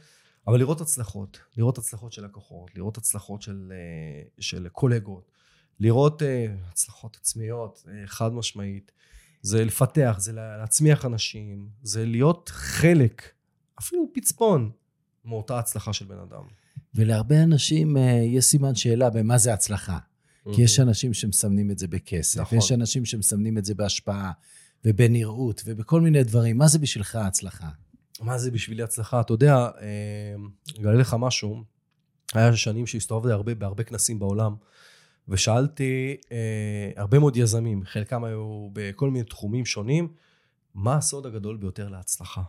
אבל 0.47 0.59
לראות 0.59 0.81
הצלחות, 0.81 1.41
לראות 1.57 1.79
הצלחות 1.79 2.13
של 2.13 2.25
לקוחות, 2.25 2.71
לראות 2.77 2.99
הצלחות 2.99 3.43
של, 3.43 3.73
אה, 3.73 4.23
של 4.39 4.69
קולגות, 4.69 5.31
לראות 5.81 6.23
אה, 6.23 6.47
הצלחות 6.69 7.17
עצמיות, 7.17 7.85
אה, 7.89 8.07
חד 8.07 8.33
משמעית. 8.33 8.93
זה 9.43 9.65
לפתח, 9.65 10.17
זה 10.19 10.33
להצמיח 10.33 11.05
אנשים, 11.05 11.69
זה 11.83 12.05
להיות 12.05 12.49
חלק, 12.49 13.23
אפילו 13.81 14.07
פצפון, 14.15 14.71
מאותה 15.25 15.59
הצלחה 15.59 15.93
של 15.93 16.05
בן 16.05 16.19
אדם. 16.19 16.60
ולהרבה 16.95 17.43
אנשים 17.43 17.97
אה, 17.97 18.03
יש 18.27 18.45
סימן 18.45 18.75
שאלה 18.75 19.11
במה 19.11 19.39
זה 19.39 19.53
הצלחה. 19.55 19.99
כי 20.55 20.63
יש 20.63 20.81
אנשים 20.81 21.15
שמסמנים 21.15 21.71
את 21.71 21.79
זה 21.79 21.89
בכסף, 21.89 22.41
נכון. 22.41 22.59
יש 22.59 22.73
אנשים 22.73 23.05
שמסמנים 23.05 23.59
את 23.59 23.65
זה 23.65 23.75
בהשפעה 23.75 24.33
ובנראות 24.85 25.63
ובכל 25.67 26.01
מיני 26.01 26.25
דברים. 26.25 26.59
מה 26.59 26.69
זה 26.69 26.79
בשבילך 26.79 27.17
הצלחה? 27.17 27.69
מה 28.21 28.39
זה 28.39 28.51
בשבילי 28.51 28.83
הצלחה? 28.83 29.21
אתה 29.21 29.33
יודע, 29.33 29.55
אה, 29.57 30.35
אגלה 30.81 30.95
לך 30.95 31.17
משהו, 31.19 31.65
היה 32.35 32.57
שנים 32.57 32.87
שהסתובבתי 32.87 33.33
הרבה, 33.33 33.55
בהרבה 33.55 33.85
כנסים 33.85 34.19
בעולם, 34.19 34.55
ושאלתי 35.29 36.17
אה, 36.33 36.91
הרבה 36.97 37.19
מאוד 37.19 37.37
יזמים, 37.37 37.85
חלקם 37.85 38.25
היו 38.25 38.69
בכל 38.73 39.11
מיני 39.11 39.25
תחומים 39.25 39.67
שונים, 39.67 40.09
מה 40.75 40.97
הסוד 40.97 41.27
הגדול 41.27 41.57
ביותר 41.57 41.89
להצלחה? 41.89 42.43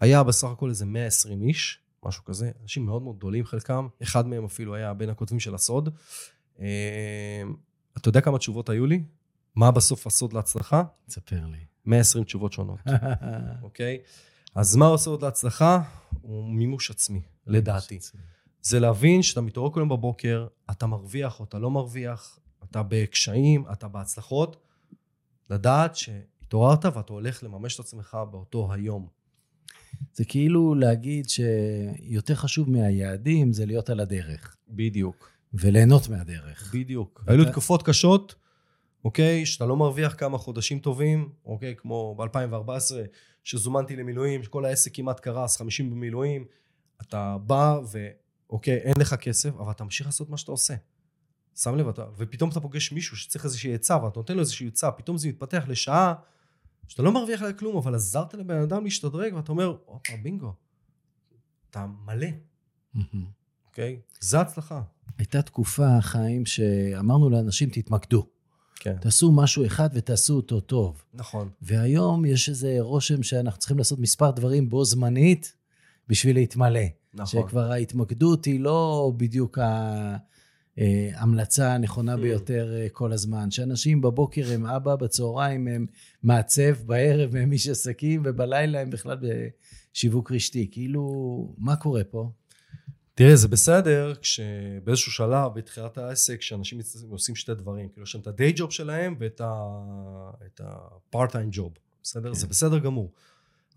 היה 0.00 0.22
בסך 0.22 0.48
הכל 0.48 0.68
איזה 0.68 0.86
120 0.86 1.42
איש, 1.42 1.80
משהו 2.04 2.24
כזה, 2.24 2.50
אנשים 2.62 2.86
מאוד 2.86 3.02
מאוד 3.02 3.16
גדולים 3.16 3.44
חלקם, 3.44 3.88
אחד 4.02 4.26
מהם 4.26 4.44
אפילו 4.44 4.74
היה 4.74 4.94
בין 4.94 5.10
הכותבים 5.10 5.40
של 5.40 5.54
הסוד. 5.54 5.88
אה, 6.60 7.42
אתה 7.96 8.08
יודע 8.08 8.20
כמה 8.20 8.38
תשובות 8.38 8.68
היו 8.68 8.86
לי? 8.86 9.02
מה 9.54 9.70
בסוף 9.70 10.06
הסוד 10.06 10.32
להצלחה? 10.32 10.82
תספר 11.06 11.46
לי. 11.46 11.58
120 11.86 12.24
תשובות 12.24 12.52
שונות. 12.52 12.78
אוקיי? 13.62 13.98
אז 14.54 14.76
מה 14.76 14.86
עוד 15.06 15.22
להצלחה? 15.22 15.82
הוא 16.22 16.48
מימוש 16.48 16.90
עצמי, 16.90 17.22
לדעתי. 17.46 17.98
זה 18.62 18.80
להבין 18.80 19.22
שאתה 19.22 19.40
מתעורר 19.40 19.72
כל 19.72 19.80
יום 19.80 19.88
בבוקר, 19.88 20.46
אתה 20.70 20.86
מרוויח 20.86 21.40
או 21.40 21.44
אתה 21.44 21.58
לא 21.58 21.70
מרוויח, 21.70 22.38
אתה 22.64 22.82
בקשיים, 22.88 23.64
אתה 23.72 23.88
בהצלחות, 23.88 24.56
לדעת 25.50 25.96
שהתעוררת 25.96 26.84
ואתה 26.84 27.12
הולך 27.12 27.44
לממש 27.44 27.74
את 27.74 27.80
עצמך 27.80 28.18
באותו 28.30 28.72
היום. 28.72 29.08
זה 30.14 30.24
כאילו 30.24 30.74
להגיד 30.74 31.26
שיותר 31.28 32.34
חשוב 32.34 32.70
מהיעדים 32.70 33.52
זה 33.52 33.66
להיות 33.66 33.90
על 33.90 34.00
הדרך, 34.00 34.56
בדיוק. 34.68 35.30
וליהנות 35.54 36.08
מהדרך. 36.08 36.74
בדיוק. 36.74 37.24
היו 37.26 37.38
לי 37.38 37.50
תקופות 37.50 37.82
קשות, 37.82 38.34
אוקיי, 39.04 39.46
שאתה 39.46 39.66
לא 39.66 39.76
מרוויח 39.76 40.14
כמה 40.18 40.38
חודשים 40.38 40.78
טובים, 40.78 41.28
אוקיי, 41.44 41.74
כמו 41.76 42.14
ב-2014, 42.14 42.94
שזומנתי 43.44 43.96
למילואים, 43.96 44.42
שכל 44.42 44.64
העסק 44.64 44.94
כמעט 44.94 45.20
קרס, 45.20 45.56
50 45.56 45.90
במילואים, 45.90 46.44
אתה 47.02 47.36
בא 47.46 47.78
ואוקיי, 47.90 48.76
אין 48.76 48.94
לך 49.00 49.14
כסף, 49.14 49.50
אבל 49.58 49.70
אתה 49.70 49.84
ממשיך 49.84 50.06
לעשות 50.06 50.30
מה 50.30 50.36
שאתה 50.36 50.52
עושה. 50.52 50.74
שם 51.56 51.74
לב, 51.74 51.88
אתה, 51.88 52.04
ופתאום 52.16 52.50
אתה 52.50 52.60
פוגש 52.60 52.92
מישהו 52.92 53.16
שצריך 53.16 53.44
איזושהי 53.44 53.74
עצה, 53.74 54.04
ואתה 54.04 54.18
נותן 54.18 54.34
לו 54.34 54.40
איזושהי 54.40 54.66
עצה, 54.66 54.90
פתאום 54.90 55.18
זה 55.18 55.28
מתפתח 55.28 55.64
לשעה 55.68 56.14
שאתה 56.88 57.02
לא 57.02 57.12
מרוויח 57.12 57.42
עליה 57.42 57.52
כלום, 57.52 57.76
אבל 57.76 57.94
עזרת 57.94 58.34
לבן 58.34 58.62
אדם 58.62 58.84
להשתדרג, 58.84 59.34
ואתה 59.34 59.52
אומר, 59.52 59.76
הופה, 59.84 60.12
בינגו, 60.22 60.52
אתה 61.70 61.86
מלא. 62.06 62.26
אוקיי? 63.66 64.00
זה 64.20 64.40
הצלחה. 64.40 64.82
הייתה 65.18 65.42
תקופה, 65.42 66.00
חיים, 66.00 66.46
שאמרנו 66.46 67.30
לאנשים, 67.30 67.70
תתמקדו. 67.70 68.26
כן. 68.80 68.96
תעשו 69.00 69.32
משהו 69.32 69.66
אחד 69.66 69.88
ותעשו 69.94 70.36
אותו 70.36 70.60
טוב. 70.60 71.02
נכון. 71.14 71.48
והיום 71.62 72.24
יש 72.24 72.48
איזה 72.48 72.76
רושם 72.80 73.22
שאנחנו 73.22 73.58
צריכים 73.58 73.78
לעשות 73.78 73.98
מספר 73.98 74.30
דברים 74.30 74.68
בו 74.68 74.84
זמנית 74.84 75.54
בשביל 76.08 76.36
להתמלא. 76.36 76.80
נכון. 77.14 77.42
שכבר 77.42 77.72
ההתמקדות 77.72 78.44
היא 78.44 78.60
לא 78.60 79.12
בדיוק 79.16 79.58
ההמלצה 81.14 81.74
הנכונה 81.74 82.14
Mm. 82.14 82.20
ביותר 82.20 82.74
אה, 82.76 82.86
כל 82.92 83.12
הזמן. 83.12 83.50
שאנשים 83.50 84.00
בבוקר 84.00 84.52
הם 84.52 84.66
אבא, 84.66 84.96
בצהריים 84.96 85.68
הם 85.68 85.86
מעצב, 86.22 86.72
בערב 86.86 87.36
הם 87.36 87.52
איש 87.52 87.68
עסקים, 87.68 88.22
ובלילה 88.24 88.80
הם 88.80 88.90
בכלל 88.90 89.18
בשיווק 89.94 90.32
רשתי. 90.32 90.68
כאילו, 90.70 91.04
מה 91.58 91.76
קורה 91.76 92.04
פה? 92.04 92.30
תראה, 93.14 93.36
זה 93.36 93.48
בסדר 93.48 94.14
כשבאיזשהו 94.14 95.12
שלב, 95.12 95.54
בתחילת 95.54 95.98
העסק, 95.98 96.42
שאנשים 96.42 96.78
עושים 97.08 97.36
שתי 97.36 97.54
דברים. 97.54 97.88
כאילו, 97.88 98.02
יש 98.04 98.14
להם 98.14 98.22
את 98.22 98.26
ה-day 98.40 98.58
job 98.58 98.70
שלהם 98.70 99.16
ואת 99.18 99.40
ה-part-time 100.60 101.56
job. 101.56 101.78
בסדר? 102.02 102.34
זה 102.34 102.46
בסדר 102.46 102.78
גמור. 102.78 103.12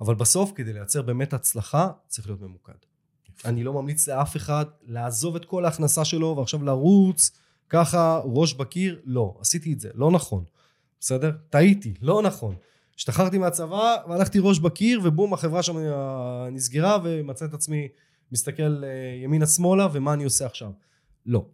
אבל 0.01 0.15
בסוף, 0.15 0.51
כדי 0.55 0.73
לייצר 0.73 1.01
באמת 1.01 1.33
הצלחה, 1.33 1.89
צריך 2.07 2.27
להיות 2.27 2.41
ממוקד. 2.41 2.73
אני 3.45 3.63
לא 3.63 3.73
ממליץ 3.73 4.07
לאף 4.07 4.35
אחד 4.35 4.65
לעזוב 4.87 5.35
את 5.35 5.45
כל 5.45 5.65
ההכנסה 5.65 6.05
שלו 6.05 6.35
ועכשיו 6.37 6.63
לרוץ 6.63 7.31
ככה, 7.69 8.21
ראש 8.23 8.53
בקיר. 8.53 9.01
לא, 9.05 9.37
עשיתי 9.39 9.73
את 9.73 9.79
זה, 9.79 9.89
לא 9.93 10.11
נכון. 10.11 10.43
בסדר? 10.99 11.31
טעיתי, 11.49 11.93
לא 12.01 12.21
נכון. 12.21 12.55
השתחררתי 12.97 13.37
מהצבא 13.37 13.95
והלכתי 14.09 14.39
ראש 14.41 14.59
בקיר 14.59 14.99
ובום, 15.03 15.33
החברה 15.33 15.63
שם 15.63 15.75
נסגרה 16.51 16.97
ומצא 17.03 17.45
את 17.45 17.53
עצמי 17.53 17.87
מסתכל 18.31 18.83
אה, 18.83 19.23
ימינה 19.23 19.47
שמאלה 19.47 19.87
ומה 19.93 20.13
אני 20.13 20.23
עושה 20.23 20.45
עכשיו. 20.45 20.71
לא, 21.25 21.45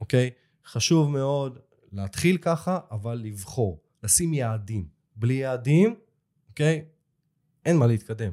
אוקיי? 0.00 0.30
חשוב 0.66 1.10
מאוד 1.10 1.58
להתחיל 1.92 2.36
ככה, 2.36 2.78
אבל 2.90 3.20
לבחור, 3.24 3.80
לשים 4.02 4.34
יעדים. 4.34 4.86
בלי 5.16 5.34
יעדים, 5.34 5.94
אוקיי? 6.48 6.84
אין 7.66 7.76
מה 7.76 7.86
להתקדם. 7.86 8.32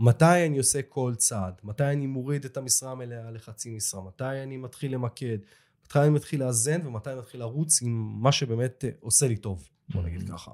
מתי 0.00 0.46
אני 0.46 0.58
עושה 0.58 0.82
כל 0.82 1.14
צעד? 1.16 1.54
מתי 1.64 1.84
אני 1.84 2.06
מוריד 2.06 2.44
את 2.44 2.56
המשרה 2.56 2.92
המלאה 2.92 3.30
לחצי 3.30 3.70
משרה? 3.70 4.02
מתי 4.02 4.24
אני 4.42 4.56
מתחיל 4.56 4.94
למקד? 4.94 5.38
מתי 5.86 5.98
אני 5.98 6.10
מתחיל 6.10 6.44
לאזן 6.44 6.86
ומתי 6.86 7.10
אני 7.10 7.18
מתחיל 7.18 7.40
לרוץ 7.40 7.82
עם 7.82 8.22
מה 8.22 8.32
שבאמת 8.32 8.84
אה, 8.84 8.90
עושה 9.00 9.28
לי 9.28 9.36
טוב, 9.36 9.68
בוא 9.88 10.02
נגיד 10.02 10.28
ככה. 10.28 10.50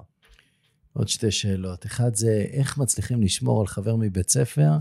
עוד 0.93 1.07
שתי 1.07 1.31
שאלות. 1.31 1.85
אחד 1.85 2.15
זה, 2.15 2.45
איך 2.51 2.77
מצליחים 2.77 3.21
לשמור 3.21 3.61
על 3.61 3.67
חבר 3.67 3.95
מבית 3.95 4.29
ספר, 4.29 4.71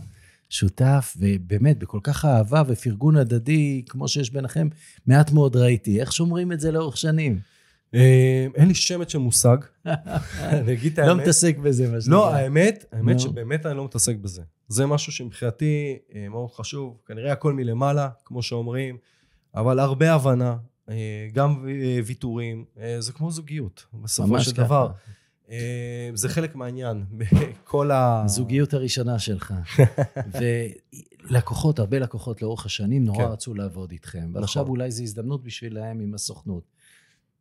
שותף, 0.51 1.17
ובאמת, 1.19 1.79
בכל 1.79 2.01
כך 2.03 2.25
אהבה 2.25 2.63
ופרגון 2.67 3.17
הדדי, 3.17 3.83
כמו 3.89 4.09
שיש 4.09 4.31
ביניכם, 4.31 4.69
מעט 5.07 5.31
מאוד 5.31 5.57
ראיתי. 5.57 6.01
איך 6.01 6.13
שומרים 6.13 6.53
את 6.53 6.61
זה 6.61 6.73
לאורך 6.73 6.97
שנים? 6.97 7.41
אה, 7.95 8.47
אין 8.55 8.69
לי 8.69 8.75
שמץ 8.75 9.13
של 9.13 9.19
מושג. 9.19 9.57
אני 9.87 10.73
אגיד 10.73 10.93
את 10.93 10.99
לא 10.99 11.11
האמת. 11.11 11.23
מתעסק 11.23 11.59
בזה, 11.59 11.89
מה 11.89 12.01
שנקרא. 12.01 12.19
לא, 12.19 12.35
האמת, 12.35 12.85
האמת 12.93 13.15
נו. 13.15 13.21
שבאמת 13.21 13.67
אני 13.67 13.77
לא 13.77 13.85
מתעסק 13.85 14.17
בזה. 14.17 14.43
זה 14.69 14.87
משהו 14.87 15.13
שמבחינתי 15.13 15.99
אה, 16.15 16.29
מאוד 16.29 16.51
חשוב. 16.51 16.99
כנראה 17.07 17.33
הכל 17.33 17.53
מלמעלה, 17.53 18.09
כמו 18.25 18.43
שאומרים, 18.43 18.97
אבל 19.55 19.79
הרבה 19.79 20.15
הבנה, 20.15 20.57
אה, 20.89 21.29
גם 21.33 21.69
אה, 21.69 22.01
ויתורים, 22.07 22.65
זה 22.99 23.13
כמו 23.13 23.31
זוגיות, 23.31 23.87
בסופו 24.03 24.41
של 24.41 24.53
ככה. 24.53 24.63
דבר. 24.63 24.91
זה 26.15 26.29
חלק 26.29 26.55
מהעניין, 26.55 27.05
בכל 27.19 27.91
ה... 27.91 28.23
הזוגיות 28.25 28.75
הראשונה 28.75 29.19
שלך. 29.19 29.55
ולקוחות, 31.31 31.79
הרבה 31.79 31.99
לקוחות 31.99 32.43
לאורך 32.43 32.67
השנים 32.67 33.05
נורא 33.05 33.25
כן. 33.25 33.31
רצו 33.31 33.55
לעבוד 33.55 33.91
איתכם. 33.91 34.31
ועכשיו 34.35 34.63
נכון. 34.63 34.71
אולי 34.71 34.91
זו 34.91 35.03
הזדמנות 35.03 35.45
בשבילהם 35.45 36.01
עם 36.01 36.15
הסוכנות. 36.15 36.63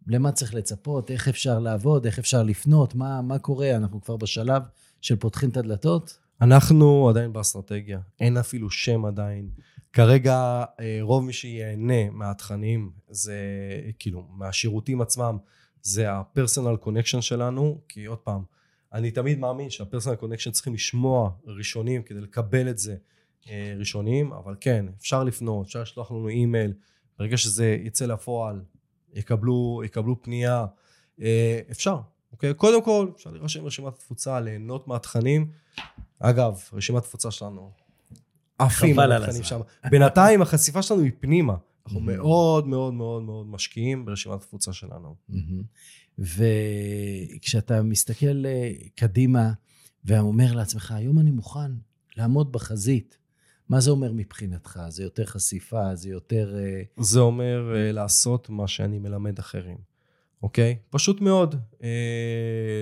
למה 0.07 0.31
צריך 0.31 0.53
לצפות? 0.53 1.11
איך 1.11 1.27
אפשר 1.27 1.59
לעבוד? 1.59 2.05
איך 2.05 2.19
אפשר 2.19 2.43
לפנות? 2.43 2.95
מה, 2.95 3.21
מה 3.21 3.39
קורה? 3.39 3.75
אנחנו 3.75 4.01
כבר 4.01 4.17
בשלב 4.17 4.61
של 5.01 5.15
פותחים 5.15 5.49
את 5.49 5.57
הדלתות? 5.57 6.24
אנחנו 6.41 7.09
עדיין 7.09 7.33
באסטרטגיה, 7.33 7.99
אין 8.19 8.37
אפילו 8.37 8.69
שם 8.69 9.05
עדיין. 9.05 9.49
כרגע 9.93 10.63
אה, 10.79 10.97
רוב 11.01 11.23
מי 11.23 11.33
שיהנה 11.33 12.09
מהתכנים 12.11 12.91
זה 13.09 13.39
כאילו 13.99 14.27
מהשירותים 14.29 15.01
עצמם 15.01 15.37
זה 15.81 16.11
ה-personal 16.11 16.85
connection 16.85 17.21
שלנו 17.21 17.81
כי 17.87 18.05
עוד 18.05 18.17
פעם 18.17 18.43
אני 18.93 19.11
תמיד 19.11 19.39
מאמין 19.39 19.69
שה-personal 19.69 20.23
connection 20.23 20.51
צריכים 20.51 20.73
לשמוע 20.73 21.31
ראשונים 21.45 22.03
כדי 22.03 22.21
לקבל 22.21 22.69
את 22.69 22.77
זה 22.77 22.95
אה, 23.49 23.73
ראשונים 23.77 24.33
אבל 24.33 24.55
כן 24.59 24.85
אפשר 24.97 25.23
לפנות 25.23 25.65
אפשר 25.65 25.81
לשלוח 25.81 26.11
לנו 26.11 26.27
אימייל. 26.27 26.73
ברגע 27.19 27.37
שזה 27.37 27.77
יצא 27.83 28.05
לפועל 28.05 28.61
יקבלו, 29.13 29.81
יקבלו 29.85 30.21
פנייה 30.21 30.65
אה, 31.21 31.59
אפשר 31.71 31.99
אוקיי? 32.31 32.53
קודם 32.53 32.83
כל 32.83 33.07
אפשר 33.15 33.31
להירשם 33.31 33.63
ברשימת 33.63 33.95
תפוצה 33.95 34.39
ליהנות 34.39 34.87
מהתכנים 34.87 35.51
אגב, 36.19 36.59
רשימת 36.73 37.03
תפוצה 37.03 37.31
שלנו 37.31 37.71
עפים 38.59 38.99
התכנים. 38.99 39.43
שם. 39.43 39.59
בינתיים 39.89 40.41
החשיפה 40.41 40.81
שלנו 40.81 41.01
היא 41.01 41.11
פנימה. 41.19 41.55
אנחנו. 41.85 41.99
מאוד 41.99 42.67
מאוד 42.67 42.93
מאוד 42.93 43.23
מאוד 43.23 43.47
משקיעים 43.47 44.05
ברשימת 44.05 44.35
התפוצה 44.35 44.73
שלנו. 44.73 45.15
וכשאתה 46.19 47.81
מסתכל 47.81 48.45
אה, 48.45 48.71
קדימה 48.95 49.51
ואומר 50.05 50.53
לעצמך, 50.53 50.91
היום 50.91 51.19
אני 51.19 51.31
מוכן 51.31 51.71
לעמוד 52.17 52.51
בחזית, 52.51 53.17
מה 53.69 53.79
זה 53.79 53.91
אומר 53.91 54.11
מבחינתך? 54.11 54.79
זה 54.89 55.03
יותר 55.03 55.25
חשיפה? 55.25 55.95
זה 55.95 56.09
יותר... 56.09 56.55
אה, 56.57 56.81
זה 56.97 57.19
אומר 57.19 57.73
אה, 57.73 57.93
לעשות 57.93 58.49
מה 58.49 58.67
שאני 58.67 58.99
מלמד 58.99 59.39
אחרים, 59.39 59.77
אוקיי? 60.43 60.77
פשוט 60.89 61.21
מאוד. 61.21 61.55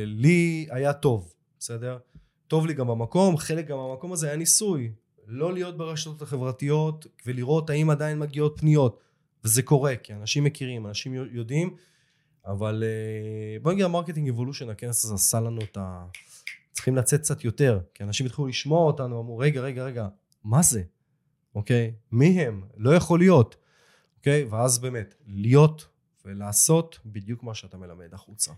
לי 0.05 0.67
היה 0.69 0.93
טוב, 0.93 1.33
בסדר? 1.59 1.97
טוב 2.53 2.65
לי 2.65 2.73
גם 2.73 2.87
במקום, 2.87 3.37
חלק 3.37 3.67
גם 3.67 3.77
במקום 3.77 4.13
הזה 4.13 4.27
היה 4.27 4.35
ניסוי. 4.35 4.91
לא 5.27 5.53
להיות 5.53 5.77
ברשתות 5.77 6.21
החברתיות 6.21 7.07
ולראות 7.25 7.69
האם 7.69 7.89
עדיין 7.89 8.19
מגיעות 8.19 8.55
פניות. 8.59 8.99
וזה 9.43 9.61
קורה, 9.61 9.95
כי 9.95 10.13
אנשים 10.13 10.43
מכירים, 10.43 10.87
אנשים 10.87 11.13
יודעים, 11.13 11.75
אבל 12.45 12.83
אה, 12.83 13.63
בוא 13.63 13.71
נגיד 13.71 13.85
ה 13.85 13.89
Marketing 13.89 14.29
Evolution, 14.29 14.69
הכנס 14.69 15.05
הזה 15.05 15.13
עשה 15.13 15.39
לנו 15.39 15.61
את 15.61 15.77
ה... 15.77 16.05
צריכים 16.71 16.95
לצאת 16.95 17.19
קצת 17.21 17.43
יותר, 17.43 17.79
כי 17.93 18.03
אנשים 18.03 18.25
התחילו 18.25 18.47
לשמוע 18.47 18.85
אותנו, 18.85 19.21
אמרו, 19.21 19.37
רגע, 19.37 19.61
רגע, 19.61 19.83
רגע, 19.83 20.07
מה 20.43 20.61
זה? 20.61 20.83
אוקיי? 21.55 21.93
מי 22.11 22.41
הם? 22.41 22.61
לא 22.77 22.95
יכול 22.95 23.19
להיות. 23.19 23.55
אוקיי? 24.17 24.43
ואז 24.43 24.79
באמת, 24.79 25.15
להיות 25.27 25.87
ולעשות 26.25 26.99
בדיוק 27.05 27.43
מה 27.43 27.53
שאתה 27.53 27.77
מלמד 27.77 28.13
החוצה. 28.13 28.51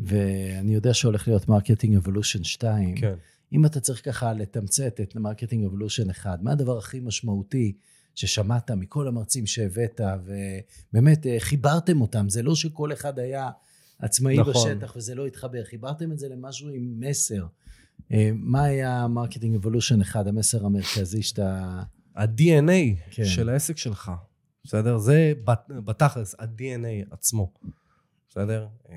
ואני 0.00 0.74
יודע 0.74 0.94
שהולך 0.94 1.28
להיות 1.28 1.48
Marketing 1.48 1.96
Evolution 1.96 2.44
2. 2.44 2.96
כן. 2.96 3.14
אם 3.52 3.66
אתה 3.66 3.80
צריך 3.80 4.04
ככה 4.04 4.32
לתמצת 4.32 5.00
את 5.00 5.16
Marketing 5.16 5.64
Evolution 5.64 6.10
1, 6.10 6.42
מה 6.42 6.52
הדבר 6.52 6.78
הכי 6.78 7.00
משמעותי 7.00 7.72
ששמעת 8.14 8.70
מכל 8.70 9.08
המרצים 9.08 9.46
שהבאת, 9.46 10.00
ובאמת 10.24 11.26
אה, 11.26 11.36
חיברתם 11.38 12.00
אותם? 12.00 12.28
זה 12.28 12.42
לא 12.42 12.54
שכל 12.54 12.92
אחד 12.92 13.18
היה 13.18 13.50
עצמאי 13.98 14.38
נכון. 14.38 14.52
בשטח 14.52 14.96
וזה 14.96 15.14
לא 15.14 15.26
התחבר, 15.26 15.64
חיברתם 15.64 16.12
את 16.12 16.18
זה 16.18 16.28
למשהו 16.28 16.68
עם 16.68 17.00
מסר. 17.00 17.46
אה, 18.12 18.30
מה 18.34 18.64
היה 18.64 19.08
Marketing 19.08 19.54
Evolution 19.54 20.00
1, 20.00 20.26
המסר 20.26 20.66
המרכזי 20.66 21.22
שאתה... 21.22 21.82
ה-DNA 22.14 22.96
כן. 23.10 23.24
של 23.24 23.48
העסק 23.48 23.76
שלך, 23.76 24.12
בסדר? 24.64 24.98
זה 24.98 25.32
בתכלס, 25.68 26.34
ה-DNA 26.38 27.06
עצמו, 27.10 27.52
בסדר? 28.28 28.66
אה, 28.90 28.96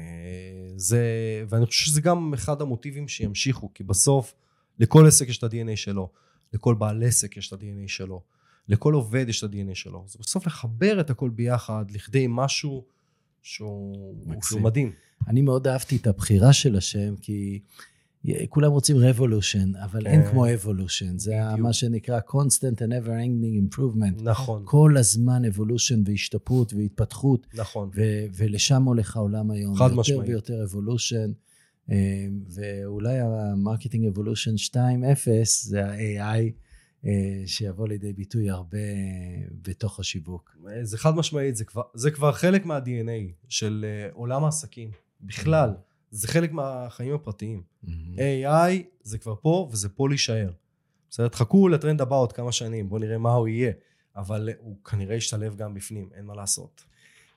זה, 0.76 1.03
ואני 1.49 1.66
חושב 1.66 1.86
שזה 1.86 2.01
גם 2.01 2.34
אחד 2.34 2.62
המוטיבים 2.62 3.08
שימשיכו, 3.08 3.74
כי 3.74 3.84
בסוף 3.84 4.34
לכל 4.80 5.08
עסק 5.08 5.30
יש 5.30 5.38
את 5.38 5.44
ה-DNA 5.44 5.76
שלו, 5.76 6.10
לכל 6.54 6.76
בעל 6.76 7.04
עסק 7.04 7.38
יש 7.38 7.48
את 7.48 7.54
ה-DNA 7.54 7.88
שלו, 7.88 8.22
לכל 8.68 8.94
עובד 8.94 9.26
יש 9.30 9.44
את 9.44 9.50
ה-DNA 9.50 9.76
שלו. 9.76 10.04
זה 10.08 10.20
בסוף 10.22 10.48
לחבר 10.48 11.00
את 11.00 11.10
הכל 11.10 11.30
ביחד 11.30 11.86
לכדי 11.92 12.26
משהו 12.30 12.86
שהוא, 13.42 14.16
שהוא 14.44 14.62
מדהים. 14.62 14.92
אני 15.28 15.42
מאוד 15.42 15.68
אהבתי 15.68 15.96
את 15.96 16.08
הבחירה 16.08 16.54
של 16.54 16.76
השם, 16.76 17.16
כי... 17.22 17.60
כולם 18.50 18.72
רוצים 18.72 18.96
revolution, 18.98 19.84
אבל 19.84 20.02
כן. 20.04 20.08
אין 20.08 20.32
כמו 20.32 20.46
evolution. 20.46 21.18
זה 21.18 21.32
בדיוק. 21.46 21.60
מה 21.60 21.74
שנקרא 21.74 22.20
constant 22.20 22.78
and 22.78 23.06
never 23.06 23.10
ending 23.10 23.76
improvement. 23.76 24.24
נכון. 24.24 24.62
כל 24.66 24.98
הזמן 24.98 25.42
evolution 25.46 25.98
והשתפרות 26.06 26.74
והתפתחות. 26.74 27.48
נכון. 27.54 27.90
ו- 27.96 28.26
ולשם 28.34 28.84
הולך 28.84 29.16
העולם 29.16 29.52
היום. 29.52 29.76
חד 29.76 29.94
משמעית. 29.94 30.30
יותר 30.30 30.54
ויותר 30.54 30.66
evolution. 30.66 31.32
אה, 31.92 32.28
ואולי 32.50 33.20
ה 33.20 33.28
Marketing 33.28 34.06
Evolution 34.08 34.56
2.0 34.56 34.78
זה 35.46 35.86
ה-AI 35.86 36.52
אה, 37.06 37.44
שיבוא 37.46 37.88
לידי 37.88 38.14
ביטוי 38.14 38.50
הרבה 38.50 38.78
בתוך 39.62 40.00
השיווק. 40.00 40.58
זה 40.82 40.98
חד 40.98 41.16
משמעית, 41.16 41.56
זה 41.56 41.66
כבר, 41.66 41.82
זה 41.94 42.12
כבר 42.12 42.32
חלק 42.32 42.66
מה-DNA 42.66 43.34
של 43.50 43.86
אה, 43.88 44.10
עולם 44.14 44.44
העסקים 44.44 44.92
בכלל. 45.22 45.70
זה 46.12 46.28
חלק 46.28 46.52
מהחיים 46.52 47.14
הפרטיים. 47.14 47.64
Mm-hmm. 47.86 48.18
AI 48.18 48.84
זה 49.04 49.18
כבר 49.18 49.36
פה 49.42 49.70
וזה 49.72 49.90
פה 49.90 50.10
להישאר. 50.10 50.52
בסדר? 51.10 51.28
תחכו 51.28 51.68
לטרנד 51.68 52.02
הבא 52.02 52.16
עוד 52.16 52.34
כמה 52.34 52.52
שנים, 52.52 52.90
בואו 52.90 53.02
נראה 53.02 53.18
מה 53.18 53.34
הוא 53.34 53.48
יהיה, 53.48 53.72
אבל 54.16 54.50
הוא 54.60 54.84
כנראה 54.84 55.16
ישתלב 55.16 55.56
גם 55.56 55.74
בפנים, 55.74 56.10
אין 56.14 56.26
מה 56.26 56.36
לעשות. 56.36 56.84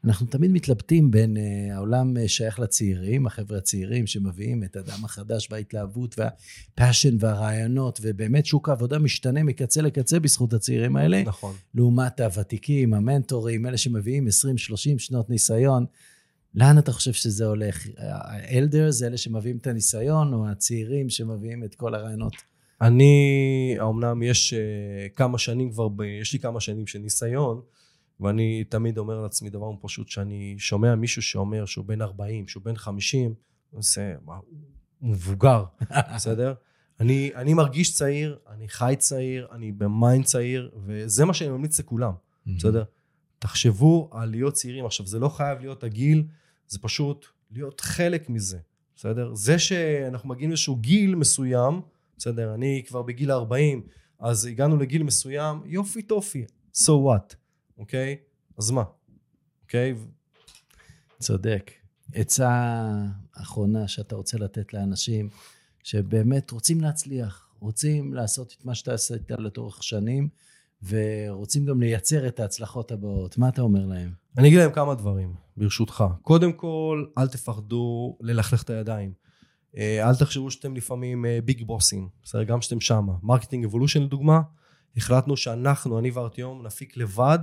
אנחנו 0.04 0.26
תמיד 0.26 0.50
מתלבטים 0.50 1.10
בין 1.10 1.36
uh, 1.36 1.74
העולם 1.74 2.16
uh, 2.16 2.28
שייך 2.28 2.60
לצעירים, 2.60 3.26
החבר'ה 3.26 3.58
הצעירים 3.58 4.06
שמביאים 4.06 4.64
את 4.64 4.76
הדם 4.76 5.04
החדש 5.04 5.48
וההתלהבות 5.50 6.16
והפאשן 6.18 7.16
והרעיונות, 7.20 8.00
ובאמת 8.02 8.46
שוק 8.46 8.68
העבודה 8.68 8.98
משתנה 8.98 9.42
מקצה 9.42 9.82
לקצה 9.82 10.20
בזכות 10.20 10.52
הצעירים 10.52 10.96
האלה. 10.96 11.22
נכון. 11.22 11.54
לעומת 11.74 12.20
הוותיקים, 12.20 12.94
המנטורים, 12.94 13.66
אלה 13.66 13.76
שמביאים 13.76 14.26
20-30 14.26 14.30
שנות 14.98 15.30
ניסיון. 15.30 15.86
לאן 16.54 16.78
אתה 16.78 16.92
חושב 16.92 17.12
שזה 17.12 17.46
הולך? 17.46 17.86
ה 17.98 18.90
elders 18.90 19.06
אלה 19.06 19.16
שמביאים 19.16 19.56
את 19.56 19.66
הניסיון, 19.66 20.34
או 20.34 20.48
הצעירים 20.48 21.10
שמביאים 21.10 21.64
את 21.64 21.74
כל 21.74 21.94
הרעיונות? 21.94 22.32
אני, 22.80 23.76
אמנם 23.80 24.22
יש 24.22 24.54
אה, 24.54 25.16
כמה 25.16 25.38
שנים 25.38 25.70
כבר, 25.70 25.88
ב, 25.88 26.02
יש 26.02 26.32
לי 26.32 26.38
כמה 26.38 26.60
שנים 26.60 26.86
של 26.86 26.98
ניסיון, 26.98 27.60
ואני 28.20 28.64
תמיד 28.64 28.98
אומר 28.98 29.20
לעצמי 29.20 29.50
דבר 29.50 29.70
פשוט, 29.80 30.08
שאני 30.08 30.54
שומע 30.58 30.94
מישהו 30.94 31.22
שאומר 31.22 31.64
שהוא 31.66 31.84
בן 31.84 32.02
40, 32.02 32.48
שהוא 32.48 32.62
בן 32.62 32.76
50, 32.76 33.34
זה 33.78 34.14
מבוגר, 35.02 35.64
בסדר? 36.14 36.54
אני, 37.00 37.30
אני 37.34 37.54
מרגיש 37.54 37.94
צעיר, 37.94 38.38
אני 38.48 38.68
חי 38.68 38.94
צעיר, 38.98 39.48
אני 39.52 39.72
ב 39.72 39.83
mind 39.83 40.24
צעיר, 40.24 40.70
וזה 40.76 41.24
מה 41.24 41.34
שאני 41.34 41.50
ממליץ 41.50 41.80
לכולם, 41.80 42.12
בסדר? 42.56 42.84
תחשבו 43.38 44.10
על 44.12 44.30
להיות 44.30 44.54
צעירים. 44.54 44.86
עכשיו, 44.86 45.06
זה 45.06 45.18
לא 45.18 45.28
חייב 45.28 45.60
להיות 45.60 45.84
הגיל, 45.84 46.24
זה 46.68 46.78
פשוט 46.78 47.26
להיות 47.50 47.80
חלק 47.80 48.28
מזה, 48.30 48.58
בסדר? 48.96 49.34
זה 49.34 49.58
שאנחנו 49.58 50.28
מגיעים 50.28 50.50
לאיזשהו 50.50 50.76
גיל 50.76 51.14
מסוים, 51.14 51.80
בסדר? 52.18 52.54
אני 52.54 52.82
כבר 52.86 53.02
בגיל 53.02 53.30
40, 53.30 53.82
אז 54.18 54.46
הגענו 54.46 54.76
לגיל 54.76 55.02
מסוים, 55.02 55.62
יופי 55.64 56.02
טופי, 56.02 56.44
so 56.74 56.90
what, 56.90 57.34
אוקיי? 57.78 58.16
אז 58.58 58.70
מה, 58.70 58.84
אוקיי? 59.62 59.94
צודק. 61.18 61.70
עצה 62.14 62.82
אחרונה 63.32 63.88
שאתה 63.88 64.16
רוצה 64.16 64.38
לתת 64.38 64.74
לאנשים 64.74 65.28
שבאמת 65.82 66.50
רוצים 66.50 66.80
להצליח, 66.80 67.48
רוצים 67.60 68.14
לעשות 68.14 68.54
את 68.58 68.64
מה 68.64 68.74
שאתה 68.74 68.94
עשית 68.94 69.30
לתורך 69.30 69.82
שנים, 69.82 70.28
ורוצים 70.82 71.64
גם 71.64 71.80
לייצר 71.80 72.28
את 72.28 72.40
ההצלחות 72.40 72.92
הבאות. 72.92 73.38
מה 73.38 73.48
אתה 73.48 73.62
אומר 73.62 73.86
להם? 73.86 74.12
אני 74.38 74.48
אגיד 74.48 74.58
להם 74.58 74.72
כמה 74.72 74.94
דברים, 74.94 75.34
ברשותך. 75.56 76.04
קודם 76.22 76.52
כל, 76.52 77.04
אל 77.18 77.28
תפחדו 77.28 78.16
ללכלך 78.20 78.62
את 78.62 78.70
הידיים. 78.70 79.12
אה, 79.76 80.08
אל 80.08 80.16
תחשבו 80.16 80.50
שאתם 80.50 80.76
לפעמים 80.76 81.24
big 81.44 81.60
אה, 81.60 81.66
בוסים, 81.66 82.08
בסדר? 82.22 82.42
גם 82.42 82.60
שאתם 82.60 82.80
שמה. 82.80 83.12
Marketing 83.22 83.64
Evolution 83.64 84.02
לדוגמה, 84.02 84.40
החלטנו 84.96 85.36
שאנחנו, 85.36 85.98
אני 85.98 86.10
וארטיום, 86.10 86.66
נפיק 86.66 86.96
לבד, 86.96 87.38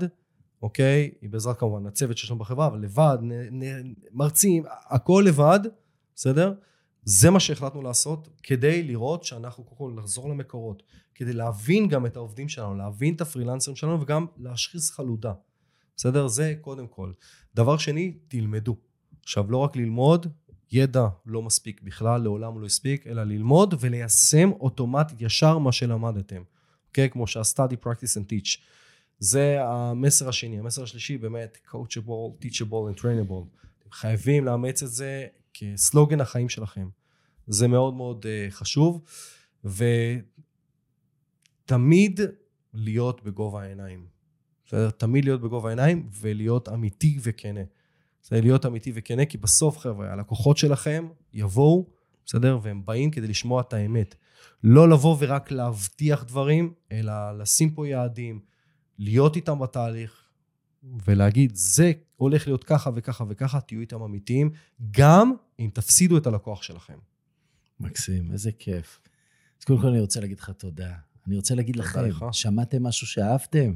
אוקיי? 0.61 1.11
בעזרת 1.21 1.57
כמובן 1.59 1.85
הצוות 1.85 2.17
שיש 2.17 2.31
לנו 2.31 2.39
בחברה, 2.39 2.67
אבל 2.67 2.79
לבד, 2.79 3.17
נ, 3.21 3.63
נ, 3.63 3.93
מרצים, 4.11 4.63
הכל 4.89 5.23
לבד, 5.27 5.59
בסדר? 6.15 6.53
זה 7.03 7.29
מה 7.29 7.39
שהחלטנו 7.39 7.81
לעשות 7.81 8.29
כדי 8.43 8.83
לראות 8.83 9.23
שאנחנו 9.23 9.63
קודם 9.63 9.77
כל 9.77 9.99
לחזור 10.01 10.29
למקורות, 10.29 10.83
כדי 11.15 11.33
להבין 11.33 11.87
גם 11.87 12.05
את 12.05 12.15
העובדים 12.15 12.49
שלנו, 12.49 12.75
להבין 12.75 13.15
את 13.15 13.21
הפרילנסרים 13.21 13.75
שלנו 13.75 14.01
וגם 14.01 14.25
להשחיז 14.37 14.91
חלודה. 14.91 15.33
בסדר? 15.95 16.27
זה 16.27 16.53
קודם 16.61 16.87
כל. 16.87 17.11
דבר 17.55 17.77
שני, 17.77 18.17
תלמדו. 18.27 18.75
עכשיו, 19.23 19.51
לא 19.51 19.57
רק 19.57 19.75
ללמוד, 19.75 20.27
ידע 20.71 21.07
לא 21.25 21.41
מספיק 21.41 21.81
בכלל, 21.81 22.21
לעולם 22.21 22.61
לא 22.61 22.65
הספיק, 22.65 23.07
אלא 23.07 23.23
ללמוד 23.23 23.75
וליישם 23.79 24.51
אוטומטית 24.51 25.21
ישר 25.21 25.57
מה 25.57 25.71
שלמדתם. 25.71 26.41
אוקיי? 26.87 27.09
כמו 27.09 27.27
שה-study, 27.27 27.85
practice 27.85 28.17
and 28.17 28.31
teach. 28.31 28.59
זה 29.19 29.57
המסר 29.63 30.29
השני. 30.29 30.59
המסר 30.59 30.83
השלישי 30.83 31.17
באמת, 31.17 31.57
coachable, 31.67 32.43
teachable 32.43 32.95
and 32.95 32.99
trainable. 32.99 33.45
אתם 33.79 33.91
חייבים 33.91 34.45
לאמץ 34.45 34.83
את 34.83 34.89
זה 34.89 35.27
כסלוגן 35.53 36.21
החיים 36.21 36.49
שלכם. 36.49 36.87
זה 37.47 37.67
מאוד 37.67 37.93
מאוד 37.93 38.25
uh, 38.25 38.51
חשוב, 38.51 39.03
ותמיד 41.65 42.19
להיות 42.73 43.23
בגובה 43.23 43.61
העיניים. 43.61 44.05
בסדר? 44.65 44.89
תמיד 44.89 45.25
להיות 45.25 45.41
בגובה 45.41 45.69
העיניים 45.69 46.09
ולהיות 46.21 46.69
אמיתי 46.69 47.19
וכנה. 47.23 47.61
זה 48.23 48.41
להיות 48.41 48.65
אמיתי 48.65 48.91
וכנה, 48.95 49.25
כי 49.25 49.37
בסוף, 49.37 49.77
חבר'ה, 49.77 50.13
הלקוחות 50.13 50.57
שלכם 50.57 51.07
יבואו, 51.33 51.89
בסדר? 52.25 52.59
והם 52.61 52.85
באים 52.85 53.11
כדי 53.11 53.27
לשמוע 53.27 53.61
את 53.61 53.73
האמת. 53.73 54.15
לא 54.63 54.89
לבוא 54.89 55.17
ורק 55.19 55.51
להבטיח 55.51 56.23
דברים, 56.23 56.73
אלא 56.91 57.13
לשים 57.37 57.69
פה 57.69 57.87
יעדים, 57.87 58.39
להיות 58.97 59.35
איתם 59.35 59.59
בתהליך, 59.59 60.25
ולהגיד, 61.05 61.51
זה 61.55 61.91
הולך 62.15 62.47
להיות 62.47 62.63
ככה 62.63 62.89
וככה 62.95 63.23
וככה, 63.29 63.61
תהיו 63.61 63.81
איתם 63.81 64.01
אמיתיים, 64.01 64.51
גם 64.91 65.33
אם 65.59 65.69
תפסידו 65.73 66.17
את 66.17 66.27
הלקוח 66.27 66.63
שלכם. 66.63 66.97
מקסים, 67.79 68.31
איזה 68.31 68.51
כיף. 68.51 68.99
אז 69.59 69.65
קודם 69.65 69.81
כל 69.81 69.87
אני 69.87 69.99
רוצה 69.99 70.19
להגיד 70.19 70.39
לך 70.39 70.49
תודה. 70.49 70.93
אני 71.27 71.35
רוצה 71.35 71.55
להגיד 71.55 71.75
לכם, 71.75 72.05
לך. 72.05 72.25
שמעתם 72.31 72.83
משהו 72.83 73.07
שאהבתם? 73.07 73.75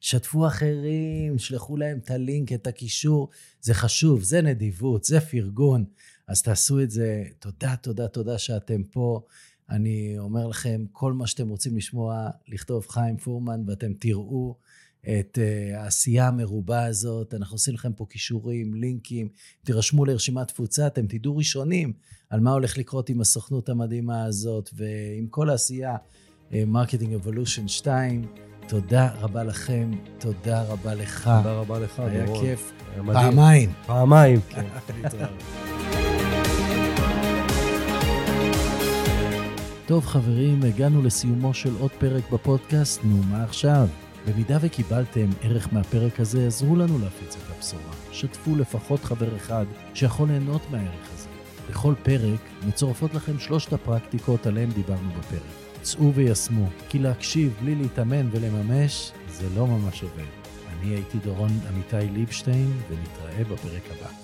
שתפו 0.00 0.46
אחרים, 0.46 1.38
שלחו 1.38 1.76
להם 1.76 1.98
את 1.98 2.10
הלינק, 2.10 2.52
את 2.52 2.66
הקישור. 2.66 3.28
זה 3.60 3.74
חשוב, 3.74 4.22
זה 4.22 4.42
נדיבות, 4.42 5.04
זה 5.04 5.20
פרגון. 5.20 5.84
אז 6.28 6.42
תעשו 6.42 6.80
את 6.80 6.90
זה. 6.90 7.24
תודה, 7.38 7.76
תודה, 7.76 8.08
תודה 8.08 8.38
שאתם 8.38 8.82
פה. 8.84 9.20
אני 9.70 10.14
אומר 10.18 10.46
לכם, 10.46 10.84
כל 10.92 11.12
מה 11.12 11.26
שאתם 11.26 11.48
רוצים 11.48 11.76
לשמוע, 11.76 12.30
לכתוב 12.48 12.86
חיים 12.88 13.16
פורמן, 13.16 13.62
ואתם 13.66 13.92
תראו 13.94 14.56
את 15.02 15.38
uh, 15.38 15.76
העשייה 15.76 16.28
המרובה 16.28 16.84
הזאת. 16.84 17.34
אנחנו 17.34 17.54
עושים 17.54 17.74
לכם 17.74 17.92
פה 17.92 18.06
כישורים, 18.10 18.74
לינקים, 18.74 19.28
תירשמו 19.64 20.04
לרשימת 20.04 20.48
תפוצה, 20.48 20.86
אתם 20.86 21.06
תדעו 21.06 21.36
ראשונים 21.36 21.92
על 22.30 22.40
מה 22.40 22.52
הולך 22.52 22.78
לקרות 22.78 23.08
עם 23.08 23.20
הסוכנות 23.20 23.68
המדהימה 23.68 24.24
הזאת, 24.24 24.70
ועם 24.72 25.26
כל 25.30 25.50
העשייה, 25.50 25.96
Marketing 26.52 27.12
uh, 27.12 27.16
Evolution 27.16 27.68
2. 27.68 28.26
תודה 28.68 29.10
רבה 29.20 29.44
לכם, 29.44 29.90
תודה 30.18 30.62
רבה 30.62 30.94
לך. 30.94 31.30
תודה 31.36 31.52
רבה 31.52 31.78
לך, 31.78 31.98
דורון. 31.98 32.10
היה 32.10 32.26
כיף. 32.40 32.72
היה 32.92 33.02
מדהים. 33.02 33.30
פעמיים. 33.30 33.72
פעמיים, 33.86 34.40
כן. 34.40 34.66
טוב 39.94 40.06
חברים, 40.06 40.62
הגענו 40.62 41.02
לסיומו 41.02 41.54
של 41.54 41.74
עוד 41.80 41.90
פרק 41.90 42.30
בפודקאסט, 42.32 43.04
נו 43.04 43.22
מה 43.30 43.44
עכשיו? 43.44 43.88
במידה 44.26 44.58
וקיבלתם 44.60 45.28
ערך 45.42 45.68
מהפרק 45.72 46.20
הזה, 46.20 46.46
עזרו 46.46 46.76
לנו 46.76 46.98
להפיץ 46.98 47.36
את 47.36 47.56
הבשורה. 47.56 47.92
שתפו 48.12 48.56
לפחות 48.56 49.04
חבר 49.04 49.36
אחד 49.36 49.64
שיכול 49.94 50.28
ליהנות 50.28 50.62
מהערך 50.70 51.08
הזה. 51.14 51.28
בכל 51.70 51.94
פרק 52.02 52.40
מצורפות 52.66 53.14
לכם 53.14 53.38
שלושת 53.38 53.72
הפרקטיקות 53.72 54.46
עליהן 54.46 54.70
דיברנו 54.70 55.10
בפרק. 55.18 55.42
צאו 55.82 56.14
ויישמו, 56.14 56.66
כי 56.88 56.98
להקשיב 56.98 57.54
בלי 57.62 57.74
להתאמן 57.74 58.28
ולממש, 58.32 59.12
זה 59.28 59.46
לא 59.56 59.66
ממש 59.66 60.02
עובד. 60.02 60.30
אני 60.72 60.94
הייתי 60.94 61.18
דורון 61.18 61.50
עמיתי 61.68 62.12
ליבשטיין, 62.12 62.72
ונתראה 62.90 63.44
בפרק 63.44 63.82
הבא. 63.90 64.23